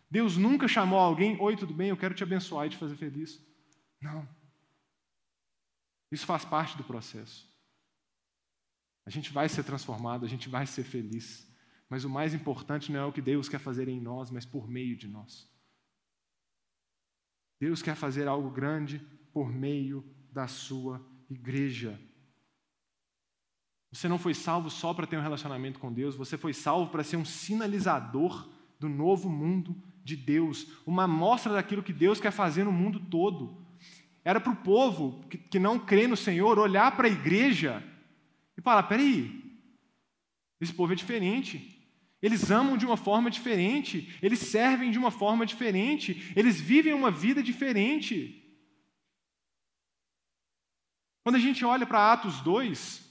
Deus 0.09 0.35
nunca 0.35 0.67
chamou 0.67 0.97
alguém: 0.97 1.39
Oi, 1.39 1.55
tudo 1.55 1.71
bem, 1.71 1.89
eu 1.89 1.97
quero 1.97 2.15
te 2.15 2.23
abençoar 2.23 2.65
e 2.65 2.71
te 2.71 2.77
fazer 2.77 2.95
feliz. 2.95 3.39
Não. 4.01 4.27
Isso 6.11 6.25
faz 6.25 6.43
parte 6.43 6.75
do 6.75 6.83
processo. 6.83 7.47
A 9.05 9.11
gente 9.11 9.31
vai 9.31 9.47
ser 9.47 9.63
transformado, 9.63 10.25
a 10.25 10.27
gente 10.27 10.49
vai 10.49 10.65
ser 10.65 10.83
feliz. 10.83 11.47
Mas 11.87 12.03
o 12.03 12.09
mais 12.09 12.33
importante 12.33 12.91
não 12.91 12.99
é 12.99 13.05
o 13.05 13.13
que 13.13 13.21
Deus 13.21 13.47
quer 13.47 13.59
fazer 13.59 13.87
em 13.87 14.01
nós, 14.01 14.31
mas 14.31 14.43
por 14.43 14.67
meio 14.67 14.97
de 14.97 15.07
nós. 15.07 15.47
Deus 17.59 17.81
quer 17.81 17.95
fazer 17.95 18.27
algo 18.27 18.49
grande 18.49 19.01
por 19.33 19.51
meio 19.51 20.03
da 20.31 20.47
sua 20.47 21.05
igreja. 21.29 21.99
Você 23.91 24.07
não 24.07 24.19
foi 24.19 24.33
salvo 24.33 24.69
só 24.69 24.93
para 24.93 25.07
ter 25.07 25.17
um 25.17 25.21
relacionamento 25.21 25.79
com 25.79 25.91
Deus, 25.91 26.15
você 26.15 26.37
foi 26.37 26.53
salvo 26.53 26.91
para 26.91 27.03
ser 27.03 27.17
um 27.17 27.25
sinalizador 27.25 28.49
do 28.79 28.87
novo 28.87 29.29
mundo 29.29 29.75
de 30.03 30.15
Deus, 30.15 30.67
uma 30.85 31.03
amostra 31.03 31.53
daquilo 31.53 31.83
que 31.83 31.91
Deus 31.91 32.19
quer 32.19 32.31
fazer 32.31 32.63
no 32.63 32.71
mundo 32.71 32.99
todo. 32.99 33.65
Era 34.23 34.39
para 34.39 34.53
o 34.53 34.57
povo 34.57 35.23
que, 35.27 35.37
que 35.37 35.59
não 35.59 35.79
crê 35.79 36.07
no 36.07 36.15
Senhor 36.15 36.59
olhar 36.59 36.95
para 36.95 37.07
a 37.07 37.11
igreja 37.11 37.83
e 38.57 38.61
falar: 38.61 38.83
peraí, 38.83 39.59
esse 40.61 40.73
povo 40.73 40.93
é 40.93 40.95
diferente. 40.95 41.78
Eles 42.21 42.51
amam 42.51 42.77
de 42.77 42.85
uma 42.85 42.97
forma 42.97 43.31
diferente, 43.31 44.17
eles 44.21 44.39
servem 44.39 44.91
de 44.91 44.97
uma 44.97 45.11
forma 45.11 45.45
diferente, 45.45 46.33
eles 46.35 46.59
vivem 46.59 46.93
uma 46.93 47.09
vida 47.09 47.41
diferente. 47.41 48.35
Quando 51.23 51.35
a 51.35 51.39
gente 51.39 51.63
olha 51.63 51.85
para 51.85 52.11
Atos 52.11 52.41
2, 52.41 53.07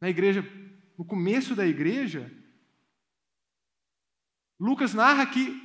na 0.00 0.08
igreja, 0.08 0.42
no 0.96 1.04
começo 1.04 1.56
da 1.56 1.66
igreja, 1.66 2.30
Lucas 4.60 4.94
narra 4.94 5.26
que 5.26 5.60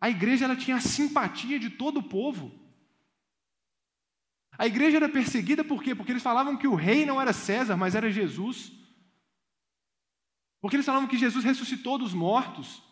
a 0.00 0.10
igreja 0.10 0.46
ela 0.46 0.56
tinha 0.56 0.76
a 0.76 0.80
simpatia 0.80 1.58
de 1.58 1.70
todo 1.70 2.00
o 2.00 2.08
povo. 2.08 2.58
A 4.56 4.66
igreja 4.66 4.96
era 4.96 5.08
perseguida 5.08 5.62
por 5.62 5.82
quê? 5.82 5.94
Porque 5.94 6.10
eles 6.10 6.22
falavam 6.22 6.56
que 6.56 6.66
o 6.66 6.74
rei 6.74 7.06
não 7.06 7.20
era 7.20 7.32
César, 7.32 7.76
mas 7.76 7.94
era 7.94 8.10
Jesus. 8.10 8.72
Porque 10.60 10.76
eles 10.76 10.86
falavam 10.86 11.08
que 11.08 11.16
Jesus 11.16 11.44
ressuscitou 11.44 11.98
dos 11.98 12.12
mortos. 12.12 12.82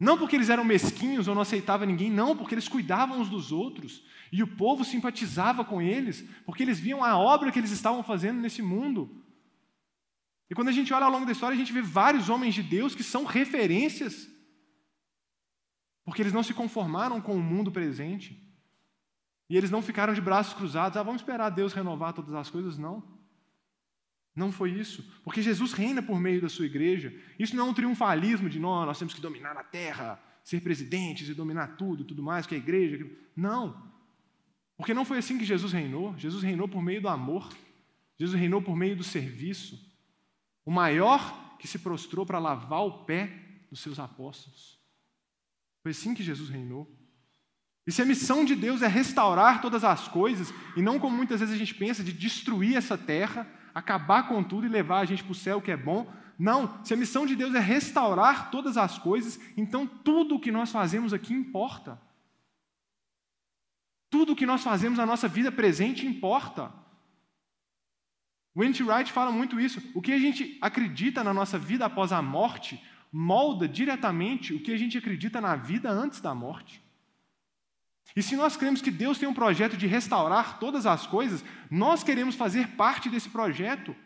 Não 0.00 0.18
porque 0.18 0.34
eles 0.34 0.50
eram 0.50 0.64
mesquinhos 0.64 1.28
ou 1.28 1.34
não 1.34 1.42
aceitavam 1.42 1.86
ninguém, 1.86 2.10
não, 2.10 2.36
porque 2.36 2.54
eles 2.54 2.66
cuidavam 2.66 3.20
uns 3.20 3.28
dos 3.28 3.52
outros. 3.52 4.02
E 4.32 4.42
o 4.42 4.56
povo 4.56 4.84
simpatizava 4.84 5.64
com 5.64 5.80
eles, 5.80 6.22
porque 6.44 6.62
eles 6.62 6.80
viam 6.80 7.04
a 7.04 7.16
obra 7.16 7.52
que 7.52 7.58
eles 7.58 7.70
estavam 7.70 8.02
fazendo 8.02 8.40
nesse 8.40 8.62
mundo. 8.62 9.22
E 10.50 10.54
quando 10.54 10.68
a 10.68 10.72
gente 10.72 10.92
olha 10.92 11.06
ao 11.06 11.12
longo 11.12 11.24
da 11.24 11.32
história, 11.32 11.54
a 11.54 11.58
gente 11.58 11.72
vê 11.72 11.80
vários 11.80 12.28
homens 12.28 12.54
de 12.54 12.62
Deus 12.62 12.94
que 12.94 13.04
são 13.04 13.24
referências, 13.24 14.28
porque 16.04 16.20
eles 16.20 16.32
não 16.32 16.42
se 16.42 16.52
conformaram 16.52 17.20
com 17.20 17.36
o 17.36 17.42
mundo 17.42 17.70
presente. 17.70 18.42
E 19.48 19.56
eles 19.56 19.70
não 19.70 19.82
ficaram 19.82 20.14
de 20.14 20.20
braços 20.20 20.54
cruzados, 20.54 20.96
ah, 20.96 21.02
vamos 21.02 21.20
esperar 21.20 21.50
Deus 21.50 21.72
renovar 21.72 22.12
todas 22.12 22.34
as 22.34 22.50
coisas, 22.50 22.76
não. 22.78 23.21
Não 24.34 24.50
foi 24.50 24.70
isso, 24.70 25.04
porque 25.22 25.42
Jesus 25.42 25.72
reina 25.72 26.02
por 26.02 26.18
meio 26.18 26.40
da 26.40 26.48
sua 26.48 26.64
igreja. 26.64 27.12
Isso 27.38 27.54
não 27.54 27.66
é 27.66 27.70
um 27.70 27.74
triunfalismo 27.74 28.48
de 28.48 28.58
nós, 28.58 28.86
nós 28.86 28.98
temos 28.98 29.12
que 29.12 29.20
dominar 29.20 29.56
a 29.56 29.62
terra, 29.62 30.18
ser 30.42 30.60
presidentes 30.60 31.28
e 31.28 31.34
dominar 31.34 31.76
tudo, 31.76 32.04
tudo 32.04 32.22
mais 32.22 32.46
que 32.46 32.54
a 32.54 32.58
igreja. 32.58 33.06
Não. 33.36 33.92
Porque 34.76 34.94
não 34.94 35.04
foi 35.04 35.18
assim 35.18 35.38
que 35.38 35.44
Jesus 35.44 35.72
reinou. 35.72 36.16
Jesus 36.16 36.42
reinou 36.42 36.66
por 36.66 36.82
meio 36.82 37.02
do 37.02 37.08
amor. 37.08 37.52
Jesus 38.18 38.38
reinou 38.38 38.62
por 38.62 38.74
meio 38.74 38.96
do 38.96 39.04
serviço. 39.04 39.78
O 40.64 40.70
maior 40.70 41.56
que 41.58 41.68
se 41.68 41.78
prostrou 41.78 42.24
para 42.24 42.38
lavar 42.38 42.80
o 42.80 43.04
pé 43.04 43.30
dos 43.70 43.80
seus 43.80 43.98
apóstolos. 43.98 44.80
Foi 45.82 45.92
assim 45.92 46.14
que 46.14 46.22
Jesus 46.22 46.48
reinou. 46.48 46.90
E 47.86 47.92
se 47.92 48.00
a 48.00 48.04
missão 48.04 48.44
de 48.44 48.54
Deus 48.54 48.82
é 48.82 48.86
restaurar 48.86 49.60
todas 49.60 49.84
as 49.84 50.08
coisas, 50.08 50.52
e 50.76 50.82
não 50.82 50.98
como 50.98 51.16
muitas 51.16 51.40
vezes 51.40 51.54
a 51.54 51.58
gente 51.58 51.74
pensa, 51.74 52.02
de 52.02 52.12
destruir 52.12 52.76
essa 52.76 52.96
terra, 52.96 53.46
acabar 53.74 54.28
com 54.28 54.42
tudo 54.42 54.66
e 54.66 54.68
levar 54.68 55.00
a 55.00 55.04
gente 55.04 55.22
para 55.22 55.32
o 55.32 55.34
céu, 55.34 55.60
que 55.60 55.70
é 55.70 55.76
bom. 55.76 56.10
Não, 56.38 56.82
se 56.84 56.92
a 56.94 56.96
missão 56.96 57.26
de 57.26 57.36
Deus 57.36 57.54
é 57.54 57.60
restaurar 57.60 58.50
todas 58.50 58.76
as 58.76 58.98
coisas, 58.98 59.38
então 59.56 59.86
tudo 59.86 60.36
o 60.36 60.40
que 60.40 60.50
nós 60.50 60.72
fazemos 60.72 61.12
aqui 61.12 61.32
importa. 61.32 62.00
Tudo 64.10 64.32
o 64.32 64.36
que 64.36 64.46
nós 64.46 64.62
fazemos 64.62 64.98
na 64.98 65.06
nossa 65.06 65.28
vida 65.28 65.50
presente 65.50 66.06
importa. 66.06 66.72
N.T. 68.54 68.82
Wright 68.82 69.10
fala 69.10 69.32
muito 69.32 69.58
isso. 69.58 69.82
O 69.94 70.02
que 70.02 70.12
a 70.12 70.18
gente 70.18 70.58
acredita 70.60 71.24
na 71.24 71.32
nossa 71.32 71.58
vida 71.58 71.86
após 71.86 72.12
a 72.12 72.20
morte 72.20 72.82
molda 73.12 73.68
diretamente 73.68 74.54
o 74.54 74.62
que 74.62 74.72
a 74.72 74.76
gente 74.76 74.96
acredita 74.96 75.40
na 75.40 75.54
vida 75.54 75.90
antes 75.90 76.20
da 76.20 76.34
morte. 76.34 76.81
E 78.14 78.22
se 78.22 78.36
nós 78.36 78.56
cremos 78.56 78.82
que 78.82 78.90
Deus 78.90 79.18
tem 79.18 79.28
um 79.28 79.34
projeto 79.34 79.76
de 79.76 79.86
restaurar 79.86 80.58
todas 80.58 80.84
as 80.86 81.06
coisas, 81.06 81.44
nós 81.70 82.04
queremos 82.04 82.34
fazer 82.34 82.68
parte 82.68 83.08
desse 83.08 83.30
projeto. 83.30 83.96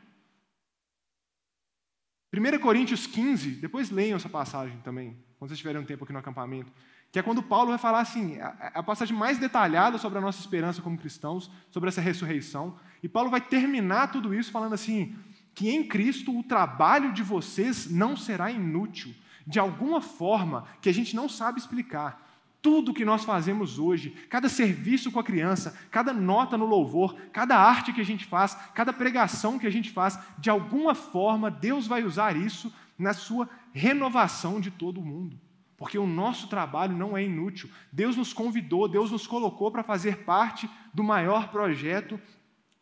1 2.32 2.58
Coríntios 2.60 3.06
15, 3.06 3.52
depois 3.52 3.90
leiam 3.90 4.16
essa 4.16 4.28
passagem 4.28 4.78
também, 4.80 5.16
quando 5.38 5.48
vocês 5.48 5.58
tiverem 5.58 5.80
um 5.80 5.84
tempo 5.84 6.04
aqui 6.04 6.12
no 6.12 6.18
acampamento, 6.18 6.70
que 7.10 7.18
é 7.18 7.22
quando 7.22 7.42
Paulo 7.42 7.70
vai 7.70 7.78
falar 7.78 8.00
assim, 8.00 8.38
a, 8.40 8.82
passagem 8.82 9.16
mais 9.16 9.38
detalhada 9.38 9.96
sobre 9.96 10.18
a 10.18 10.20
nossa 10.20 10.40
esperança 10.40 10.82
como 10.82 10.98
cristãos, 10.98 11.50
sobre 11.70 11.88
essa 11.88 12.00
ressurreição, 12.00 12.78
e 13.02 13.08
Paulo 13.08 13.30
vai 13.30 13.40
terminar 13.40 14.12
tudo 14.12 14.34
isso 14.34 14.50
falando 14.50 14.74
assim, 14.74 15.16
que 15.54 15.70
em 15.70 15.88
Cristo 15.88 16.36
o 16.38 16.42
trabalho 16.42 17.12
de 17.12 17.22
vocês 17.22 17.90
não 17.90 18.16
será 18.16 18.50
inútil, 18.50 19.14
de 19.46 19.58
alguma 19.58 20.00
forma 20.00 20.66
que 20.82 20.88
a 20.88 20.92
gente 20.92 21.16
não 21.16 21.28
sabe 21.28 21.58
explicar, 21.58 22.25
tudo 22.62 22.94
que 22.94 23.04
nós 23.04 23.24
fazemos 23.24 23.78
hoje, 23.78 24.10
cada 24.28 24.48
serviço 24.48 25.12
com 25.12 25.20
a 25.20 25.24
criança, 25.24 25.78
cada 25.90 26.12
nota 26.12 26.56
no 26.56 26.66
louvor, 26.66 27.14
cada 27.32 27.56
arte 27.56 27.92
que 27.92 28.00
a 28.00 28.04
gente 28.04 28.24
faz, 28.24 28.54
cada 28.74 28.92
pregação 28.92 29.58
que 29.58 29.66
a 29.66 29.70
gente 29.70 29.90
faz, 29.90 30.18
de 30.38 30.50
alguma 30.50 30.94
forma 30.94 31.50
Deus 31.50 31.86
vai 31.86 32.02
usar 32.02 32.36
isso 32.36 32.72
na 32.98 33.12
sua 33.12 33.48
renovação 33.72 34.60
de 34.60 34.70
todo 34.70 35.00
o 35.00 35.04
mundo. 35.04 35.38
Porque 35.76 35.98
o 35.98 36.06
nosso 36.06 36.48
trabalho 36.48 36.96
não 36.96 37.16
é 37.16 37.22
inútil. 37.22 37.70
Deus 37.92 38.16
nos 38.16 38.32
convidou, 38.32 38.88
Deus 38.88 39.10
nos 39.10 39.26
colocou 39.26 39.70
para 39.70 39.82
fazer 39.82 40.24
parte 40.24 40.68
do 40.92 41.04
maior 41.04 41.48
projeto 41.48 42.18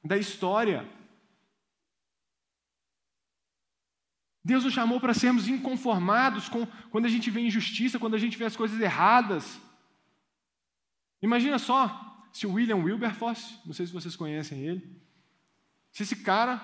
da 0.03 0.17
história. 0.17 0.89
Deus 4.45 4.63
nos 4.63 4.75
chamou 4.75 5.01
para 5.01 5.15
sermos 5.15 5.49
inconformados 5.49 6.49
com 6.49 6.67
quando 6.91 7.07
a 7.07 7.09
gente 7.09 7.31
vê 7.31 7.41
injustiça, 7.41 7.99
quando 7.99 8.15
a 8.15 8.19
gente 8.19 8.37
vê 8.37 8.45
as 8.45 8.55
coisas 8.55 8.79
erradas. 8.79 9.59
Imagina 11.25 11.59
só 11.59 12.29
se 12.31 12.47
o 12.47 12.53
William 12.53 12.77
Wilberforce, 12.77 13.59
não 13.65 13.73
sei 13.73 13.87
se 13.87 13.93
vocês 13.95 14.15
conhecem 14.15 14.61
ele, 14.61 15.01
se 15.91 16.03
esse 16.03 16.17
cara 16.17 16.61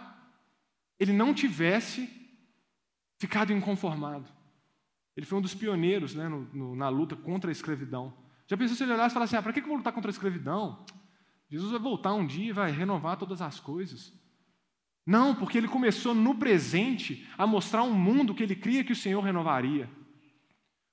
ele 0.99 1.15
não 1.15 1.33
tivesse 1.33 2.11
ficado 3.17 3.55
inconformado. 3.55 4.31
Ele 5.17 5.25
foi 5.25 5.39
um 5.39 5.41
dos 5.41 5.55
pioneiros 5.55 6.15
né, 6.15 6.29
no, 6.29 6.43
no, 6.53 6.77
na 6.77 6.91
luta 6.91 7.17
contra 7.17 7.51
a 7.51 7.53
escravidão. 7.53 8.13
Já 8.47 8.55
pensou 8.55 8.77
se 8.77 8.83
ele 8.83 8.93
olhasse 8.93 9.13
e 9.13 9.15
falasse 9.15 9.35
assim: 9.35 9.41
ah, 9.41 9.43
para 9.43 9.53
que 9.55 9.61
eu 9.61 9.67
vou 9.67 9.77
lutar 9.79 9.95
contra 9.95 10.11
a 10.11 10.13
escravidão? 10.13 10.85
Jesus 11.49 11.71
vai 11.71 11.81
voltar 11.81 12.13
um 12.13 12.27
dia 12.27 12.51
e 12.51 12.53
vai 12.53 12.71
renovar 12.71 13.17
todas 13.17 13.41
as 13.41 13.59
coisas. 13.59 14.13
Não, 15.07 15.35
porque 15.35 15.57
ele 15.57 15.69
começou 15.69 16.15
no 16.15 16.35
presente 16.35 17.27
a 17.39 17.47
mostrar 17.47 17.83
um 17.83 17.95
mundo 17.95 18.35
que 18.35 18.43
ele 18.43 18.55
cria 18.55 18.85
que 18.85 18.93
o 18.93 18.97
Senhor 18.97 19.23
renovaria. 19.23 19.89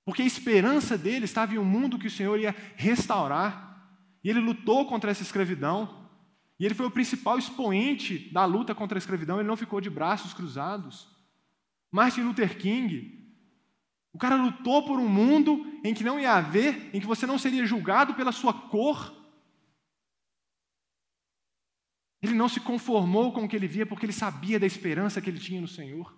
Porque 0.08 0.22
a 0.22 0.26
esperança 0.26 0.98
dele 0.98 1.26
estava 1.26 1.54
em 1.54 1.58
um 1.58 1.66
mundo 1.66 2.00
que 2.00 2.08
o 2.08 2.10
Senhor 2.10 2.40
ia 2.40 2.56
restaurar. 2.78 3.92
E 4.24 4.30
ele 4.30 4.40
lutou 4.40 4.88
contra 4.88 5.12
essa 5.12 5.22
escravidão. 5.22 6.10
E 6.58 6.66
ele 6.66 6.74
foi 6.74 6.86
o 6.86 6.92
principal 6.92 7.38
expoente 7.38 8.32
da 8.32 8.46
luta 8.46 8.74
contra 8.74 8.98
a 8.98 9.00
escravidão. 9.00 9.38
Ele 9.38 9.50
não 9.50 9.58
ficou 9.58 9.82
de 9.82 9.90
braços 9.90 10.34
cruzados. 10.34 11.10
Martin 11.92 12.22
Luther 12.22 12.58
King, 12.58 13.22
o 14.14 14.18
cara 14.18 14.38
lutou 14.38 14.86
por 14.86 14.98
um 14.98 15.10
mundo 15.10 15.66
em 15.84 15.94
que 15.94 16.06
não 16.06 16.18
ia 16.18 16.36
haver, 16.36 16.90
em 16.94 17.02
que 17.02 17.06
você 17.06 17.26
não 17.26 17.38
seria 17.38 17.66
julgado 17.66 18.14
pela 18.14 18.32
sua 18.32 18.54
cor. 18.54 19.14
Ele 22.22 22.34
não 22.34 22.48
se 22.48 22.62
conformou 22.62 23.34
com 23.34 23.44
o 23.44 23.50
que 23.50 23.58
ele 23.58 23.68
via 23.68 23.86
porque 23.86 24.06
ele 24.06 24.14
sabia 24.14 24.58
da 24.58 24.66
esperança 24.66 25.20
que 25.20 25.30
ele 25.30 25.38
tinha 25.38 25.60
no 25.60 25.68
Senhor. 25.68 26.18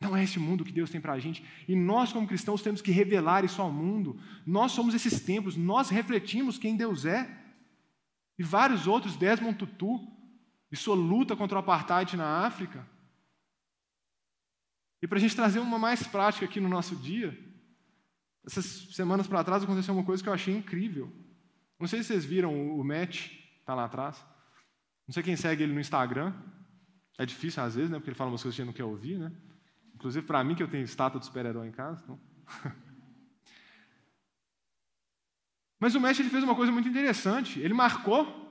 Não 0.00 0.16
é 0.16 0.22
esse 0.22 0.38
mundo 0.38 0.64
que 0.64 0.72
Deus 0.72 0.90
tem 0.90 1.00
para 1.00 1.14
a 1.14 1.18
gente. 1.18 1.44
E 1.66 1.74
nós, 1.74 2.12
como 2.12 2.26
cristãos, 2.26 2.62
temos 2.62 2.80
que 2.80 2.92
revelar 2.92 3.44
isso 3.44 3.60
ao 3.60 3.72
mundo. 3.72 4.20
Nós 4.46 4.72
somos 4.72 4.94
esses 4.94 5.20
templos, 5.20 5.56
nós 5.56 5.90
refletimos 5.90 6.56
quem 6.56 6.76
Deus 6.76 7.04
é. 7.04 7.28
E 8.38 8.42
vários 8.42 8.86
outros, 8.86 9.16
Desmond 9.16 9.58
Tutu, 9.58 10.00
e 10.70 10.76
sua 10.76 10.94
luta 10.94 11.34
contra 11.34 11.56
o 11.56 11.60
apartheid 11.60 12.16
na 12.16 12.46
África. 12.46 12.86
E 15.02 15.08
para 15.08 15.18
a 15.18 15.20
gente 15.20 15.34
trazer 15.34 15.58
uma 15.58 15.78
mais 15.78 16.06
prática 16.06 16.44
aqui 16.44 16.60
no 16.60 16.68
nosso 16.68 16.94
dia, 16.94 17.36
essas 18.46 18.64
semanas 18.94 19.26
para 19.26 19.42
trás 19.42 19.64
aconteceu 19.64 19.94
uma 19.94 20.04
coisa 20.04 20.22
que 20.22 20.28
eu 20.28 20.32
achei 20.32 20.56
incrível. 20.56 21.12
Não 21.78 21.88
sei 21.88 22.02
se 22.02 22.08
vocês 22.08 22.24
viram 22.24 22.78
o 22.78 22.84
Matt, 22.84 23.30
está 23.60 23.74
lá 23.74 23.84
atrás. 23.84 24.24
Não 25.06 25.12
sei 25.12 25.22
quem 25.22 25.36
segue 25.36 25.62
ele 25.64 25.72
no 25.72 25.80
Instagram. 25.80 26.34
É 27.18 27.26
difícil 27.26 27.62
às 27.62 27.74
vezes, 27.74 27.90
né? 27.90 27.98
Porque 27.98 28.10
ele 28.10 28.16
fala 28.16 28.30
umas 28.30 28.42
coisas 28.42 28.54
que 28.54 28.62
a 28.62 28.64
gente 28.64 28.72
não 28.72 28.76
quer 28.76 28.84
ouvir, 28.84 29.18
né? 29.18 29.32
Inclusive 29.98 30.24
para 30.24 30.44
mim, 30.44 30.54
que 30.54 30.62
eu 30.62 30.68
tenho 30.68 30.84
estátua 30.84 31.18
de 31.18 31.26
super-herói 31.26 31.66
em 31.66 31.72
casa. 31.72 32.00
Então... 32.04 32.20
Mas 35.80 35.96
o 35.96 36.00
mestre 36.00 36.22
ele 36.22 36.30
fez 36.30 36.44
uma 36.44 36.54
coisa 36.54 36.70
muito 36.70 36.88
interessante. 36.88 37.58
Ele 37.58 37.74
marcou 37.74 38.46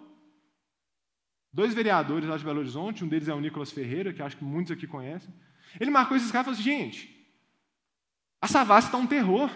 dois 1.52 1.74
vereadores 1.74 2.28
lá 2.28 2.36
de 2.36 2.44
Belo 2.44 2.60
Horizonte, 2.60 3.06
um 3.06 3.08
deles 3.08 3.30
é 3.30 3.34
o 3.34 3.40
Nicolas 3.40 3.72
Ferreira, 3.72 4.12
que 4.12 4.22
acho 4.22 4.36
que 4.36 4.44
muitos 4.44 4.74
aqui 4.74 4.86
conhecem. 4.86 5.34
Ele 5.80 5.90
marcou 5.90 6.18
esses 6.18 6.30
caras 6.32 6.48
e 6.48 6.48
falou 6.48 6.60
assim: 6.60 6.64
gente, 6.64 7.32
a 8.42 8.48
Savassi 8.48 8.90
está 8.90 8.98
um 8.98 9.08
terror. 9.08 9.50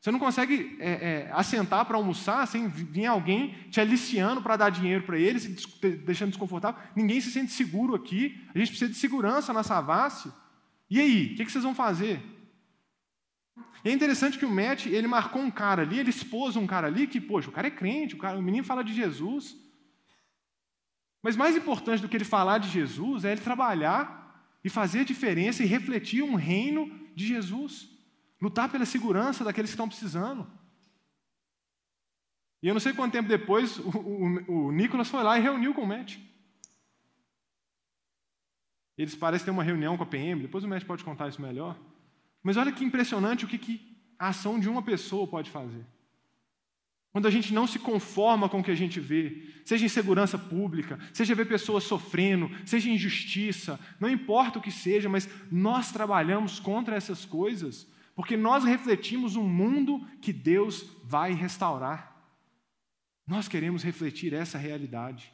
Você 0.00 0.10
não 0.10 0.18
consegue 0.18 0.78
é, 0.80 0.90
é, 0.90 1.30
assentar 1.32 1.84
para 1.84 1.98
almoçar 1.98 2.46
sem 2.46 2.66
vir 2.66 3.04
alguém 3.04 3.52
te 3.70 3.78
aliciando 3.78 4.40
para 4.40 4.56
dar 4.56 4.70
dinheiro 4.70 5.04
para 5.04 5.18
eles, 5.18 5.44
deixando 6.06 6.30
desconfortável. 6.30 6.80
Ninguém 6.96 7.20
se 7.20 7.30
sente 7.30 7.52
seguro 7.52 7.94
aqui. 7.94 8.42
A 8.54 8.58
gente 8.58 8.68
precisa 8.68 8.90
de 8.90 8.96
segurança 8.96 9.52
na 9.52 9.62
Savassi. 9.62 10.32
E 10.90 11.00
aí, 11.00 11.26
o 11.26 11.36
que, 11.36 11.44
que 11.44 11.52
vocês 11.52 11.64
vão 11.64 11.74
fazer? 11.74 12.20
E 13.84 13.88
é 13.88 13.92
interessante 13.92 14.38
que 14.38 14.44
o 14.44 14.50
Matt, 14.50 14.86
ele 14.86 15.06
marcou 15.06 15.40
um 15.40 15.50
cara 15.50 15.82
ali, 15.82 15.98
ele 15.98 16.10
expôs 16.10 16.56
um 16.56 16.66
cara 16.66 16.88
ali 16.88 17.06
que, 17.06 17.20
poxa, 17.20 17.48
o 17.48 17.52
cara 17.52 17.68
é 17.68 17.70
crente, 17.70 18.14
o, 18.14 18.18
cara, 18.18 18.38
o 18.38 18.42
menino 18.42 18.64
fala 18.64 18.82
de 18.82 18.92
Jesus. 18.92 19.56
Mas 21.22 21.36
mais 21.36 21.56
importante 21.56 22.02
do 22.02 22.08
que 22.08 22.16
ele 22.16 22.24
falar 22.24 22.58
de 22.58 22.68
Jesus 22.68 23.24
é 23.24 23.32
ele 23.32 23.40
trabalhar 23.40 24.58
e 24.64 24.68
fazer 24.68 25.00
a 25.00 25.04
diferença 25.04 25.62
e 25.62 25.66
refletir 25.66 26.22
um 26.22 26.34
reino 26.34 26.90
de 27.14 27.26
Jesus. 27.26 27.88
Lutar 28.40 28.68
pela 28.68 28.84
segurança 28.84 29.44
daqueles 29.44 29.70
que 29.70 29.74
estão 29.74 29.88
precisando. 29.88 30.50
E 32.62 32.68
eu 32.68 32.74
não 32.74 32.80
sei 32.80 32.92
quanto 32.92 33.12
tempo 33.12 33.28
depois, 33.28 33.78
o, 33.78 33.88
o, 33.88 34.66
o 34.66 34.72
Nicolas 34.72 35.08
foi 35.08 35.22
lá 35.22 35.38
e 35.38 35.42
reuniu 35.42 35.72
com 35.72 35.82
o 35.82 35.86
Matt. 35.86 36.18
Eles 39.00 39.14
parecem 39.14 39.46
ter 39.46 39.50
uma 39.50 39.62
reunião 39.64 39.96
com 39.96 40.02
a 40.02 40.06
PM, 40.06 40.42
depois 40.42 40.62
o 40.62 40.68
Matt 40.68 40.84
pode 40.84 41.02
contar 41.02 41.26
isso 41.26 41.40
melhor. 41.40 41.74
Mas 42.42 42.58
olha 42.58 42.70
que 42.70 42.84
impressionante 42.84 43.46
o 43.46 43.48
que, 43.48 43.56
que 43.56 43.96
a 44.18 44.28
ação 44.28 44.60
de 44.60 44.68
uma 44.68 44.82
pessoa 44.82 45.26
pode 45.26 45.50
fazer. 45.50 45.86
Quando 47.10 47.26
a 47.26 47.30
gente 47.30 47.54
não 47.54 47.66
se 47.66 47.78
conforma 47.78 48.46
com 48.46 48.60
o 48.60 48.62
que 48.62 48.70
a 48.70 48.74
gente 48.74 49.00
vê, 49.00 49.42
seja 49.64 49.86
em 49.86 49.88
segurança 49.88 50.38
pública, 50.38 50.98
seja 51.14 51.34
ver 51.34 51.48
pessoas 51.48 51.84
sofrendo, 51.84 52.50
seja 52.66 52.90
injustiça, 52.90 53.80
não 53.98 54.08
importa 54.08 54.58
o 54.58 54.62
que 54.62 54.70
seja, 54.70 55.08
mas 55.08 55.26
nós 55.50 55.90
trabalhamos 55.90 56.60
contra 56.60 56.94
essas 56.94 57.24
coisas, 57.24 57.90
porque 58.14 58.36
nós 58.36 58.64
refletimos 58.64 59.34
um 59.34 59.48
mundo 59.48 60.06
que 60.20 60.30
Deus 60.30 60.84
vai 61.04 61.32
restaurar. 61.32 62.22
Nós 63.26 63.48
queremos 63.48 63.82
refletir 63.82 64.34
essa 64.34 64.58
realidade. 64.58 65.32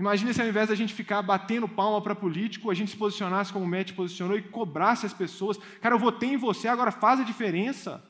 Imagina 0.00 0.32
se 0.32 0.40
ao 0.40 0.48
invés 0.48 0.70
da 0.70 0.74
gente 0.74 0.94
ficar 0.94 1.20
batendo 1.20 1.68
palma 1.68 2.00
para 2.00 2.14
político, 2.14 2.70
a 2.70 2.74
gente 2.74 2.90
se 2.90 2.96
posicionasse 2.96 3.52
como 3.52 3.66
o 3.66 3.68
Matt 3.68 3.92
posicionou 3.92 4.34
e 4.34 4.40
cobrasse 4.40 5.04
as 5.04 5.12
pessoas. 5.12 5.58
Cara, 5.78 5.94
eu 5.94 5.98
votei 5.98 6.30
em 6.30 6.36
você, 6.38 6.68
agora 6.68 6.90
faz 6.90 7.20
a 7.20 7.22
diferença. 7.22 8.02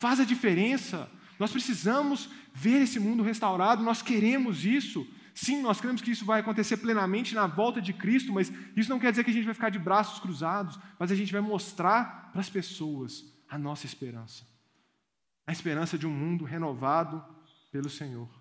Faz 0.00 0.18
a 0.18 0.24
diferença. 0.24 1.08
Nós 1.38 1.52
precisamos 1.52 2.28
ver 2.52 2.82
esse 2.82 2.98
mundo 2.98 3.22
restaurado, 3.22 3.84
nós 3.84 4.02
queremos 4.02 4.64
isso. 4.64 5.06
Sim, 5.32 5.62
nós 5.62 5.80
queremos 5.80 6.02
que 6.02 6.10
isso 6.10 6.24
vai 6.24 6.40
acontecer 6.40 6.78
plenamente 6.78 7.32
na 7.32 7.46
volta 7.46 7.80
de 7.80 7.92
Cristo, 7.92 8.32
mas 8.32 8.52
isso 8.74 8.90
não 8.90 8.98
quer 8.98 9.12
dizer 9.12 9.22
que 9.22 9.30
a 9.30 9.34
gente 9.34 9.44
vai 9.44 9.54
ficar 9.54 9.70
de 9.70 9.78
braços 9.78 10.18
cruzados, 10.18 10.76
mas 10.98 11.12
a 11.12 11.14
gente 11.14 11.30
vai 11.30 11.40
mostrar 11.40 12.30
para 12.32 12.40
as 12.40 12.50
pessoas 12.50 13.24
a 13.48 13.56
nossa 13.56 13.86
esperança. 13.86 14.44
A 15.46 15.52
esperança 15.52 15.96
de 15.96 16.08
um 16.08 16.12
mundo 16.12 16.44
renovado 16.44 17.24
pelo 17.70 17.88
Senhor. 17.88 18.33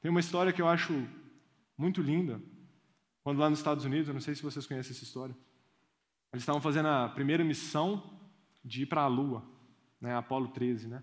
Tem 0.00 0.10
uma 0.10 0.20
história 0.20 0.52
que 0.52 0.62
eu 0.62 0.68
acho 0.68 1.06
muito 1.76 2.00
linda. 2.00 2.40
Quando 3.22 3.38
lá 3.38 3.50
nos 3.50 3.58
Estados 3.58 3.84
Unidos, 3.84 4.08
eu 4.08 4.14
não 4.14 4.20
sei 4.20 4.34
se 4.34 4.42
vocês 4.42 4.66
conhecem 4.66 4.92
essa 4.92 5.04
história, 5.04 5.36
eles 6.32 6.42
estavam 6.42 6.60
fazendo 6.60 6.88
a 6.88 7.08
primeira 7.08 7.44
missão 7.44 8.18
de 8.64 8.82
ir 8.82 8.86
para 8.86 9.02
a 9.02 9.06
Lua, 9.06 9.44
né, 10.00 10.16
Apolo 10.16 10.48
13, 10.48 10.88
né? 10.88 11.02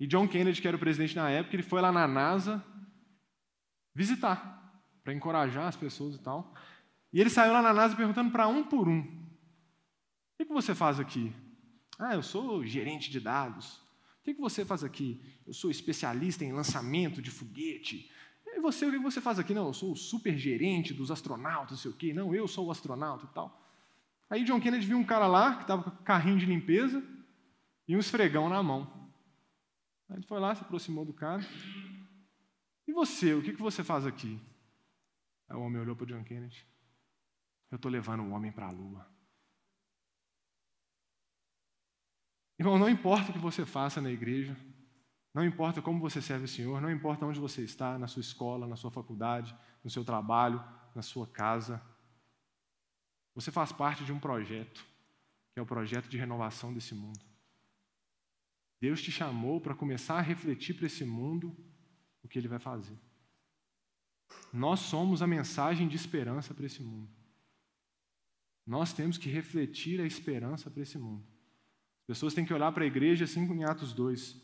E 0.00 0.06
John 0.06 0.28
Kennedy, 0.28 0.62
que 0.62 0.68
era 0.68 0.76
o 0.76 0.80
presidente 0.80 1.16
na 1.16 1.28
época, 1.28 1.56
ele 1.56 1.62
foi 1.62 1.80
lá 1.80 1.90
na 1.90 2.06
NASA 2.06 2.64
visitar, 3.94 4.82
para 5.02 5.12
encorajar 5.12 5.66
as 5.66 5.76
pessoas 5.76 6.14
e 6.14 6.22
tal. 6.22 6.54
E 7.12 7.20
ele 7.20 7.30
saiu 7.30 7.52
lá 7.52 7.60
na 7.60 7.72
NASA 7.72 7.96
perguntando 7.96 8.30
para 8.30 8.46
um 8.46 8.62
por 8.62 8.88
um: 8.88 9.00
O 9.00 10.44
que 10.44 10.52
você 10.52 10.74
faz 10.74 11.00
aqui? 11.00 11.34
Ah, 11.98 12.14
eu 12.14 12.22
sou 12.22 12.64
gerente 12.64 13.10
de 13.10 13.18
dados. 13.18 13.82
O 14.32 14.34
que 14.34 14.40
você 14.40 14.64
faz 14.64 14.84
aqui? 14.84 15.20
Eu 15.46 15.54
sou 15.54 15.70
especialista 15.70 16.44
em 16.44 16.52
lançamento 16.52 17.22
de 17.22 17.30
foguete. 17.30 18.10
E 18.46 18.60
você, 18.60 18.86
o 18.86 18.90
que 18.90 18.98
você 18.98 19.20
faz 19.20 19.38
aqui? 19.38 19.54
Não, 19.54 19.68
eu 19.68 19.72
sou 19.72 19.92
o 19.92 19.96
super 19.96 20.36
gerente 20.36 20.92
dos 20.92 21.10
astronautas, 21.10 21.70
não 21.70 21.78
sei 21.78 21.90
o 21.90 21.94
quê. 21.94 22.12
Não, 22.12 22.34
eu 22.34 22.46
sou 22.46 22.66
o 22.66 22.70
astronauta 22.70 23.24
e 23.24 23.34
tal. 23.34 23.62
Aí 24.28 24.44
John 24.44 24.60
Kennedy 24.60 24.86
viu 24.86 24.98
um 24.98 25.04
cara 25.04 25.26
lá 25.26 25.56
que 25.56 25.62
estava 25.62 25.82
com 25.82 25.90
carrinho 26.04 26.38
de 26.38 26.44
limpeza 26.44 27.02
e 27.86 27.96
um 27.96 28.00
esfregão 28.00 28.48
na 28.48 28.62
mão. 28.62 29.10
Aí 30.08 30.16
ele 30.16 30.26
foi 30.26 30.38
lá, 30.40 30.54
se 30.54 30.62
aproximou 30.62 31.04
do 31.04 31.12
cara. 31.12 31.42
E 32.86 32.92
você, 32.92 33.34
o 33.34 33.42
que 33.42 33.52
você 33.52 33.82
faz 33.82 34.06
aqui? 34.06 34.38
Aí 35.48 35.56
o 35.56 35.60
homem 35.60 35.80
olhou 35.80 35.96
para 35.96 36.06
John 36.06 36.24
Kennedy. 36.24 36.66
Eu 37.70 37.76
estou 37.76 37.90
levando 37.90 38.22
o 38.22 38.30
homem 38.30 38.52
para 38.52 38.66
a 38.66 38.70
lua. 38.70 39.06
Irmão, 42.58 42.76
não 42.76 42.90
importa 42.90 43.30
o 43.30 43.32
que 43.32 43.38
você 43.38 43.64
faça 43.64 44.00
na 44.00 44.10
igreja, 44.10 44.56
não 45.32 45.44
importa 45.44 45.80
como 45.80 46.00
você 46.00 46.20
serve 46.20 46.46
o 46.46 46.48
Senhor, 46.48 46.80
não 46.80 46.90
importa 46.90 47.24
onde 47.24 47.38
você 47.38 47.62
está, 47.62 47.96
na 47.96 48.08
sua 48.08 48.20
escola, 48.20 48.66
na 48.66 48.74
sua 48.74 48.90
faculdade, 48.90 49.56
no 49.84 49.90
seu 49.90 50.04
trabalho, 50.04 50.62
na 50.92 51.02
sua 51.02 51.26
casa. 51.28 51.80
Você 53.34 53.52
faz 53.52 53.70
parte 53.70 54.04
de 54.04 54.12
um 54.12 54.18
projeto, 54.18 54.84
que 55.52 55.60
é 55.60 55.62
o 55.62 55.66
projeto 55.66 56.08
de 56.08 56.18
renovação 56.18 56.74
desse 56.74 56.96
mundo. 56.96 57.20
Deus 58.80 59.00
te 59.00 59.12
chamou 59.12 59.60
para 59.60 59.74
começar 59.74 60.18
a 60.18 60.22
refletir 60.22 60.74
para 60.74 60.86
esse 60.86 61.04
mundo 61.04 61.56
o 62.24 62.28
que 62.28 62.38
Ele 62.38 62.48
vai 62.48 62.58
fazer. 62.58 62.98
Nós 64.52 64.80
somos 64.80 65.22
a 65.22 65.26
mensagem 65.28 65.86
de 65.86 65.94
esperança 65.94 66.52
para 66.52 66.66
esse 66.66 66.82
mundo. 66.82 67.10
Nós 68.66 68.92
temos 68.92 69.16
que 69.16 69.30
refletir 69.30 70.00
a 70.00 70.04
esperança 70.04 70.68
para 70.68 70.82
esse 70.82 70.98
mundo 70.98 71.37
pessoas 72.08 72.34
têm 72.34 72.44
que 72.44 72.52
olhar 72.52 72.72
para 72.72 72.82
a 72.82 72.86
igreja 72.86 73.24
assim 73.24 73.44
em 73.44 73.62
Atos 73.62 73.92
2, 73.92 74.34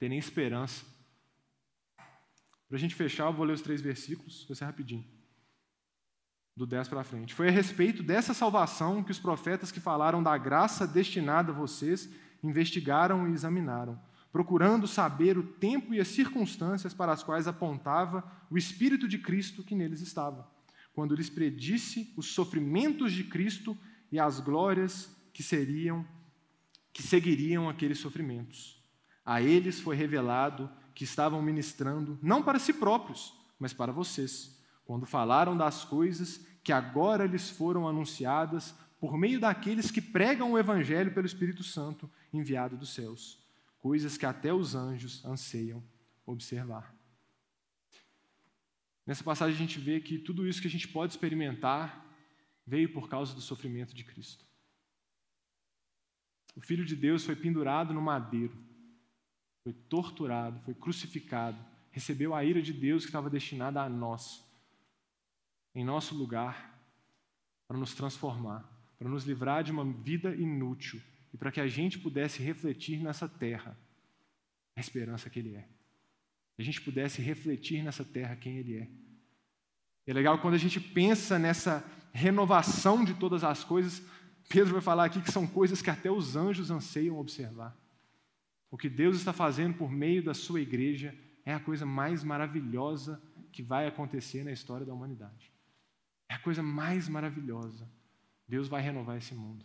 terem 0.00 0.18
esperança. 0.18 0.84
Para 2.66 2.76
a 2.76 2.80
gente 2.80 2.96
fechar, 2.96 3.26
eu 3.26 3.32
vou 3.32 3.46
ler 3.46 3.52
os 3.52 3.60
três 3.60 3.80
versículos, 3.80 4.44
vai 4.48 4.56
ser 4.56 4.64
rapidinho. 4.64 5.04
Do 6.56 6.66
10 6.66 6.88
para 6.88 7.04
frente. 7.04 7.34
Foi 7.34 7.48
a 7.48 7.52
respeito 7.52 8.02
dessa 8.02 8.34
salvação 8.34 9.04
que 9.04 9.12
os 9.12 9.20
profetas 9.20 9.70
que 9.70 9.78
falaram 9.78 10.20
da 10.20 10.36
graça 10.36 10.86
destinada 10.86 11.52
a 11.52 11.54
vocês 11.54 12.10
investigaram 12.42 13.28
e 13.28 13.32
examinaram, 13.32 13.96
procurando 14.32 14.88
saber 14.88 15.38
o 15.38 15.42
tempo 15.42 15.94
e 15.94 16.00
as 16.00 16.08
circunstâncias 16.08 16.92
para 16.92 17.12
as 17.12 17.22
quais 17.22 17.46
apontava 17.46 18.24
o 18.50 18.58
Espírito 18.58 19.06
de 19.06 19.18
Cristo 19.18 19.62
que 19.62 19.74
neles 19.74 20.00
estava 20.00 20.50
quando 20.92 21.14
lhes 21.14 21.30
predisse 21.30 22.12
os 22.16 22.26
sofrimentos 22.26 23.12
de 23.12 23.24
Cristo 23.24 23.76
e 24.10 24.18
as 24.18 24.40
glórias 24.40 25.10
que 25.32 25.42
seriam 25.42 26.06
que 26.92 27.02
seguiriam 27.02 27.68
aqueles 27.68 27.98
sofrimentos. 27.98 28.80
A 29.24 29.40
eles 29.40 29.80
foi 29.80 29.96
revelado 29.96 30.70
que 30.94 31.04
estavam 31.04 31.40
ministrando 31.40 32.18
não 32.22 32.42
para 32.42 32.58
si 32.58 32.72
próprios, 32.72 33.32
mas 33.58 33.72
para 33.72 33.92
vocês, 33.92 34.60
quando 34.84 35.06
falaram 35.06 35.56
das 35.56 35.84
coisas 35.84 36.44
que 36.62 36.72
agora 36.72 37.26
lhes 37.26 37.50
foram 37.50 37.88
anunciadas 37.88 38.74
por 39.00 39.16
meio 39.16 39.40
daqueles 39.40 39.90
que 39.90 40.00
pregam 40.00 40.52
o 40.52 40.58
evangelho 40.58 41.12
pelo 41.12 41.26
Espírito 41.26 41.62
Santo 41.62 42.10
enviado 42.32 42.76
dos 42.76 42.94
céus, 42.94 43.38
coisas 43.78 44.16
que 44.16 44.26
até 44.26 44.52
os 44.52 44.74
anjos 44.74 45.24
anseiam 45.24 45.82
observar. 46.24 46.94
Nessa 49.04 49.24
passagem 49.24 49.56
a 49.56 49.58
gente 49.58 49.80
vê 49.80 50.00
que 50.00 50.18
tudo 50.18 50.46
isso 50.46 50.60
que 50.60 50.68
a 50.68 50.70
gente 50.70 50.86
pode 50.86 51.12
experimentar 51.12 52.06
veio 52.64 52.92
por 52.92 53.08
causa 53.08 53.34
do 53.34 53.40
sofrimento 53.40 53.92
de 53.94 54.04
Cristo. 54.04 54.46
O 56.54 56.60
Filho 56.60 56.84
de 56.84 56.94
Deus 56.94 57.24
foi 57.24 57.34
pendurado 57.34 57.94
no 57.94 58.00
madeiro, 58.00 58.56
foi 59.62 59.72
torturado, 59.72 60.60
foi 60.64 60.74
crucificado, 60.74 61.58
recebeu 61.90 62.34
a 62.34 62.44
ira 62.44 62.60
de 62.60 62.72
Deus 62.72 63.04
que 63.04 63.08
estava 63.08 63.30
destinada 63.30 63.80
a 63.82 63.88
nós, 63.88 64.44
em 65.74 65.84
nosso 65.84 66.14
lugar, 66.14 66.72
para 67.66 67.78
nos 67.78 67.94
transformar, 67.94 68.68
para 68.98 69.08
nos 69.08 69.24
livrar 69.24 69.64
de 69.64 69.72
uma 69.72 69.84
vida 69.84 70.34
inútil 70.34 71.00
e 71.32 71.36
para 71.36 71.50
que 71.50 71.60
a 71.60 71.66
gente 71.66 71.98
pudesse 71.98 72.42
refletir 72.42 73.02
nessa 73.02 73.28
terra 73.28 73.76
a 74.76 74.80
esperança 74.80 75.30
que 75.30 75.38
Ele 75.38 75.56
é. 75.56 75.66
Que 76.56 76.62
a 76.62 76.64
gente 76.64 76.80
pudesse 76.80 77.22
refletir 77.22 77.82
nessa 77.82 78.04
terra 78.04 78.36
quem 78.36 78.58
Ele 78.58 78.76
é. 78.76 78.88
É 80.06 80.12
legal 80.12 80.38
quando 80.40 80.54
a 80.54 80.58
gente 80.58 80.80
pensa 80.80 81.38
nessa 81.38 81.84
renovação 82.12 83.04
de 83.04 83.14
todas 83.14 83.44
as 83.44 83.64
coisas, 83.64 84.02
Pedro 84.48 84.72
vai 84.72 84.82
falar 84.82 85.04
aqui 85.04 85.20
que 85.20 85.32
são 85.32 85.46
coisas 85.46 85.80
que 85.80 85.90
até 85.90 86.10
os 86.10 86.36
anjos 86.36 86.70
anseiam 86.70 87.18
observar. 87.18 87.76
O 88.70 88.78
que 88.78 88.88
Deus 88.88 89.16
está 89.16 89.32
fazendo 89.32 89.76
por 89.76 89.90
meio 89.90 90.22
da 90.22 90.34
sua 90.34 90.60
igreja 90.60 91.16
é 91.44 91.52
a 91.52 91.60
coisa 91.60 91.84
mais 91.84 92.24
maravilhosa 92.24 93.22
que 93.50 93.62
vai 93.62 93.86
acontecer 93.86 94.44
na 94.44 94.52
história 94.52 94.86
da 94.86 94.94
humanidade. 94.94 95.52
É 96.28 96.34
a 96.34 96.38
coisa 96.38 96.62
mais 96.62 97.08
maravilhosa. 97.08 97.88
Deus 98.48 98.68
vai 98.68 98.80
renovar 98.80 99.18
esse 99.18 99.34
mundo. 99.34 99.64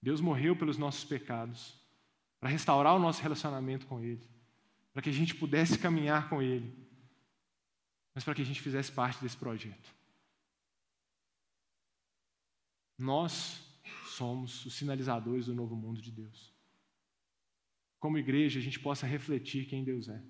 Deus 0.00 0.20
morreu 0.20 0.54
pelos 0.54 0.76
nossos 0.76 1.04
pecados, 1.04 1.78
para 2.38 2.50
restaurar 2.50 2.94
o 2.94 2.98
nosso 2.98 3.22
relacionamento 3.22 3.86
com 3.86 4.00
Ele, 4.00 4.26
para 4.92 5.00
que 5.00 5.08
a 5.08 5.12
gente 5.12 5.34
pudesse 5.34 5.78
caminhar 5.78 6.28
com 6.28 6.42
Ele, 6.42 6.74
mas 8.14 8.22
para 8.22 8.34
que 8.34 8.42
a 8.42 8.44
gente 8.44 8.60
fizesse 8.60 8.92
parte 8.92 9.22
desse 9.22 9.36
projeto. 9.36 9.94
Nós 12.98 13.63
somos 14.14 14.64
os 14.64 14.74
sinalizadores 14.74 15.46
do 15.46 15.54
novo 15.54 15.74
mundo 15.74 16.00
de 16.00 16.10
Deus. 16.10 16.52
Como 17.98 18.18
igreja, 18.18 18.58
a 18.58 18.62
gente 18.62 18.78
possa 18.78 19.06
refletir 19.06 19.66
quem 19.66 19.82
Deus 19.82 20.08
é. 20.08 20.22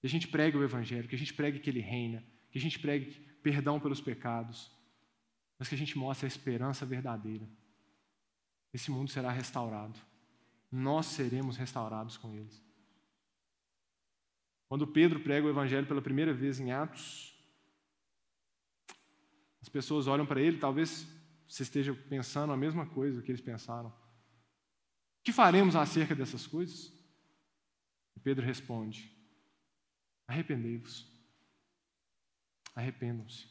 Que 0.00 0.06
a 0.06 0.10
gente 0.10 0.26
pregue 0.26 0.56
o 0.56 0.64
Evangelho, 0.64 1.08
que 1.08 1.14
a 1.14 1.18
gente 1.18 1.34
pregue 1.34 1.60
que 1.60 1.70
Ele 1.70 1.80
reina, 1.80 2.24
que 2.50 2.58
a 2.58 2.60
gente 2.60 2.78
pregue 2.78 3.12
perdão 3.42 3.78
pelos 3.78 4.00
pecados, 4.00 4.70
mas 5.58 5.68
que 5.68 5.74
a 5.74 5.78
gente 5.78 5.96
mostre 5.96 6.26
a 6.26 6.28
esperança 6.28 6.86
verdadeira. 6.86 7.48
Esse 8.72 8.90
mundo 8.90 9.10
será 9.10 9.30
restaurado. 9.30 9.98
Nós 10.70 11.06
seremos 11.06 11.56
restaurados 11.56 12.16
com 12.16 12.34
eles. 12.34 12.62
Quando 14.68 14.86
Pedro 14.86 15.20
prega 15.20 15.46
o 15.46 15.50
Evangelho 15.50 15.86
pela 15.86 16.00
primeira 16.00 16.32
vez 16.32 16.60
em 16.60 16.70
Atos, 16.70 17.34
as 19.60 19.68
pessoas 19.68 20.06
olham 20.06 20.24
para 20.24 20.40
ele, 20.40 20.58
talvez 20.58 21.06
você 21.52 21.62
esteja 21.62 21.94
pensando 21.94 22.52
a 22.52 22.56
mesma 22.56 22.86
coisa 22.86 23.20
que 23.20 23.30
eles 23.30 23.40
pensaram. 23.40 23.88
O 23.88 25.22
que 25.24 25.32
faremos 25.32 25.76
acerca 25.76 26.14
dessas 26.14 26.46
coisas? 26.46 26.92
E 28.16 28.20
Pedro 28.20 28.44
responde: 28.44 29.12
Arrependei-vos. 30.26 31.10
Arrependam-se. 32.74 33.48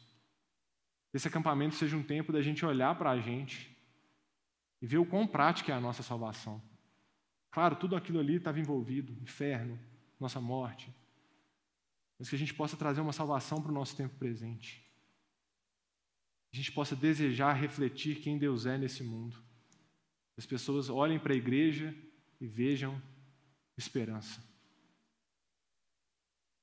Esse 1.12 1.28
acampamento 1.28 1.74
seja 1.74 1.96
um 1.96 2.02
tempo 2.02 2.32
da 2.32 2.40
gente 2.40 2.64
olhar 2.64 2.96
para 2.96 3.10
a 3.10 3.20
gente 3.20 3.76
e 4.80 4.86
ver 4.86 4.98
o 4.98 5.06
quão 5.06 5.26
prática 5.26 5.72
é 5.72 5.74
a 5.74 5.80
nossa 5.80 6.02
salvação. 6.02 6.62
Claro, 7.50 7.76
tudo 7.76 7.96
aquilo 7.96 8.20
ali 8.20 8.36
estava 8.36 8.58
envolvido 8.58 9.12
inferno, 9.20 9.78
nossa 10.18 10.40
morte 10.40 10.90
mas 12.20 12.28
que 12.28 12.36
a 12.36 12.38
gente 12.38 12.52
possa 12.52 12.76
trazer 12.76 13.00
uma 13.00 13.14
salvação 13.14 13.62
para 13.62 13.70
o 13.70 13.74
nosso 13.74 13.96
tempo 13.96 14.14
presente 14.16 14.86
a 16.52 16.56
gente 16.56 16.72
possa 16.72 16.96
desejar 16.96 17.52
refletir 17.52 18.20
quem 18.20 18.38
Deus 18.38 18.66
é 18.66 18.76
nesse 18.76 19.04
mundo. 19.04 19.36
As 20.36 20.46
pessoas 20.46 20.88
olhem 20.88 21.18
para 21.18 21.32
a 21.32 21.36
igreja 21.36 21.94
e 22.40 22.46
vejam 22.46 23.00
esperança. 23.76 24.40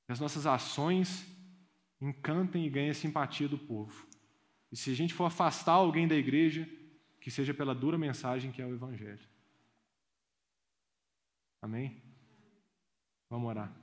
Que 0.06 0.12
as 0.12 0.20
nossas 0.20 0.46
ações 0.46 1.26
encantem 2.02 2.66
e 2.66 2.70
ganhem 2.70 2.90
a 2.90 2.94
simpatia 2.94 3.48
do 3.48 3.58
povo. 3.58 4.06
E 4.72 4.76
se 4.76 4.92
a 4.92 4.96
gente 4.96 5.14
for 5.14 5.26
afastar 5.26 5.74
alguém 5.74 6.08
da 6.08 6.16
igreja, 6.16 6.68
que 7.22 7.32
seja 7.32 7.54
pela 7.54 7.74
dura 7.74 7.98
mensagem 7.98 8.52
que 8.52 8.62
é 8.62 8.66
o 8.66 8.74
Evangelho. 8.74 9.26
Amém? 11.62 12.02
Vamos 13.30 13.50
orar. 13.50 13.74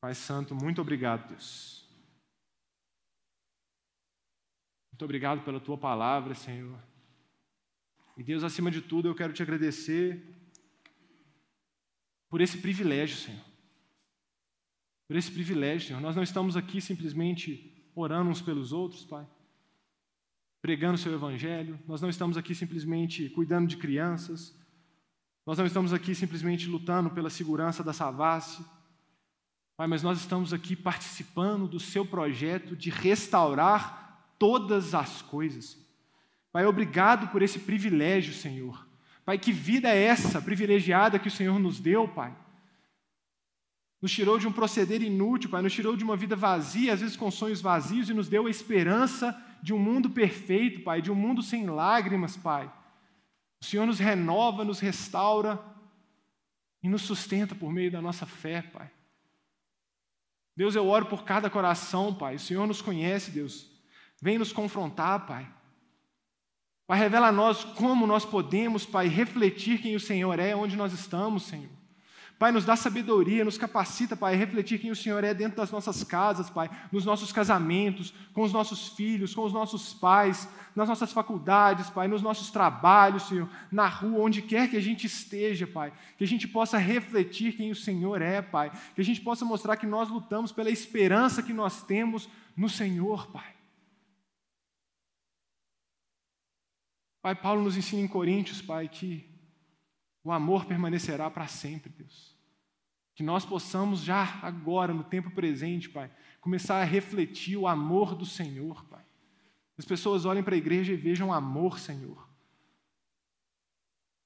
Pai 0.00 0.14
Santo, 0.14 0.54
muito 0.54 0.80
obrigado, 0.80 1.28
Deus 1.28 1.83
Muito 4.94 5.06
obrigado 5.06 5.42
pela 5.42 5.58
tua 5.58 5.76
palavra, 5.76 6.36
Senhor. 6.36 6.78
E 8.16 8.22
Deus, 8.22 8.44
acima 8.44 8.70
de 8.70 8.80
tudo, 8.80 9.08
eu 9.08 9.14
quero 9.16 9.32
te 9.32 9.42
agradecer 9.42 10.22
por 12.28 12.40
esse 12.40 12.58
privilégio, 12.58 13.16
Senhor. 13.16 13.44
Por 15.08 15.16
esse 15.16 15.32
privilégio, 15.32 15.88
Senhor. 15.88 16.00
Nós 16.00 16.14
não 16.14 16.22
estamos 16.22 16.56
aqui 16.56 16.80
simplesmente 16.80 17.90
orando 17.92 18.30
uns 18.30 18.40
pelos 18.40 18.72
outros, 18.72 19.04
Pai, 19.04 19.26
pregando 20.62 20.94
o 20.94 20.98
seu 20.98 21.12
evangelho. 21.12 21.76
Nós 21.88 22.00
não 22.00 22.08
estamos 22.08 22.36
aqui 22.36 22.54
simplesmente 22.54 23.28
cuidando 23.30 23.66
de 23.66 23.76
crianças. 23.76 24.56
Nós 25.44 25.58
não 25.58 25.66
estamos 25.66 25.92
aqui 25.92 26.14
simplesmente 26.14 26.68
lutando 26.68 27.10
pela 27.10 27.30
segurança 27.30 27.82
da 27.82 27.92
Savassi. 27.92 28.64
Pai, 29.76 29.88
mas 29.88 30.04
nós 30.04 30.20
estamos 30.20 30.52
aqui 30.52 30.76
participando 30.76 31.66
do 31.66 31.80
seu 31.80 32.06
projeto 32.06 32.76
de 32.76 32.90
restaurar 32.90 34.03
todas 34.44 34.94
as 34.94 35.22
coisas. 35.22 35.78
Pai, 36.52 36.66
obrigado 36.66 37.28
por 37.28 37.40
esse 37.40 37.58
privilégio, 37.58 38.34
Senhor. 38.34 38.86
Pai, 39.24 39.38
que 39.38 39.50
vida 39.50 39.88
é 39.88 40.02
essa 40.02 40.38
privilegiada 40.38 41.18
que 41.18 41.28
o 41.28 41.30
Senhor 41.30 41.58
nos 41.58 41.80
deu, 41.80 42.06
Pai? 42.06 42.36
Nos 44.02 44.12
tirou 44.12 44.38
de 44.38 44.46
um 44.46 44.52
proceder 44.52 45.00
inútil, 45.00 45.48
Pai, 45.48 45.62
nos 45.62 45.72
tirou 45.72 45.96
de 45.96 46.04
uma 46.04 46.14
vida 46.14 46.36
vazia, 46.36 46.92
às 46.92 47.00
vezes 47.00 47.16
com 47.16 47.30
sonhos 47.30 47.62
vazios, 47.62 48.10
e 48.10 48.12
nos 48.12 48.28
deu 48.28 48.46
a 48.46 48.50
esperança 48.50 49.34
de 49.62 49.72
um 49.72 49.78
mundo 49.78 50.10
perfeito, 50.10 50.82
Pai, 50.82 51.00
de 51.00 51.10
um 51.10 51.14
mundo 51.14 51.42
sem 51.42 51.64
lágrimas, 51.64 52.36
Pai. 52.36 52.70
O 53.62 53.64
Senhor 53.64 53.86
nos 53.86 53.98
renova, 53.98 54.62
nos 54.62 54.78
restaura 54.78 55.58
e 56.82 56.88
nos 56.90 57.00
sustenta 57.00 57.54
por 57.54 57.72
meio 57.72 57.90
da 57.90 58.02
nossa 58.02 58.26
fé, 58.26 58.60
Pai. 58.60 58.90
Deus, 60.54 60.74
eu 60.74 60.86
oro 60.86 61.06
por 61.06 61.24
cada 61.24 61.48
coração, 61.48 62.14
Pai. 62.14 62.34
O 62.34 62.40
Senhor 62.40 62.66
nos 62.66 62.82
conhece, 62.82 63.30
Deus. 63.30 63.72
Vem 64.20 64.38
nos 64.38 64.52
confrontar, 64.52 65.26
Pai. 65.26 65.46
Pai, 66.86 66.98
revela 66.98 67.28
a 67.28 67.32
nós 67.32 67.64
como 67.64 68.06
nós 68.06 68.24
podemos, 68.24 68.84
Pai, 68.84 69.08
refletir 69.08 69.80
quem 69.80 69.96
o 69.96 70.00
Senhor 70.00 70.38
é, 70.38 70.54
onde 70.54 70.76
nós 70.76 70.92
estamos, 70.92 71.44
Senhor. 71.44 71.70
Pai, 72.38 72.50
nos 72.50 72.64
dá 72.64 72.74
sabedoria, 72.74 73.44
nos 73.44 73.56
capacita, 73.56 74.16
Pai, 74.16 74.34
a 74.34 74.36
refletir 74.36 74.80
quem 74.80 74.90
o 74.90 74.96
Senhor 74.96 75.22
é 75.22 75.32
dentro 75.32 75.56
das 75.56 75.70
nossas 75.70 76.02
casas, 76.02 76.50
Pai, 76.50 76.68
nos 76.90 77.04
nossos 77.04 77.30
casamentos, 77.30 78.12
com 78.32 78.42
os 78.42 78.52
nossos 78.52 78.88
filhos, 78.88 79.34
com 79.34 79.44
os 79.44 79.52
nossos 79.52 79.94
pais, 79.94 80.48
nas 80.74 80.88
nossas 80.88 81.12
faculdades, 81.12 81.88
Pai, 81.88 82.08
nos 82.08 82.22
nossos 82.22 82.50
trabalhos, 82.50 83.28
Senhor, 83.28 83.48
na 83.70 83.86
rua, 83.86 84.18
onde 84.18 84.42
quer 84.42 84.68
que 84.68 84.76
a 84.76 84.82
gente 84.82 85.06
esteja, 85.06 85.66
Pai, 85.66 85.92
que 86.18 86.24
a 86.24 86.26
gente 86.26 86.48
possa 86.48 86.76
refletir 86.76 87.56
quem 87.56 87.70
o 87.70 87.76
Senhor 87.76 88.20
é, 88.20 88.42
Pai, 88.42 88.72
que 88.94 89.00
a 89.00 89.04
gente 89.04 89.20
possa 89.20 89.44
mostrar 89.44 89.76
que 89.76 89.86
nós 89.86 90.10
lutamos 90.10 90.50
pela 90.50 90.70
esperança 90.70 91.42
que 91.42 91.52
nós 91.52 91.82
temos 91.84 92.28
no 92.56 92.68
Senhor, 92.68 93.28
Pai. 93.28 93.53
Pai, 97.24 97.34
Paulo 97.34 97.62
nos 97.62 97.74
ensina 97.74 98.02
em 98.02 98.06
Coríntios, 98.06 98.60
Pai, 98.60 98.86
que 98.86 99.26
o 100.22 100.30
amor 100.30 100.66
permanecerá 100.66 101.30
para 101.30 101.46
sempre, 101.46 101.88
Deus. 101.88 102.36
Que 103.14 103.22
nós 103.22 103.46
possamos 103.46 104.02
já 104.02 104.40
agora, 104.42 104.92
no 104.92 105.02
tempo 105.02 105.30
presente, 105.30 105.88
Pai, 105.88 106.10
começar 106.38 106.82
a 106.82 106.84
refletir 106.84 107.56
o 107.56 107.66
amor 107.66 108.14
do 108.14 108.26
Senhor, 108.26 108.84
Pai. 108.84 109.02
As 109.78 109.86
pessoas 109.86 110.26
olhem 110.26 110.42
para 110.42 110.54
a 110.54 110.58
igreja 110.58 110.92
e 110.92 110.96
vejam 110.96 111.32
amor, 111.32 111.78
Senhor. 111.78 112.28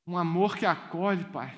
Um 0.04 0.18
amor 0.18 0.56
que 0.56 0.66
acolhe, 0.66 1.24
Pai. 1.26 1.56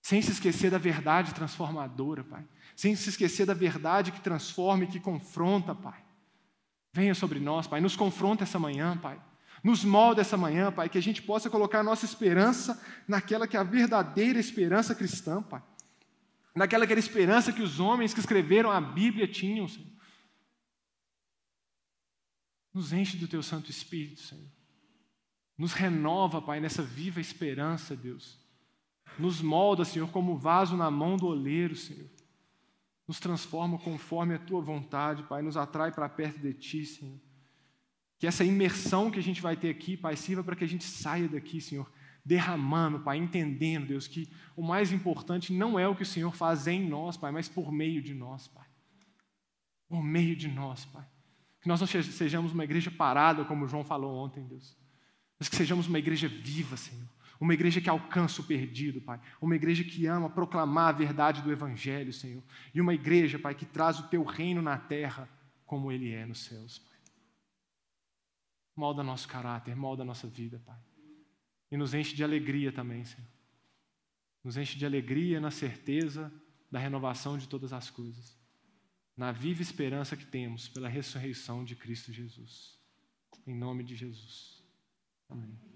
sem 0.00 0.22
se 0.22 0.30
esquecer 0.30 0.70
da 0.70 0.78
verdade 0.78 1.34
transformadora, 1.34 2.24
Pai. 2.24 2.48
Sem 2.74 2.96
se 2.96 3.10
esquecer 3.10 3.44
da 3.44 3.52
verdade 3.52 4.12
que 4.12 4.22
transforma 4.22 4.84
e 4.84 4.86
que 4.86 4.98
confronta, 4.98 5.74
Pai. 5.74 6.02
Venha 6.90 7.14
sobre 7.14 7.38
nós, 7.38 7.66
Pai, 7.66 7.82
nos 7.82 7.96
confronta 7.96 8.44
essa 8.44 8.58
manhã, 8.58 8.96
Pai. 8.96 9.20
Nos 9.62 9.84
molda 9.84 10.20
essa 10.20 10.36
manhã, 10.36 10.70
Pai, 10.70 10.88
que 10.88 10.98
a 10.98 11.02
gente 11.02 11.22
possa 11.22 11.50
colocar 11.50 11.80
a 11.80 11.82
nossa 11.82 12.04
esperança 12.04 12.80
naquela 13.08 13.46
que 13.46 13.56
é 13.56 13.60
a 13.60 13.64
verdadeira 13.64 14.38
esperança 14.38 14.94
cristã, 14.94 15.42
Pai. 15.42 15.62
Naquela 16.54 16.86
que 16.86 16.92
era 16.92 16.98
a 16.98 17.02
esperança 17.02 17.52
que 17.52 17.62
os 17.62 17.80
homens 17.80 18.14
que 18.14 18.20
escreveram 18.20 18.70
a 18.70 18.80
Bíblia 18.80 19.28
tinham, 19.28 19.68
Senhor. 19.68 19.86
Nos 22.72 22.92
enche 22.92 23.16
do 23.16 23.28
Teu 23.28 23.42
Santo 23.42 23.70
Espírito, 23.70 24.20
Senhor. 24.20 24.50
Nos 25.56 25.72
renova, 25.72 26.42
Pai, 26.42 26.60
nessa 26.60 26.82
viva 26.82 27.20
esperança, 27.20 27.96
Deus. 27.96 28.38
Nos 29.18 29.40
molda, 29.40 29.84
Senhor, 29.84 30.10
como 30.10 30.36
vaso 30.36 30.76
na 30.76 30.90
mão 30.90 31.16
do 31.16 31.26
oleiro, 31.26 31.74
Senhor. 31.74 32.08
Nos 33.08 33.18
transforma 33.18 33.78
conforme 33.78 34.34
a 34.34 34.38
tua 34.38 34.60
vontade, 34.60 35.22
Pai. 35.22 35.40
Nos 35.40 35.56
atrai 35.56 35.92
para 35.92 36.08
perto 36.08 36.38
de 36.38 36.52
ti, 36.52 36.84
Senhor. 36.84 37.18
Que 38.18 38.26
essa 38.26 38.44
imersão 38.44 39.10
que 39.10 39.18
a 39.18 39.22
gente 39.22 39.42
vai 39.42 39.56
ter 39.56 39.68
aqui, 39.68 39.96
Pai, 39.96 40.16
sirva 40.16 40.42
para 40.42 40.56
que 40.56 40.64
a 40.64 40.68
gente 40.68 40.84
saia 40.84 41.28
daqui, 41.28 41.60
Senhor, 41.60 41.90
derramando, 42.24 43.00
Pai, 43.00 43.18
entendendo, 43.18 43.88
Deus, 43.88 44.08
que 44.08 44.28
o 44.56 44.62
mais 44.62 44.92
importante 44.92 45.52
não 45.52 45.78
é 45.78 45.86
o 45.86 45.94
que 45.94 46.02
o 46.02 46.06
Senhor 46.06 46.34
faz 46.34 46.66
em 46.66 46.88
nós, 46.88 47.16
Pai, 47.16 47.30
mas 47.30 47.48
por 47.48 47.70
meio 47.70 48.02
de 48.02 48.14
nós, 48.14 48.48
Pai. 48.48 48.66
Por 49.88 50.02
meio 50.02 50.34
de 50.34 50.48
nós, 50.48 50.84
Pai. 50.86 51.04
Que 51.60 51.68
nós 51.68 51.80
não 51.80 51.86
sejamos 51.86 52.52
uma 52.52 52.64
igreja 52.64 52.90
parada, 52.90 53.44
como 53.44 53.68
João 53.68 53.84
falou 53.84 54.14
ontem, 54.16 54.44
Deus, 54.44 54.76
mas 55.38 55.48
que 55.48 55.56
sejamos 55.56 55.86
uma 55.86 55.98
igreja 55.98 56.28
viva, 56.28 56.76
Senhor 56.76 57.06
uma 57.40 57.54
igreja 57.54 57.80
que 57.80 57.90
alcança 57.90 58.40
o 58.40 58.44
perdido, 58.44 59.00
Pai. 59.00 59.20
Uma 59.40 59.56
igreja 59.56 59.84
que 59.84 60.06
ama 60.06 60.30
proclamar 60.30 60.88
a 60.88 60.92
verdade 60.92 61.42
do 61.42 61.52
Evangelho, 61.52 62.12
Senhor. 62.12 62.42
E 62.74 62.80
uma 62.80 62.94
igreja, 62.94 63.38
Pai, 63.38 63.54
que 63.54 63.66
traz 63.66 63.98
o 63.98 64.08
teu 64.08 64.24
reino 64.24 64.62
na 64.62 64.78
terra 64.78 65.28
como 65.66 65.90
ele 65.92 66.12
é 66.12 66.24
nos 66.24 66.44
céus, 66.44 66.78
Pai. 66.78 66.95
Molda 68.76 69.02
nosso 69.02 69.26
caráter, 69.26 69.74
molda 69.74 70.04
nossa 70.04 70.28
vida, 70.28 70.60
Pai. 70.64 70.78
E 71.70 71.76
nos 71.76 71.94
enche 71.94 72.14
de 72.14 72.22
alegria 72.22 72.70
também, 72.70 73.04
Senhor. 73.04 73.26
Nos 74.44 74.56
enche 74.56 74.78
de 74.78 74.86
alegria 74.86 75.40
na 75.40 75.50
certeza 75.50 76.32
da 76.70 76.78
renovação 76.78 77.38
de 77.38 77.48
todas 77.48 77.72
as 77.72 77.90
coisas. 77.90 78.38
Na 79.16 79.32
viva 79.32 79.62
esperança 79.62 80.16
que 80.16 80.26
temos 80.26 80.68
pela 80.68 80.88
ressurreição 80.88 81.64
de 81.64 81.74
Cristo 81.74 82.12
Jesus. 82.12 82.78
Em 83.46 83.54
nome 83.54 83.82
de 83.82 83.96
Jesus. 83.96 84.62
Amém. 85.28 85.75